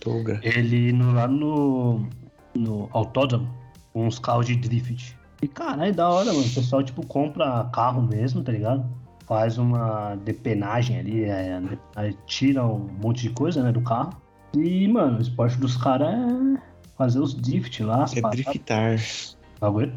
Toga. 0.00 0.40
Ele 0.42 0.92
no, 0.92 1.12
lá 1.12 1.26
no, 1.26 2.06
no 2.54 2.88
autódromo, 2.92 3.48
com 3.92 4.06
uns 4.06 4.18
carros 4.18 4.46
de 4.46 4.56
drift. 4.56 5.16
E 5.42 5.48
caralho, 5.48 5.94
da 5.94 6.08
hora, 6.08 6.32
mano. 6.32 6.46
O 6.46 6.54
pessoal, 6.54 6.82
tipo, 6.82 7.04
compra 7.06 7.64
carro 7.72 8.02
mesmo, 8.02 8.42
tá 8.42 8.52
ligado? 8.52 8.84
Faz 9.26 9.58
uma 9.58 10.16
depenagem 10.16 10.98
ali, 10.98 11.24
é, 11.24 11.60
aí 11.96 12.16
tira 12.26 12.64
um 12.64 12.88
monte 13.02 13.22
de 13.22 13.30
coisa, 13.30 13.62
né, 13.62 13.72
do 13.72 13.80
carro. 13.80 14.12
E, 14.56 14.88
mano, 14.88 15.18
o 15.18 15.22
esporte 15.22 15.58
dos 15.58 15.76
caras 15.76 16.08
é 16.08 16.62
fazer 16.96 17.20
os 17.20 17.34
drift 17.34 17.82
lá, 17.82 18.04
É 18.16 18.20
paradas. 18.20 18.44
driftar. 18.44 18.98
Bagulho. 19.60 19.92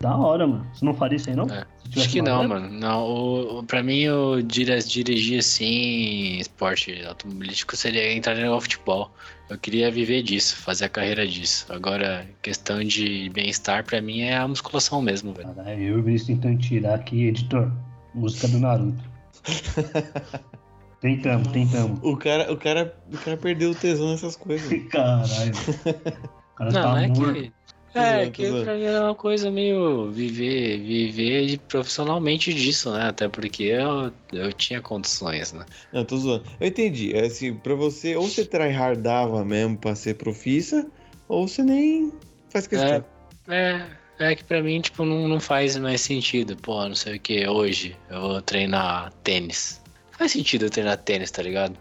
Da 0.00 0.14
hora, 0.16 0.46
mano. 0.46 0.66
Você 0.74 0.84
não 0.84 0.92
faria 0.94 1.16
isso 1.16 1.30
aí, 1.30 1.36
não? 1.36 1.46
É. 1.46 1.64
Acho 1.96 2.08
que 2.10 2.20
não, 2.20 2.46
mano. 2.46 2.68
Não, 2.68 3.02
o, 3.04 3.58
o- 3.60 3.62
pra 3.64 3.82
mim, 3.82 4.00
eu 4.00 4.42
dir- 4.42 4.78
dirigir 4.84 5.38
assim, 5.38 6.38
esporte 6.38 7.02
automobilístico 7.06 7.74
seria 7.76 8.12
entrar 8.12 8.34
no 8.36 8.60
futebol. 8.60 9.10
Eu 9.48 9.56
queria 9.56 9.90
viver 9.90 10.22
disso, 10.22 10.56
fazer 10.56 10.86
a 10.86 10.88
carreira 10.88 11.26
disso. 11.26 11.64
Agora, 11.70 12.28
questão 12.42 12.82
de 12.84 13.30
bem-estar, 13.30 13.84
pra 13.84 14.02
mim, 14.02 14.20
é 14.20 14.36
a 14.36 14.46
musculação 14.46 15.00
mesmo, 15.00 15.32
velho. 15.32 15.54
Caralho, 15.54 15.80
eu 15.82 15.96
e 15.96 16.00
o 16.00 16.02
Vinícius 16.02 16.38
tentando 16.40 16.58
tirar 16.58 16.94
aqui, 16.96 17.26
editor. 17.28 17.72
Música 18.14 18.48
do 18.48 18.58
Naruto. 18.58 19.02
tentamos, 21.00 21.48
tentamos. 21.48 22.00
O 22.02 22.16
cara, 22.16 22.52
o 22.52 22.56
cara, 22.56 22.94
o 23.12 23.16
cara 23.18 23.36
perdeu 23.36 23.70
o 23.70 23.74
tesão 23.74 24.10
nessas 24.10 24.36
coisas. 24.36 24.68
Caralho. 24.90 25.52
O 25.54 26.56
cara 26.56 26.72
Não, 26.72 26.94
tá 26.94 27.02
é 27.02 27.06
morto. 27.08 27.32
que. 27.34 27.52
É, 27.96 28.26
tô 28.26 28.32
que 28.32 28.62
pra 28.62 28.74
mim 28.74 28.84
é 28.84 29.00
uma 29.00 29.14
coisa 29.14 29.50
meio 29.50 30.10
viver, 30.10 30.78
viver 30.78 31.58
profissionalmente 31.68 32.52
disso, 32.52 32.92
né? 32.92 33.08
Até 33.08 33.28
porque 33.28 33.64
eu, 33.64 34.12
eu 34.32 34.52
tinha 34.52 34.80
condições, 34.80 35.52
né? 35.52 35.64
Não, 35.92 36.04
tô 36.04 36.16
zoando. 36.16 36.44
Eu 36.60 36.68
entendi. 36.68 37.14
É 37.14 37.26
assim, 37.26 37.54
pra 37.54 37.74
você, 37.74 38.16
ou 38.16 38.28
você 38.28 38.44
tryhardava 38.44 39.44
mesmo 39.44 39.78
pra 39.78 39.94
ser 39.94 40.14
profissa, 40.14 40.86
ou 41.28 41.48
você 41.48 41.62
nem 41.62 42.12
faz 42.50 42.66
questão. 42.66 43.04
É, 43.48 43.86
é 44.18 44.34
que 44.34 44.44
pra 44.44 44.62
mim, 44.62 44.80
tipo, 44.80 45.04
não, 45.04 45.26
não 45.26 45.40
faz 45.40 45.76
mais 45.76 46.00
sentido. 46.00 46.56
Pô, 46.56 46.86
não 46.86 46.94
sei 46.94 47.16
o 47.16 47.20
que, 47.20 47.48
hoje 47.48 47.96
eu 48.10 48.20
vou 48.20 48.42
treinar 48.42 49.12
tênis. 49.22 49.80
Faz 50.12 50.32
sentido 50.32 50.66
eu 50.66 50.70
treinar 50.70 50.98
tênis, 50.98 51.30
tá 51.30 51.42
ligado? 51.42 51.76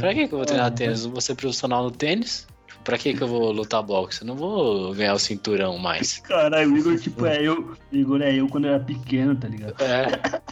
Pra 0.00 0.12
que, 0.12 0.28
que 0.28 0.34
eu 0.34 0.38
vou 0.38 0.46
treinar 0.46 0.68
É, 0.68 0.74
tênis? 0.74 1.04
Eu 1.04 1.10
vou 1.10 1.20
ser 1.20 1.34
profissional 1.34 1.82
no 1.82 1.90
tênis? 1.90 2.46
Pra 2.84 2.96
que, 2.96 3.12
que 3.12 3.22
eu 3.22 3.28
vou 3.28 3.52
lutar 3.52 3.82
boxe? 3.82 4.22
Eu 4.22 4.28
não 4.28 4.36
vou 4.36 4.94
ganhar 4.94 5.14
o 5.14 5.18
cinturão 5.18 5.76
mais. 5.78 6.18
Caralho, 6.26 6.72
o 6.72 6.76
Igor, 6.76 6.98
tipo, 6.98 7.26
é 7.26 7.42
eu. 7.42 7.76
Igor 7.92 8.22
é 8.22 8.34
eu 8.34 8.48
quando 8.48 8.64
eu 8.64 8.74
era 8.74 8.82
pequeno, 8.82 9.36
tá 9.36 9.48
ligado? 9.48 9.74
É, 9.82 10.42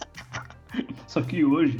Só 1.06 1.22
que 1.22 1.44
hoje. 1.44 1.78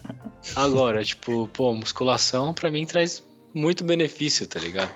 agora, 0.54 1.04
tipo, 1.04 1.48
pô, 1.48 1.74
musculação 1.74 2.54
pra 2.54 2.70
mim 2.70 2.86
traz 2.86 3.22
muito 3.52 3.84
benefício, 3.84 4.46
tá 4.46 4.60
ligado? 4.60 4.92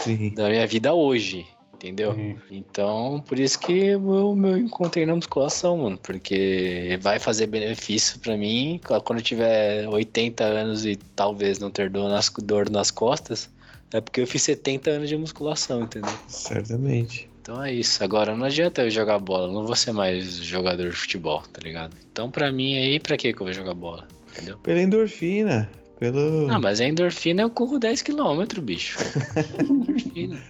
Sim. 0.00 0.34
Da 0.34 0.48
minha 0.48 0.66
vida 0.66 0.92
hoje, 0.92 1.46
entendeu? 1.74 2.10
Uhum. 2.10 2.36
Então, 2.50 3.24
por 3.26 3.38
isso 3.38 3.58
que 3.58 3.72
eu 3.72 4.34
me 4.36 4.60
encontrei 4.60 5.06
na 5.06 5.14
musculação, 5.14 5.78
mano. 5.78 5.98
Porque 5.98 6.98
vai 7.00 7.18
fazer 7.18 7.46
benefício 7.46 8.18
pra 8.20 8.36
mim 8.36 8.80
quando 8.84 9.18
eu 9.18 9.24
tiver 9.24 9.88
80 9.88 10.44
anos 10.44 10.84
e 10.84 10.96
talvez 10.96 11.58
não 11.58 11.70
ter 11.70 11.88
dor 11.90 12.08
nas, 12.08 12.30
dor 12.42 12.70
nas 12.70 12.90
costas. 12.90 13.50
É 13.92 14.00
porque 14.00 14.20
eu 14.20 14.26
fiz 14.26 14.42
70 14.42 14.90
anos 14.90 15.08
de 15.08 15.16
musculação, 15.16 15.82
entendeu? 15.82 16.12
Certamente. 16.26 17.28
Então 17.42 17.62
é 17.62 17.72
isso. 17.72 18.02
Agora 18.02 18.36
não 18.36 18.46
adianta 18.46 18.82
eu 18.82 18.90
jogar 18.90 19.18
bola. 19.18 19.48
eu 19.48 19.52
Não 19.52 19.66
vou 19.66 19.76
ser 19.76 19.92
mais 19.92 20.36
jogador 20.36 20.90
de 20.90 20.96
futebol, 20.96 21.42
tá 21.52 21.60
ligado? 21.62 21.96
Então 22.10 22.30
pra 22.30 22.50
mim 22.50 22.78
aí, 22.78 22.98
pra 23.00 23.16
que 23.16 23.32
que 23.32 23.40
eu 23.40 23.46
vou 23.46 23.52
jogar 23.52 23.74
bola? 23.74 24.06
Entendeu? 24.30 24.58
Pela 24.58 24.80
endorfina. 24.80 25.70
Pelo. 25.98 26.50
Ah, 26.50 26.58
mas 26.58 26.80
a 26.80 26.86
endorfina 26.86 27.42
eu 27.42 27.50
corro 27.50 27.78
10km, 27.78 28.60
bicho. 28.60 28.98
endorfina. 29.60 30.42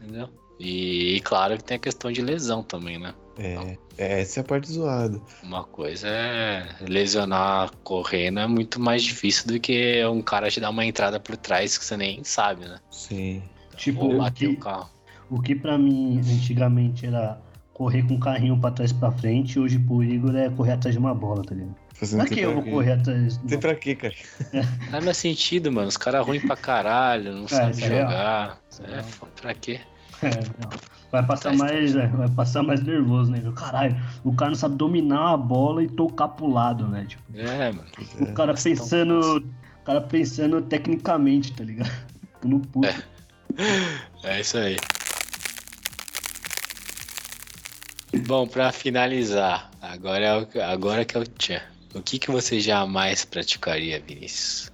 Entendeu? 0.00 0.28
E, 0.58 1.16
e 1.16 1.20
claro 1.20 1.56
que 1.56 1.64
tem 1.64 1.76
a 1.76 1.80
questão 1.80 2.10
de 2.10 2.22
lesão 2.22 2.62
também, 2.62 2.98
né? 2.98 3.14
É, 3.38 3.76
essa 4.20 4.40
é 4.40 4.42
a 4.42 4.44
parte 4.44 4.70
zoada. 4.70 5.20
Uma 5.42 5.64
coisa 5.64 6.06
é 6.08 6.66
lesionar 6.88 7.70
correndo 7.82 8.40
é 8.40 8.46
muito 8.46 8.78
mais 8.80 9.02
difícil 9.02 9.46
do 9.46 9.58
que 9.58 10.04
um 10.06 10.20
cara 10.22 10.50
te 10.50 10.60
dar 10.60 10.70
uma 10.70 10.84
entrada 10.84 11.18
por 11.18 11.36
trás 11.36 11.76
que 11.78 11.84
você 11.84 11.96
nem 11.96 12.22
sabe, 12.24 12.66
né? 12.66 12.78
Sim. 12.90 13.42
Tipo, 13.76 14.04
Ou 14.06 14.22
o 14.22 14.32
que, 14.32 14.46
o 14.46 14.56
carro. 14.58 14.90
o 15.30 15.40
que 15.40 15.54
pra 15.54 15.78
mim 15.78 16.18
antigamente 16.20 17.06
era 17.06 17.40
correr 17.72 18.02
com 18.06 18.14
o 18.14 18.20
carrinho 18.20 18.58
pra 18.60 18.70
trás 18.70 18.90
e 18.90 18.94
pra 18.94 19.10
frente, 19.10 19.58
hoje 19.58 19.78
pro 19.78 20.04
Igor 20.04 20.36
é 20.36 20.50
correr 20.50 20.72
atrás 20.72 20.94
de 20.94 20.98
uma 20.98 21.14
bola, 21.14 21.42
tá 21.42 21.54
ligado? 21.54 21.74
Fazendo 21.94 22.20
Pra 22.26 22.34
que 22.34 22.40
eu 22.40 22.54
vou 22.54 22.62
correr 22.64 22.92
atrás? 22.92 23.40
Sei 23.46 23.58
pra 23.58 23.74
quê, 23.74 23.94
cara. 23.94 24.14
Não 24.52 24.90
faz 24.90 25.04
mais 25.04 25.16
sentido, 25.16 25.70
mano. 25.72 25.88
Os 25.88 25.96
caras 25.96 26.26
ruins 26.26 26.44
pra 26.44 26.56
caralho, 26.56 27.32
não 27.32 27.44
É, 27.46 27.48
sabem 27.48 27.84
é 27.84 27.88
real. 27.88 28.10
jogar. 28.10 28.58
Isso 28.70 28.82
é 28.82 28.98
É, 28.98 29.04
pra 29.40 29.54
quê? 29.54 29.80
É. 30.22 30.92
Vai 31.10 31.26
passar 31.26 31.54
mais, 31.54 31.94
é, 31.94 32.06
vai 32.06 32.28
passar 32.30 32.62
mais 32.62 32.82
nervoso, 32.82 33.30
né? 33.30 33.42
Caralho, 33.54 33.94
o 34.24 34.34
cara 34.34 34.52
não 34.52 34.56
sabe 34.56 34.76
dominar 34.76 35.34
a 35.34 35.36
bola 35.36 35.82
e 35.84 35.88
tocar 35.88 36.28
pro 36.28 36.46
lado, 36.46 36.88
né? 36.88 37.04
Tipo, 37.06 37.22
É, 37.34 37.70
mano. 37.70 37.86
o 38.20 38.32
cara 38.32 38.54
pensando, 38.54 39.38
o 39.38 39.84
cara 39.84 40.00
pensando 40.00 40.62
tecnicamente, 40.62 41.52
tá 41.52 41.64
ligado? 41.64 41.90
No 42.44 42.58
puto. 42.58 42.88
É. 42.88 43.02
É 44.24 44.40
isso 44.40 44.58
aí. 44.58 44.76
Bom, 48.26 48.48
pra 48.48 48.72
finalizar, 48.72 49.70
agora, 49.80 50.24
é 50.24 50.36
o, 50.38 50.62
agora 50.64 51.04
que 51.04 51.16
é 51.16 51.20
o 51.20 51.24
tchan. 51.24 51.60
O 51.94 52.02
que, 52.02 52.18
que 52.18 52.30
você 52.32 52.58
jamais 52.58 53.24
praticaria, 53.24 54.00
Vinícius? 54.00 54.71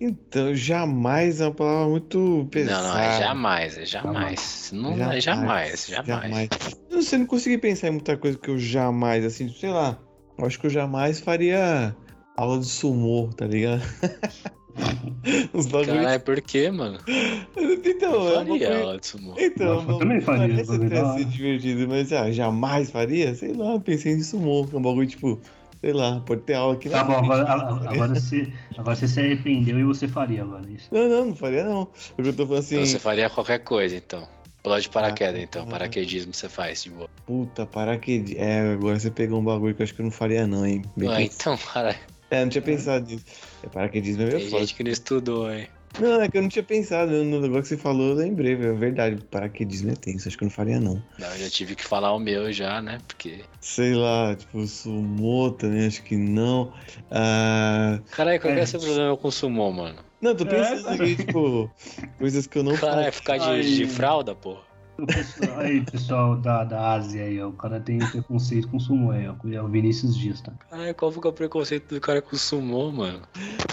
Então, 0.00 0.54
jamais 0.54 1.40
é 1.40 1.44
uma 1.46 1.54
palavra 1.54 1.88
muito 1.88 2.48
pesada. 2.50 2.82
Não, 2.88 2.94
não, 2.94 3.00
é 3.00 3.18
jamais, 3.18 3.78
é 3.78 3.84
jamais. 3.84 4.70
Não 4.72 5.12
é 5.12 5.20
jamais, 5.20 5.86
jamais. 5.86 6.48
Eu 6.90 6.96
não 6.96 7.02
sei, 7.02 7.18
não 7.18 7.26
consegui 7.26 7.58
pensar 7.58 7.88
em 7.88 7.92
muita 7.92 8.16
coisa 8.16 8.38
que 8.38 8.48
eu 8.48 8.58
jamais, 8.58 9.24
assim, 9.24 9.48
sei 9.50 9.70
lá. 9.70 9.98
Eu 10.38 10.46
acho 10.46 10.58
que 10.58 10.66
eu 10.66 10.70
jamais 10.70 11.20
faria 11.20 11.94
aula 12.36 12.58
de 12.60 12.66
sumô, 12.66 13.28
tá 13.36 13.46
ligado? 13.46 13.82
Uns 15.52 15.66
bagulhos. 15.66 15.86
Caralho, 16.02 16.20
por 16.20 16.40
quê, 16.40 16.70
mano? 16.70 16.98
Então, 17.84 18.12
Eu 18.14 18.28
é 18.30 18.34
faria 18.34 18.44
bagulho- 18.68 18.74
aula 18.82 18.98
de 18.98 19.06
sumô. 19.06 19.34
Então, 19.38 19.66
Eu 19.80 19.82
não, 19.82 19.98
também 19.98 20.20
faria, 20.20 20.64
parece 20.64 21.14
ser 21.14 21.24
divertido, 21.26 21.88
mas 21.88 22.12
ah, 22.12 22.30
jamais 22.30 22.90
faria? 22.90 23.34
Sei 23.34 23.52
lá, 23.52 23.78
pensei 23.80 24.12
em 24.12 24.22
sumô, 24.22 24.66
que 24.66 24.74
é 24.74 24.78
um 24.78 24.82
bagulho 24.82 25.06
tipo, 25.06 25.40
sei 25.80 25.92
lá, 25.92 26.20
pode 26.20 26.42
ter 26.42 26.54
aula 26.54 26.74
aqui 26.74 26.88
Tá 26.88 26.98
na 26.98 27.04
bom, 27.04 27.18
frente, 27.18 27.32
agora, 27.32 27.88
agora, 27.90 28.14
você, 28.14 28.52
agora 28.76 28.96
você 28.96 29.08
se 29.08 29.20
arrependeu 29.20 29.78
e 29.78 29.84
você 29.84 30.08
faria 30.08 30.42
agora 30.42 30.68
isso. 30.70 30.88
Não, 30.92 31.08
não, 31.08 31.24
não 31.26 31.36
faria 31.36 31.64
não. 31.64 31.88
Eu 32.16 32.32
tô 32.34 32.46
falando 32.46 32.60
assim, 32.60 32.74
Então 32.76 32.86
você 32.86 32.98
faria 32.98 33.30
qualquer 33.30 33.58
coisa, 33.60 33.96
então. 33.96 34.26
Pular 34.62 34.80
de 34.80 34.88
paraquedas, 34.88 35.40
Ah, 35.40 35.44
então. 35.44 35.62
ah. 35.62 35.70
Paraquedismo 35.70 36.34
você 36.34 36.48
faz, 36.48 36.82
de 36.82 36.90
boa. 36.90 37.08
puta, 37.24 37.64
paraquedismo. 37.64 38.42
É, 38.42 38.72
agora 38.72 38.98
você 38.98 39.10
pegou 39.10 39.40
um 39.40 39.44
bagulho 39.44 39.74
que 39.74 39.82
eu 39.82 39.84
acho 39.84 39.94
que 39.94 40.00
eu 40.00 40.04
não 40.04 40.10
faria 40.10 40.46
não, 40.46 40.66
hein. 40.66 40.82
Bem 40.96 41.08
Ah, 41.08 41.16
pensado. 41.16 41.34
então, 41.34 41.56
cara, 41.72 41.96
É, 42.30 42.42
não 42.42 42.48
tinha 42.50 42.60
pensado 42.62 43.06
nisso. 43.06 43.24
É, 43.62 43.68
paraquedismo 43.68 44.22
é 44.22 44.26
meio 44.26 44.38
tem 44.38 44.48
gente 44.50 44.74
que 44.74 44.82
não 44.84 44.90
estudou, 44.90 45.50
hein? 45.52 45.68
Não, 46.00 46.20
é 46.20 46.28
que 46.28 46.38
eu 46.38 46.42
não 46.42 46.48
tinha 46.48 46.62
pensado. 46.62 47.10
No 47.24 47.40
negócio 47.40 47.62
que 47.62 47.68
você 47.70 47.76
falou, 47.76 48.10
eu 48.10 48.14
lembrei, 48.14 48.54
velho. 48.54 48.72
É 48.74 48.76
verdade, 48.78 49.22
paraquedismo 49.30 49.90
é 49.90 49.94
tenso. 49.96 50.28
Acho 50.28 50.36
que 50.38 50.44
eu 50.44 50.46
não 50.48 50.54
faria, 50.54 50.78
não. 50.78 51.02
Não, 51.18 51.28
eu 51.28 51.38
já 51.38 51.50
tive 51.50 51.74
que 51.74 51.84
falar 51.84 52.12
o 52.14 52.18
meu 52.20 52.52
já, 52.52 52.80
né? 52.80 52.98
Porque. 53.08 53.40
Sei 53.60 53.94
lá, 53.94 54.36
tipo, 54.36 54.64
sumô 54.66 55.50
também, 55.50 55.86
acho 55.86 56.02
que 56.02 56.16
não. 56.16 56.72
Ah, 57.10 57.98
Caralho, 58.12 58.40
qual 58.40 58.52
que 58.52 58.58
é 58.60 58.62
É. 58.62 58.64
o 58.64 58.66
seu 58.68 58.80
problema 58.80 59.16
com 59.16 59.30
sumô, 59.30 59.72
mano? 59.72 59.98
Não, 60.20 60.34
tô 60.34 60.44
É, 60.44 60.46
pensando 60.48 60.84
cara. 60.84 60.94
aqui, 60.96 61.16
tipo, 61.16 61.70
coisas 62.18 62.46
que 62.46 62.58
eu 62.58 62.62
não 62.62 62.76
Caralho, 62.76 63.04
faço. 63.06 63.18
ficar 63.18 63.38
de, 63.38 63.76
de 63.76 63.86
fralda, 63.86 64.34
porra. 64.34 64.67
Pessoal- 65.06 65.58
Aí, 65.60 65.80
pessoal 65.84 66.36
da, 66.36 66.64
da 66.64 66.94
Ásia 66.94 67.24
aí, 67.24 67.40
ó, 67.40 67.48
o 67.48 67.52
cara 67.52 67.78
tem 67.80 67.98
preconceito 67.98 68.68
com 68.68 68.80
sumo 68.80 69.12
aí, 69.12 69.28
ó. 69.28 69.34
É 69.52 69.62
o 69.62 69.68
Vinícius 69.68 70.16
Dias, 70.16 70.40
tá? 70.40 70.52
Caralho, 70.70 70.94
qual 70.94 71.12
foi 71.12 71.30
o 71.30 71.32
preconceito 71.32 71.94
do 71.94 72.00
cara 72.00 72.20
com 72.20 72.36
sumô, 72.36 72.90
mano? 72.90 73.22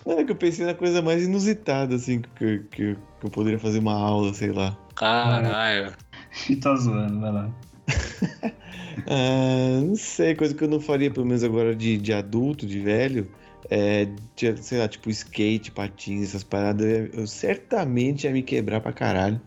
Não, 0.05 0.19
é 0.19 0.23
que 0.23 0.31
eu 0.31 0.35
pensei 0.35 0.65
na 0.65 0.73
coisa 0.75 1.01
mais 1.01 1.23
inusitada, 1.23 1.95
assim, 1.95 2.21
que, 2.21 2.59
que, 2.59 2.65
que 2.71 2.97
eu 3.23 3.29
poderia 3.31 3.57
fazer 3.59 3.79
uma 3.79 3.93
aula, 3.93 4.33
sei 4.33 4.51
lá. 4.51 4.77
Caralho. 4.95 5.93
E 6.49 6.55
tá 6.57 6.75
zoando, 6.75 7.19
vai 7.21 7.31
lá. 7.31 7.49
Ah, 9.07 9.81
não 9.83 9.95
sei, 9.95 10.33
coisa 10.35 10.53
que 10.53 10.63
eu 10.63 10.67
não 10.67 10.79
faria, 10.79 11.11
pelo 11.11 11.25
menos 11.25 11.43
agora 11.43 11.75
de, 11.75 11.97
de 11.97 12.11
adulto, 12.13 12.65
de 12.65 12.79
velho. 12.79 13.29
É, 13.69 14.05
de, 14.35 14.57
sei 14.63 14.79
lá, 14.79 14.87
tipo 14.87 15.09
skate, 15.09 15.71
patins, 15.71 16.29
essas 16.29 16.43
paradas. 16.43 16.85
Eu, 16.85 17.21
eu 17.21 17.27
certamente 17.27 18.25
ia 18.25 18.31
me 18.31 18.41
quebrar 18.41 18.79
pra 18.81 18.93
caralho. 18.93 19.39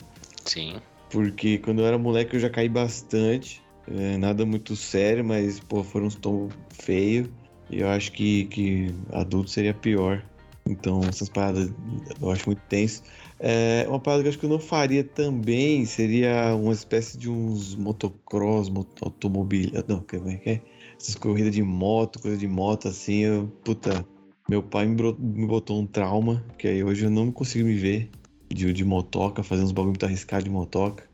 Sim. 0.45 0.77
Porque 1.11 1.59
quando 1.59 1.81
eu 1.81 1.87
era 1.87 1.99
moleque 1.99 2.37
eu 2.37 2.41
já 2.41 2.51
caí 2.51 2.69
bastante. 2.69 3.63
É, 3.87 4.19
nada 4.19 4.45
muito 4.45 4.77
sério, 4.77 5.25
mas, 5.25 5.59
pô, 5.61 5.83
foram 5.83 6.07
uns 6.07 6.15
tombos 6.15 6.55
feios. 6.71 7.29
E 7.71 7.81
eu 7.81 7.89
acho 7.89 8.13
que, 8.13 8.45
que 8.47 8.95
adulto 9.13 9.51
seria 9.51 9.75
pior. 9.75 10.25
Então, 10.69 11.01
essas 11.09 11.29
paradas 11.29 11.73
eu 12.21 12.31
acho 12.31 12.47
muito 12.47 12.61
tenso. 12.69 13.03
É, 13.41 13.87
uma 13.89 13.99
parada 13.99 14.23
que 14.23 14.29
eu 14.29 14.31
acho 14.31 14.39
que 14.39 14.45
eu 14.47 14.51
não 14.51 14.59
faria 14.59 15.03
também 15.03 15.87
seria 15.87 16.55
uma 16.55 16.73
espécie 16.73 17.17
de 17.17 17.31
uns 17.31 17.75
motocross, 17.75 18.69
moto, 18.69 19.05
automobil. 19.05 19.71
Não, 19.87 20.01
como 20.01 20.29
é 20.29 20.37
que 20.37 20.51
é? 20.51 20.63
Essas 21.01 21.15
corridas 21.15 21.55
de 21.55 21.63
moto, 21.63 22.21
coisa 22.21 22.37
de 22.37 22.47
moto 22.47 22.89
assim. 22.89 23.21
Eu, 23.21 23.51
puta, 23.65 24.05
meu 24.49 24.63
pai 24.63 24.87
me 24.87 25.47
botou 25.47 25.81
um 25.81 25.87
trauma, 25.87 26.45
que 26.59 26.69
aí 26.69 26.85
hoje 26.85 27.05
eu 27.05 27.11
não 27.11 27.33
consigo 27.33 27.67
me 27.67 27.75
ver 27.75 28.11
de, 28.49 28.73
de 28.73 28.85
motoca, 28.85 29.43
fazendo 29.43 29.67
uns 29.67 29.73
bagulho 29.73 29.93
muito 29.93 30.05
arriscado 30.07 30.45
de 30.45 30.51
motoca. 30.51 31.05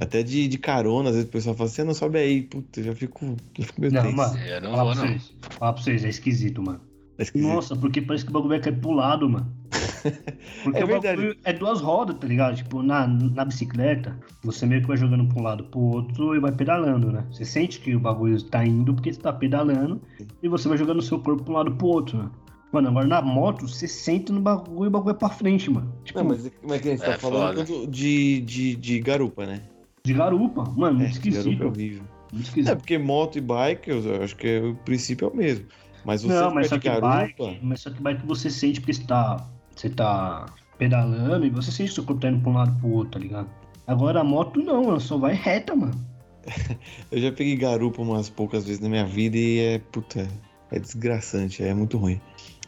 Até 0.00 0.22
de, 0.22 0.48
de 0.48 0.58
carona, 0.58 1.10
às 1.10 1.14
vezes 1.14 1.28
o 1.28 1.32
pessoal 1.32 1.54
fala 1.54 1.68
assim, 1.70 1.82
"Ah, 1.82 1.84
não 1.84 1.94
sobe 1.94 2.18
aí, 2.18 2.42
puta, 2.42 2.80
eu 2.80 2.84
já 2.84 2.94
fico, 2.94 3.36
já 3.56 3.64
fico 3.66 3.80
meio 3.80 3.92
Não, 3.92 4.02
tenso. 4.02 4.16
mano. 4.16 4.38
Eu 4.38 4.60
não 4.60 4.70
Fala 4.72 4.84
vou, 4.84 4.92
pra 4.94 5.02
não. 5.02 5.08
vocês. 5.12 5.32
Fala 5.58 5.72
pra 5.72 5.82
vocês, 5.82 6.04
é 6.04 6.08
esquisito, 6.08 6.60
mano. 6.62 6.80
É 7.16 7.22
esquisito. 7.22 7.48
Nossa, 7.48 7.76
porque 7.76 8.02
parece 8.02 8.24
que 8.24 8.30
o 8.30 8.32
bagulho 8.34 8.48
vai 8.50 8.60
cair 8.60 8.76
pro 8.80 8.90
lado, 8.90 9.28
mano. 9.30 9.46
Porque 10.62 10.80
É 10.80 10.84
o 10.84 10.86
verdade. 10.86 11.16
bagulho 11.16 11.36
é 11.44 11.52
duas 11.52 11.80
rodas, 11.80 12.16
tá 12.18 12.26
ligado? 12.26 12.56
Tipo, 12.56 12.82
na, 12.82 13.06
na 13.06 13.44
bicicleta, 13.44 14.18
você 14.42 14.66
meio 14.66 14.82
que 14.82 14.88
vai 14.88 14.96
jogando 14.96 15.26
pra 15.26 15.40
um 15.40 15.42
lado 15.42 15.64
pro 15.64 15.80
outro 15.80 16.34
e 16.34 16.40
vai 16.40 16.52
pedalando, 16.52 17.10
né? 17.12 17.24
Você 17.30 17.44
sente 17.44 17.80
que 17.80 17.94
o 17.94 18.00
bagulho 18.00 18.40
tá 18.44 18.64
indo 18.66 18.94
porque 18.94 19.12
você 19.12 19.20
tá 19.20 19.32
pedalando 19.32 20.00
e 20.42 20.48
você 20.48 20.68
vai 20.68 20.76
jogando 20.76 20.98
o 20.98 21.02
seu 21.02 21.18
corpo 21.20 21.42
pra 21.44 21.52
um 21.52 21.56
lado 21.56 21.74
pro 21.74 21.86
outro, 21.86 22.18
né? 22.18 22.30
Mano, 22.74 22.88
agora 22.88 23.06
na 23.06 23.22
moto, 23.22 23.68
você 23.68 23.86
senta 23.86 24.32
no 24.32 24.40
bagulho 24.40 24.86
e 24.86 24.88
o 24.88 24.90
bagulho 24.90 25.14
é 25.14 25.16
pra 25.16 25.28
frente, 25.28 25.70
mano. 25.70 25.92
Tipo, 26.02 26.18
Não, 26.18 26.30
mas 26.30 26.50
como 26.60 26.74
é 26.74 26.78
que 26.80 26.88
a 26.88 26.90
gente 26.90 27.02
É 27.04 27.12
tá 27.12 27.16
falando 27.16 27.48
foda. 27.58 27.64
do- 27.64 27.86
de, 27.86 28.40
de, 28.40 28.74
de 28.74 28.98
garupa, 28.98 29.46
né? 29.46 29.60
de 30.04 30.12
garupa. 30.12 30.64
Mano, 30.76 31.00
É, 31.04 31.06
de 31.06 31.18
garupa 31.18 31.28
é 31.28 31.30
esquisito. 31.30 31.66
horrível. 31.68 32.02
Muito 32.32 32.44
É, 32.46 32.48
esquisito. 32.48 32.76
porque 32.78 32.98
moto 32.98 33.38
e 33.38 33.40
bike, 33.40 33.90
eu 33.90 34.22
acho 34.24 34.34
que 34.36 34.48
é- 34.48 34.60
o 34.60 34.74
princípio 34.74 35.28
é 35.28 35.30
o 35.32 35.36
mesmo. 35.36 35.66
Mas 36.04 36.24
você 36.24 36.34
Não, 36.34 36.52
mas 36.52 36.66
só 36.68 36.74
de 36.74 36.80
que 36.82 36.88
garupa... 36.88 37.08
bike, 37.16 37.60
mas 37.62 37.80
só 37.80 37.90
que 37.90 38.02
bike 38.02 38.26
você 38.26 38.50
sente 38.50 38.80
porque 38.80 38.92
você 38.94 39.04
tá, 39.04 39.48
você 39.76 39.88
tá 39.88 40.46
pedalando 40.76 41.46
e 41.46 41.50
você 41.50 41.70
sente 41.70 41.90
que 41.90 41.94
seu 41.94 42.02
corpo 42.04 42.20
tá 42.22 42.28
indo 42.28 42.40
pra 42.40 42.50
um 42.50 42.54
lado 42.54 42.76
pro 42.80 42.88
outro, 42.90 43.12
tá 43.12 43.18
ligado? 43.20 43.48
Agora 43.86 44.20
a 44.20 44.24
moto 44.24 44.60
não, 44.60 44.82
ela 44.88 44.98
só 44.98 45.16
vai 45.16 45.32
reta, 45.34 45.76
mano. 45.76 45.94
Eu 47.12 47.20
já 47.20 47.30
peguei 47.30 47.54
garupa 47.54 48.02
umas 48.02 48.28
poucas 48.28 48.64
vezes 48.64 48.80
na 48.80 48.88
minha 48.88 49.06
vida 49.06 49.36
e 49.38 49.60
é, 49.60 49.78
puta, 49.78 50.28
é 50.72 50.78
desgraçante, 50.78 51.62
é 51.62 51.72
muito 51.72 51.96
ruim. 51.96 52.20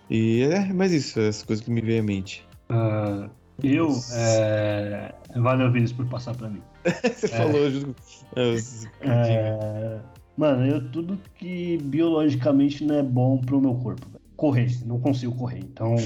E 0.09 0.43
é, 0.43 0.73
mas 0.73 0.93
isso, 0.93 1.19
essas 1.21 1.43
coisas 1.43 1.65
que 1.65 1.71
me 1.71 1.81
vêm 1.81 2.01
à 2.01 2.03
mente. 2.03 2.47
Ah, 2.69 3.29
eu, 3.63 3.91
é... 4.13 5.15
valeu, 5.37 5.73
Vinícius, 5.73 5.97
por 5.97 6.07
passar 6.07 6.35
pra 6.37 6.49
mim. 6.49 6.63
Você 6.85 7.29
falou 7.29 7.71
junto 7.71 7.95
com... 7.95 8.41
É, 8.41 8.57
É, 9.01 10.01
Mano, 10.37 10.67
eu 10.67 10.91
tudo 10.91 11.19
que 11.35 11.79
biologicamente 11.79 12.85
não 12.85 12.97
é 12.97 13.03
bom 13.03 13.39
pro 13.39 13.61
meu 13.61 13.75
corpo. 13.75 14.07
velho. 14.07 14.25
Correr, 14.37 14.71
não 14.85 15.01
consigo 15.01 15.35
correr. 15.35 15.61
Então, 15.61 15.97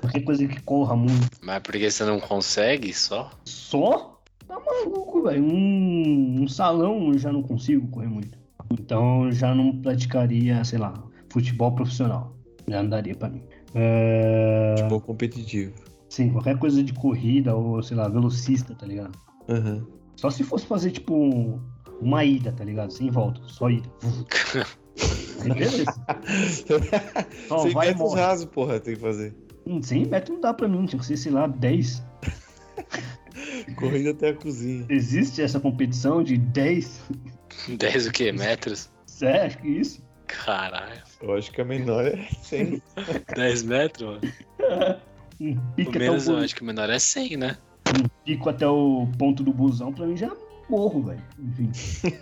qualquer 0.00 0.22
coisa 0.22 0.44
que 0.48 0.60
corra 0.62 0.96
muito 0.96 1.38
Mas 1.40 1.62
porque 1.62 1.88
você 1.88 2.04
não 2.04 2.18
consegue 2.18 2.92
só? 2.92 3.30
só, 3.44 4.20
tá 4.48 4.58
maluco, 4.58 5.22
velho. 5.22 5.44
Um, 5.44 6.42
um 6.42 6.48
salão 6.48 7.12
eu 7.12 7.18
já 7.18 7.32
não 7.32 7.44
consigo 7.44 7.86
correr 7.88 8.08
muito. 8.08 8.36
Então, 8.72 9.26
eu 9.26 9.32
já 9.32 9.54
não 9.54 9.80
praticaria, 9.80 10.64
sei 10.64 10.80
lá, 10.80 10.92
futebol 11.28 11.72
profissional. 11.72 12.36
Já 12.70 12.82
não 12.82 12.88
daria 12.90 13.14
pra 13.16 13.28
mim. 13.28 13.42
É... 13.74 14.74
Futebol 14.78 15.00
competitivo. 15.00 15.74
Sim, 16.08 16.30
qualquer 16.30 16.56
coisa 16.58 16.82
de 16.82 16.92
corrida 16.92 17.54
ou, 17.54 17.82
sei 17.82 17.96
lá, 17.96 18.08
velocista, 18.08 18.74
tá 18.74 18.86
ligado? 18.86 19.18
Aham. 19.48 19.84
Só 20.16 20.30
se 20.30 20.44
fosse 20.44 20.66
fazer, 20.66 20.90
tipo, 20.92 21.14
um- 21.14 21.60
uma 22.00 22.24
ida, 22.24 22.52
tá 22.52 22.64
ligado? 22.64 22.92
Sem 22.92 23.10
volta, 23.10 23.40
só 23.46 23.68
ida. 23.70 23.88
Só 27.48 27.58
100 27.64 27.72
vai 27.72 27.88
metros 27.88 28.14
raso, 28.14 28.46
porra, 28.48 28.78
tem 28.78 28.94
que 28.94 29.00
fazer. 29.00 29.34
Hum, 29.66 29.82
100 29.82 30.06
metros 30.06 30.34
não 30.34 30.40
dá 30.40 30.52
pra 30.54 30.68
mim, 30.68 30.84
tinha 30.86 30.98
que 31.00 31.06
ser, 31.06 31.16
sei 31.16 31.32
lá, 31.32 31.46
10. 31.46 32.02
Corrida 33.76 34.10
até 34.10 34.28
a 34.30 34.34
cozinha. 34.34 34.84
Existe 34.88 35.40
essa 35.42 35.58
competição 35.58 36.22
de 36.22 36.36
10? 36.36 37.00
10 37.68 38.06
o 38.06 38.12
quê? 38.12 38.30
Metros? 38.32 38.90
É, 39.22 39.46
acho 39.46 39.58
que 39.58 39.68
isso. 39.68 40.02
Caralho. 40.26 41.02
Eu 41.22 41.34
acho 41.34 41.50
que 41.52 41.60
a 41.60 41.64
menor 41.64 42.06
é 42.06 42.26
100. 42.42 42.82
10 43.34 43.62
metros, 43.64 44.08
mano? 44.08 45.00
Um 45.40 45.56
pico, 45.74 45.90
até 45.90 45.98
menos 46.00 46.28
o, 46.28 46.32
eu 46.32 46.36
acho 46.36 46.54
que 46.54 46.60
o 46.60 46.66
menor 46.66 46.90
é 46.90 46.98
100, 46.98 47.38
né? 47.38 47.56
um 47.98 48.08
pico 48.26 48.50
até 48.50 48.66
o 48.66 49.08
ponto 49.18 49.42
do 49.42 49.52
busão, 49.52 49.90
pra 49.90 50.06
mim 50.06 50.14
já 50.16 50.30
morro, 50.68 51.02
velho. 51.02 51.22
Enfim. 51.38 51.70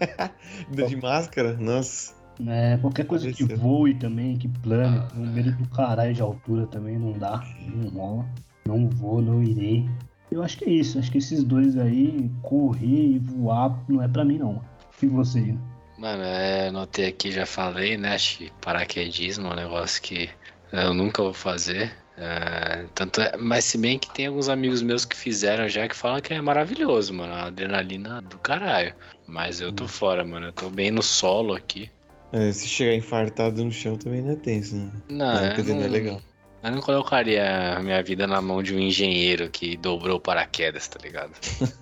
Ainda 0.70 0.86
de 0.86 0.96
máscara? 0.96 1.56
Nossa. 1.56 2.14
É, 2.46 2.76
qualquer 2.76 3.04
coisa 3.06 3.32
que 3.32 3.42
voe 3.42 3.94
também, 3.94 4.36
que 4.36 4.46
plane, 4.46 4.98
Ah, 4.98 5.08
com 5.12 5.20
medo 5.20 5.50
do 5.52 5.68
caralho 5.70 6.14
de 6.14 6.22
altura 6.22 6.66
também 6.68 6.96
não 6.96 7.12
dá, 7.12 7.44
não 7.74 7.88
rola. 7.90 8.26
Não 8.66 8.88
vou, 8.88 9.20
não 9.20 9.42
irei. 9.42 9.88
Eu 10.30 10.42
acho 10.42 10.56
que 10.58 10.64
é 10.64 10.70
isso, 10.70 10.98
acho 10.98 11.10
que 11.10 11.18
esses 11.18 11.42
dois 11.42 11.76
aí, 11.76 12.30
correr 12.42 13.14
e 13.14 13.18
voar, 13.18 13.82
não 13.88 14.00
é 14.00 14.06
pra 14.06 14.24
mim 14.24 14.38
não. 14.38 14.62
E 15.02 15.06
você, 15.06 15.40
Ian? 15.40 15.58
Mano, 15.98 16.22
é, 16.22 16.68
anotei 16.68 17.08
aqui, 17.08 17.32
já 17.32 17.44
falei, 17.44 17.96
né? 17.96 18.14
Acho 18.14 18.38
que 18.38 18.52
paraquedismo 18.60 19.48
é 19.48 19.50
um 19.50 19.56
negócio 19.56 20.00
que 20.00 20.30
eu 20.72 20.94
nunca 20.94 21.20
vou 21.22 21.34
fazer. 21.34 21.92
É, 22.16 22.86
tanto 22.94 23.20
é, 23.20 23.36
mas 23.36 23.64
se 23.64 23.76
bem 23.76 23.98
que 23.98 24.12
tem 24.14 24.26
alguns 24.26 24.48
amigos 24.48 24.80
meus 24.80 25.04
que 25.04 25.16
fizeram 25.16 25.68
já 25.68 25.88
que 25.88 25.96
falam 25.96 26.20
que 26.20 26.32
é 26.32 26.40
maravilhoso, 26.40 27.12
mano. 27.12 27.32
A 27.32 27.46
adrenalina 27.46 28.22
do 28.22 28.38
caralho. 28.38 28.94
Mas 29.26 29.60
eu 29.60 29.72
tô 29.72 29.88
fora, 29.88 30.24
mano. 30.24 30.46
Eu 30.46 30.52
tô 30.52 30.70
bem 30.70 30.92
no 30.92 31.02
solo 31.02 31.52
aqui. 31.52 31.90
É, 32.32 32.52
se 32.52 32.68
chegar 32.68 32.94
infartado 32.94 33.64
no 33.64 33.72
chão 33.72 33.96
também 33.96 34.22
não 34.22 34.32
é 34.32 34.36
tenso, 34.36 34.76
né? 34.76 34.92
Não, 35.08 35.34
Não, 35.34 35.54
dizer, 35.54 35.74
não 35.74 35.82
é 35.82 35.88
legal. 35.88 36.22
Eu 36.62 36.70
não 36.72 36.80
colocaria 36.80 37.76
a 37.76 37.82
minha 37.82 38.02
vida 38.04 38.24
na 38.26 38.40
mão 38.40 38.62
de 38.62 38.74
um 38.74 38.78
engenheiro 38.78 39.48
que 39.48 39.76
dobrou 39.76 40.18
o 40.18 40.20
paraquedas, 40.20 40.86
tá 40.86 40.98
ligado? 41.02 41.32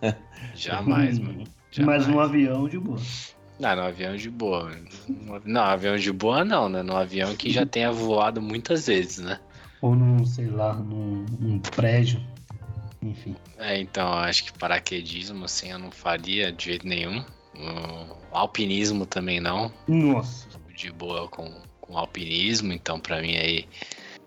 Jamais, 0.55 1.19
mano. 1.19 1.45
Jamais. 1.71 2.05
Mas 2.05 2.07
no 2.07 2.21
avião, 2.21 2.67
de 2.69 2.79
boa. 2.79 2.99
Não, 3.59 3.75
no 3.75 3.83
avião 3.83 4.17
de 4.17 4.31
boa. 4.31 4.71
Não, 5.45 5.63
avião 5.63 5.97
de 5.97 6.13
boa 6.13 6.45
não, 6.45 6.69
né? 6.69 6.83
No 6.83 6.97
avião 6.97 7.35
que 7.35 7.51
já 7.51 7.65
tenha 7.65 7.91
voado 7.91 8.41
muitas 8.43 8.87
vezes, 8.87 9.19
né? 9.19 9.41
Ou 9.81 9.95
num, 9.95 10.25
sei 10.25 10.47
lá, 10.47 10.75
num, 10.75 11.25
num 11.39 11.59
prédio. 11.59 12.21
Enfim. 13.03 13.37
É, 13.59 13.79
então, 13.79 14.13
acho 14.13 14.45
que 14.45 14.59
paraquedismo, 14.59 15.45
assim, 15.45 15.71
eu 15.71 15.79
não 15.79 15.91
faria 15.91 16.53
de 16.53 16.65
jeito 16.65 16.87
nenhum. 16.87 17.25
O 18.31 18.37
alpinismo 18.37 19.07
também 19.07 19.41
não. 19.41 19.73
Nossa. 19.89 20.49
De 20.75 20.93
boa 20.93 21.27
com, 21.29 21.51
com 21.81 21.97
alpinismo, 21.97 22.73
então 22.73 23.01
pra 23.01 23.23
mim 23.23 23.37
aí. 23.37 23.67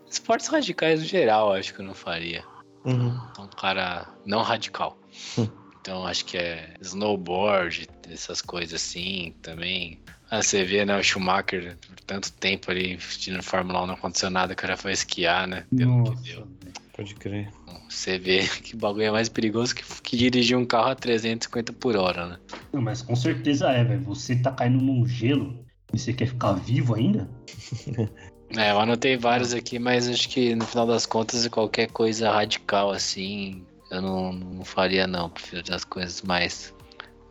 Esportes 0.10 0.48
radicais 0.48 1.02
no 1.02 1.06
geral, 1.06 1.54
acho 1.54 1.74
que 1.74 1.82
eu 1.82 1.86
não 1.86 1.94
faria. 1.94 2.44
Uhum. 2.84 3.20
Sou 3.36 3.46
um 3.46 3.50
cara 3.50 4.08
não 4.26 4.42
radical. 4.42 4.98
Então 5.82 6.06
acho 6.06 6.26
que 6.26 6.38
é 6.38 6.74
snowboard, 6.82 7.88
essas 8.10 8.42
coisas 8.42 8.82
assim 8.82 9.34
também. 9.42 10.00
Ah, 10.30 10.44
você 10.44 10.64
vê, 10.64 10.86
né, 10.86 10.98
o 10.98 11.04
Schumacher, 11.04 11.78
por 11.88 12.00
tanto 12.02 12.32
tempo 12.34 12.70
ali 12.70 12.94
assistindo 12.94 13.42
Fórmula 13.42 13.84
1 13.84 13.88
não 13.88 13.94
aconteceu 13.96 14.30
nada, 14.30 14.54
o 14.54 14.56
cara 14.56 14.78
foi 14.78 14.92
esquiar, 14.92 15.48
né? 15.48 15.66
Deu 15.72 15.88
no 15.88 16.04
que 16.04 16.10
Nossa. 16.10 16.24
deu. 16.24 16.48
Pode 16.96 17.16
crer. 17.16 17.50
Você 17.88 18.20
vê 18.20 18.48
que 18.62 18.76
bagulho 18.76 19.06
é 19.06 19.12
mais 19.12 19.30
perigoso 19.30 19.74
que, 19.74 19.84
que 20.02 20.18
dirigir 20.18 20.58
um 20.58 20.66
carro 20.66 20.90
a 20.90 20.96
350 20.96 21.74
por 21.74 21.96
hora, 21.96 22.28
né? 22.28 22.40
Não, 22.74 22.82
mas 22.82 23.02
com 23.02 23.16
certeza 23.16 23.72
é, 23.72 23.84
velho. 23.84 24.02
Você 24.02 24.36
tá 24.36 24.52
caindo 24.52 24.84
num 24.84 25.08
gelo 25.08 25.66
e 25.94 25.98
você 25.98 26.14
quer 26.14 26.28
ficar 26.28 26.54
vivo 26.54 26.96
ainda? 26.96 27.30
É, 28.58 28.72
eu 28.72 28.80
anotei 28.80 29.16
vários 29.16 29.54
aqui, 29.54 29.78
mas 29.78 30.10
acho 30.10 30.28
que 30.28 30.56
no 30.56 30.66
final 30.66 30.88
das 30.88 31.06
contas 31.06 31.48
qualquer 31.50 31.92
coisa 31.92 32.32
radical 32.32 32.90
assim, 32.90 33.64
eu 33.90 34.02
não, 34.02 34.34
não 34.34 34.66
faria 34.66 35.06
não. 35.08 35.30
Prefiro 35.30 35.64
as 35.74 35.84
coisas 35.84 36.22
mais, 36.22 36.74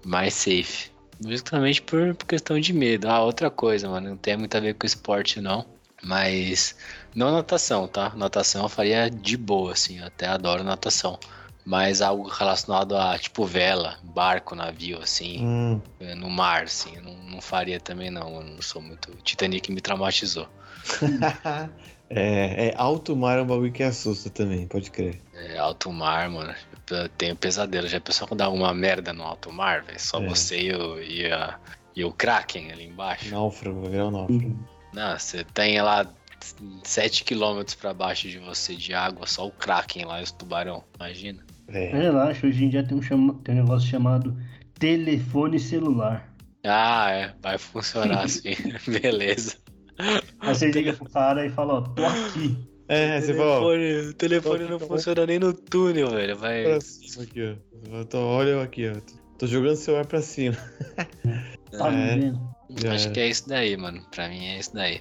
mais 0.05 0.35
safe. 0.35 0.91
Justamente 1.27 1.83
por, 1.83 2.15
por 2.15 2.27
questão 2.27 2.61
de 2.61 2.73
medo. 2.73 3.09
Ah, 3.09 3.23
outra 3.23 3.51
coisa, 3.51 3.89
mano, 3.89 4.11
não 4.11 4.17
tem 4.17 4.37
muito 4.37 4.57
a 4.57 4.61
ver 4.61 4.75
com 4.75 4.87
esporte 4.87 5.41
não. 5.41 5.67
Mas 6.03 6.77
não 7.15 7.33
natação, 7.33 7.89
tá? 7.89 8.13
Natação 8.15 8.63
eu 8.63 8.69
faria 8.69 9.11
de 9.11 9.37
boa, 9.37 9.73
assim, 9.73 9.99
eu 9.99 10.07
até 10.07 10.27
adoro 10.29 10.63
natação. 10.63 11.19
Mas 11.65 12.01
algo 12.01 12.29
relacionado 12.29 12.97
a, 12.97 13.19
tipo, 13.19 13.45
vela, 13.45 13.99
barco, 14.03 14.55
navio, 14.55 15.03
assim, 15.03 15.45
Hum. 15.45 15.83
no 16.17 16.31
mar, 16.31 16.63
assim, 16.63 16.95
eu 16.97 17.03
não, 17.03 17.15
não 17.25 17.41
faria 17.41 17.79
também 17.81 18.11
não. 18.11 18.37
Eu 18.37 18.45
não 18.45 18.63
sou 18.63 18.81
muito. 18.81 19.11
Titanic 19.23 19.71
me 19.71 19.81
traumatizou. 19.81 20.49
é, 22.11 22.69
é, 22.69 22.75
alto 22.77 23.15
mar 23.17 23.39
é 23.39 23.43
um 23.43 23.47
bagulho 23.47 23.73
que 23.73 23.83
assusta 23.83 24.31
também, 24.31 24.67
pode 24.67 24.91
crer. 24.91 25.21
É, 25.35 25.59
alto 25.59 25.93
mar, 25.93 26.29
mano. 26.31 26.55
Eu 26.91 27.09
tenho 27.11 27.37
pesadelo. 27.37 27.87
Já 27.87 28.01
pensou 28.01 28.27
quando 28.27 28.39
dá 28.39 28.49
uma 28.49 28.73
merda 28.73 29.13
no 29.13 29.23
alto 29.23 29.53
mar, 29.53 29.83
velho? 29.83 30.01
Só 30.01 30.23
É. 30.23 30.27
você 30.29 30.59
e 30.61 30.75
o, 30.75 31.03
e, 31.03 31.27
a- 31.31 31.59
e 31.95 32.03
o 32.05 32.13
Kraken 32.13 32.73
ali 32.73 32.87
embaixo. 32.87 33.31
Náufrago, 33.31 33.81
vai 33.83 33.91
virar 33.91 34.07
um 34.07 34.11
náufrago. 34.11 34.59
Não, 34.95 35.19
você 35.19 35.45
tem 35.45 35.81
lá 35.83 36.07
7 36.85 37.25
km 37.25 37.63
pra 37.79 37.93
baixo 37.93 38.27
de 38.29 38.39
você 38.39 38.75
de 38.75 38.95
água, 38.95 39.27
só 39.27 39.47
o 39.47 39.51
Kraken 39.53 40.05
lá 40.07 40.21
e 40.21 40.23
os 40.23 40.33
tubarão. 40.33 40.83
Imagina. 40.99 41.45
É. 41.69 41.89
Relaxa, 41.91 42.47
hoje 42.47 42.65
em 42.65 42.71
dia 42.71 42.83
tem 42.83 42.97
um, 42.97 43.03
chama... 43.03 43.35
tem 43.45 43.55
um 43.55 43.63
negócio 43.65 43.87
chamado 43.87 44.35
telefone 44.79 45.59
celular. 45.59 46.33
Ah, 46.65 47.11
é. 47.11 47.35
Vai 47.43 47.59
funcionar 47.59 48.25
assim. 48.25 48.55
Beleza. 49.01 49.57
Aí 49.99 50.55
você 50.55 50.71
liga 50.71 50.93
pro 50.93 51.09
cara 51.11 51.45
e 51.47 51.51
fala, 51.51 51.75
ó, 51.75 51.81
tô 51.83 52.05
aqui. 52.07 52.57
É, 52.89 53.21
você 53.21 53.35
fala, 53.35 53.61
ó, 53.61 53.75
o 53.75 54.13
telefone 54.15 54.65
não 54.65 54.79
funciona 54.79 55.27
nem 55.27 55.39
no 55.39 55.53
túnel, 55.53 56.11
velho. 56.11 56.37
Vai. 56.39 56.63
pra 56.65 56.81
cima 56.81 57.25
aqui, 57.25 57.43
ó. 57.43 57.89
Fala, 57.91 58.05
"Tô- 58.07 58.19
olha 58.19 58.49
eu 58.51 58.61
aqui, 58.63 58.89
ó. 58.89 58.95
Tô 59.39 59.47
jogando 59.47 59.73
o 59.73 59.77
celular 59.77 60.07
pra 60.07 60.23
cima. 60.23 60.57
Tá 61.77 61.91
me 61.91 62.01
É. 62.03 62.17
vendo? 62.17 62.41
Acho 62.91 63.11
que 63.13 63.21
é 63.21 63.29
isso 63.29 63.49
daí, 63.49 63.77
mano. 63.77 64.01
Pra 64.11 64.29
mim 64.29 64.45
é 64.47 64.59
isso 64.59 64.73
daí. 64.75 65.01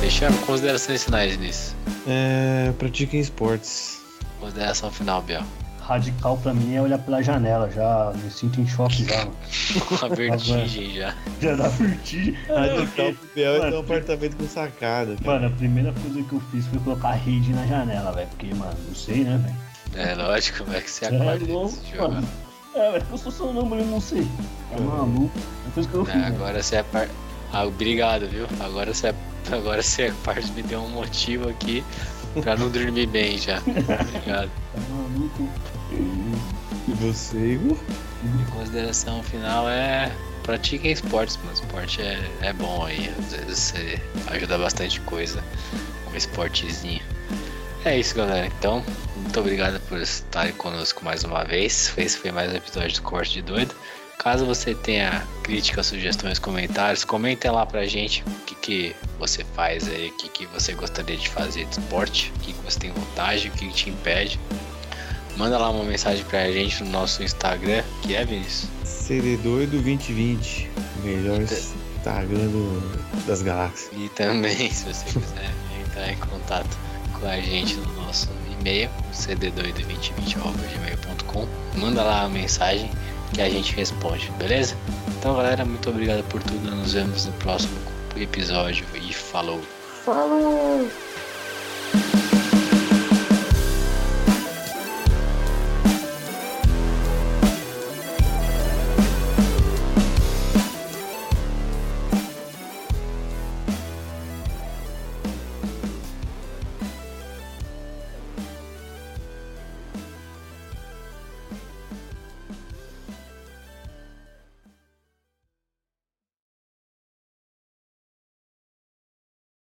Fechamos? 0.00 0.40
Considerações 0.40 1.04
finais 1.04 1.36
nisso. 1.38 1.74
É, 2.08 2.72
pratiquem 2.78 3.20
esportes. 3.20 4.00
Consideração 4.40 4.90
final, 4.90 5.22
Biel. 5.22 5.42
Radical 5.90 6.36
pra 6.36 6.54
mim 6.54 6.74
é 6.76 6.80
olhar 6.80 6.98
pela 6.98 7.20
janela, 7.20 7.68
já 7.68 8.12
me 8.22 8.30
sinto 8.30 8.60
em 8.60 8.66
choque 8.66 9.04
já. 9.04 9.16
mano. 9.18 9.36
Com 9.98 10.06
a 10.06 10.08
vertigem 10.08 10.94
já. 10.94 11.14
Já 11.40 11.56
dá 11.56 11.66
vertigem. 11.68 12.34
Radical 12.46 13.12
pro 13.12 13.28
Biel 13.34 13.54
é 13.56 13.58
ter 13.58 13.66
um 13.66 13.70
Mano, 13.70 13.78
apartamento 13.80 14.36
com 14.36 14.46
sacada, 14.48 15.16
cara. 15.16 15.24
Mano, 15.24 15.46
a 15.48 15.50
primeira 15.50 15.92
coisa 15.92 16.22
que 16.22 16.32
eu 16.32 16.40
fiz 16.52 16.66
foi 16.68 16.78
colocar 16.78 17.08
a 17.08 17.14
rede 17.14 17.52
na 17.52 17.66
janela, 17.66 18.12
velho. 18.12 18.28
Porque, 18.28 18.54
mano, 18.54 18.76
não 18.86 18.94
sei, 18.94 19.24
né, 19.24 19.36
velho? 19.44 20.08
É 20.08 20.14
lógico, 20.14 20.58
como 20.64 20.76
é 20.76 20.80
que 20.80 20.90
você 20.90 21.06
É 21.06 21.08
acorda 21.08 21.52
louco, 21.52 21.74
nesse 21.76 21.96
jogo? 21.96 22.14
mano. 22.14 22.28
É, 22.72 22.78
velho, 22.92 23.00
porque 23.00 23.14
eu 23.14 23.18
sou 23.18 23.32
sonâmbulo 23.32 23.84
não 23.84 24.00
sei. 24.00 24.28
É 24.70 24.80
maluco. 24.80 25.32
É 25.38 25.68
a 25.68 25.70
coisa 25.72 25.88
que 25.88 25.94
eu 25.96 26.04
fiz. 26.04 26.14
É, 26.14 26.18
né? 26.18 26.26
agora 26.28 26.62
você 26.62 26.76
é 26.76 26.82
par... 26.84 27.08
Ah, 27.52 27.64
obrigado, 27.66 28.28
viu? 28.28 28.46
Agora 28.60 28.94
você 28.94 29.08
é... 29.08 29.14
Agora 29.50 29.82
você 29.82 30.02
é 30.02 30.12
parte 30.22 30.52
me 30.52 30.62
deu 30.62 30.80
um 30.80 30.88
motivo 30.90 31.48
aqui 31.48 31.82
pra 32.42 32.56
não 32.56 32.70
dormir 32.70 33.06
bem 33.06 33.38
já. 33.38 33.58
Obrigado. 33.58 34.50
É 34.74 34.80
maluco. 34.90 35.48
E 35.92 36.92
você, 36.92 37.54
Igor? 37.54 37.76
Minha 38.22 38.46
consideração 38.46 39.22
final 39.22 39.68
é 39.68 40.12
pratiquem 40.42 40.92
esportes, 40.92 41.36
mano. 41.38 41.52
Esporte 41.52 42.02
é, 42.02 42.18
é 42.42 42.52
bom 42.52 42.84
aí. 42.84 43.12
Às 43.18 43.32
vezes 43.32 43.58
você 43.58 44.02
ajuda 44.28 44.58
bastante 44.58 45.00
coisa. 45.00 45.42
Um 46.12 46.16
esportezinho. 46.16 47.02
É 47.84 47.98
isso, 47.98 48.14
galera. 48.14 48.46
Então, 48.46 48.84
muito 49.16 49.40
obrigado 49.40 49.80
por 49.88 50.00
estarem 50.00 50.52
conosco 50.52 51.04
mais 51.04 51.24
uma 51.24 51.44
vez. 51.44 51.92
Esse 51.96 52.18
foi 52.18 52.30
mais 52.30 52.52
um 52.52 52.56
episódio 52.56 52.94
do 52.96 53.02
Corte 53.02 53.34
de 53.34 53.42
Doido. 53.42 53.74
Caso 54.22 54.44
você 54.44 54.74
tenha 54.74 55.26
críticas, 55.42 55.86
sugestões, 55.86 56.38
comentários, 56.38 57.04
comentem 57.04 57.50
lá 57.50 57.64
pra 57.64 57.86
gente 57.86 58.22
o 58.26 58.30
que, 58.44 58.54
que 58.54 58.94
você 59.18 59.42
faz 59.56 59.88
aí, 59.88 60.08
o 60.10 60.16
que, 60.18 60.28
que 60.28 60.44
você 60.46 60.74
gostaria 60.74 61.16
de 61.16 61.26
fazer 61.30 61.64
de 61.64 61.80
esporte, 61.80 62.30
o 62.36 62.40
que, 62.40 62.52
que 62.52 62.62
você 62.62 62.78
tem 62.78 62.92
vontade, 62.92 63.48
o 63.48 63.50
que, 63.52 63.66
que 63.68 63.72
te 63.74 63.88
impede. 63.88 64.38
Manda 65.38 65.56
lá 65.56 65.70
uma 65.70 65.84
mensagem 65.84 66.22
pra 66.26 66.52
gente 66.52 66.84
no 66.84 66.90
nosso 66.90 67.22
Instagram, 67.22 67.82
que 68.02 68.14
é 68.14 68.22
Vinícius. 68.24 68.68
CD 68.84 69.38
Doido 69.38 69.80
2020. 69.82 70.68
Melhor 71.02 71.40
Instagram 71.40 72.48
do- 72.48 73.24
das 73.26 73.40
galáxias. 73.40 73.90
E 73.96 74.10
também, 74.10 74.70
se 74.70 74.84
você 74.84 75.02
quiser 75.06 75.50
entrar 75.80 76.12
em 76.12 76.16
contato 76.18 76.76
com 77.18 77.26
a 77.26 77.40
gente 77.40 77.74
no 77.76 77.90
nosso 78.02 78.28
e-mail, 78.60 78.90
cddoido2020.gmail.com, 79.14 81.48
manda 81.78 82.02
lá 82.02 82.24
a 82.24 82.28
mensagem 82.28 82.90
que 83.34 83.40
a 83.40 83.48
gente 83.48 83.74
responde, 83.74 84.30
beleza? 84.38 84.76
Então, 85.18 85.36
galera, 85.36 85.64
muito 85.64 85.88
obrigado 85.90 86.22
por 86.24 86.42
tudo. 86.42 86.70
Nos 86.70 86.92
vemos 86.94 87.26
no 87.26 87.32
próximo 87.34 87.76
episódio 88.16 88.84
e 88.94 89.12
falou! 89.12 89.60
Falou! 90.04 90.88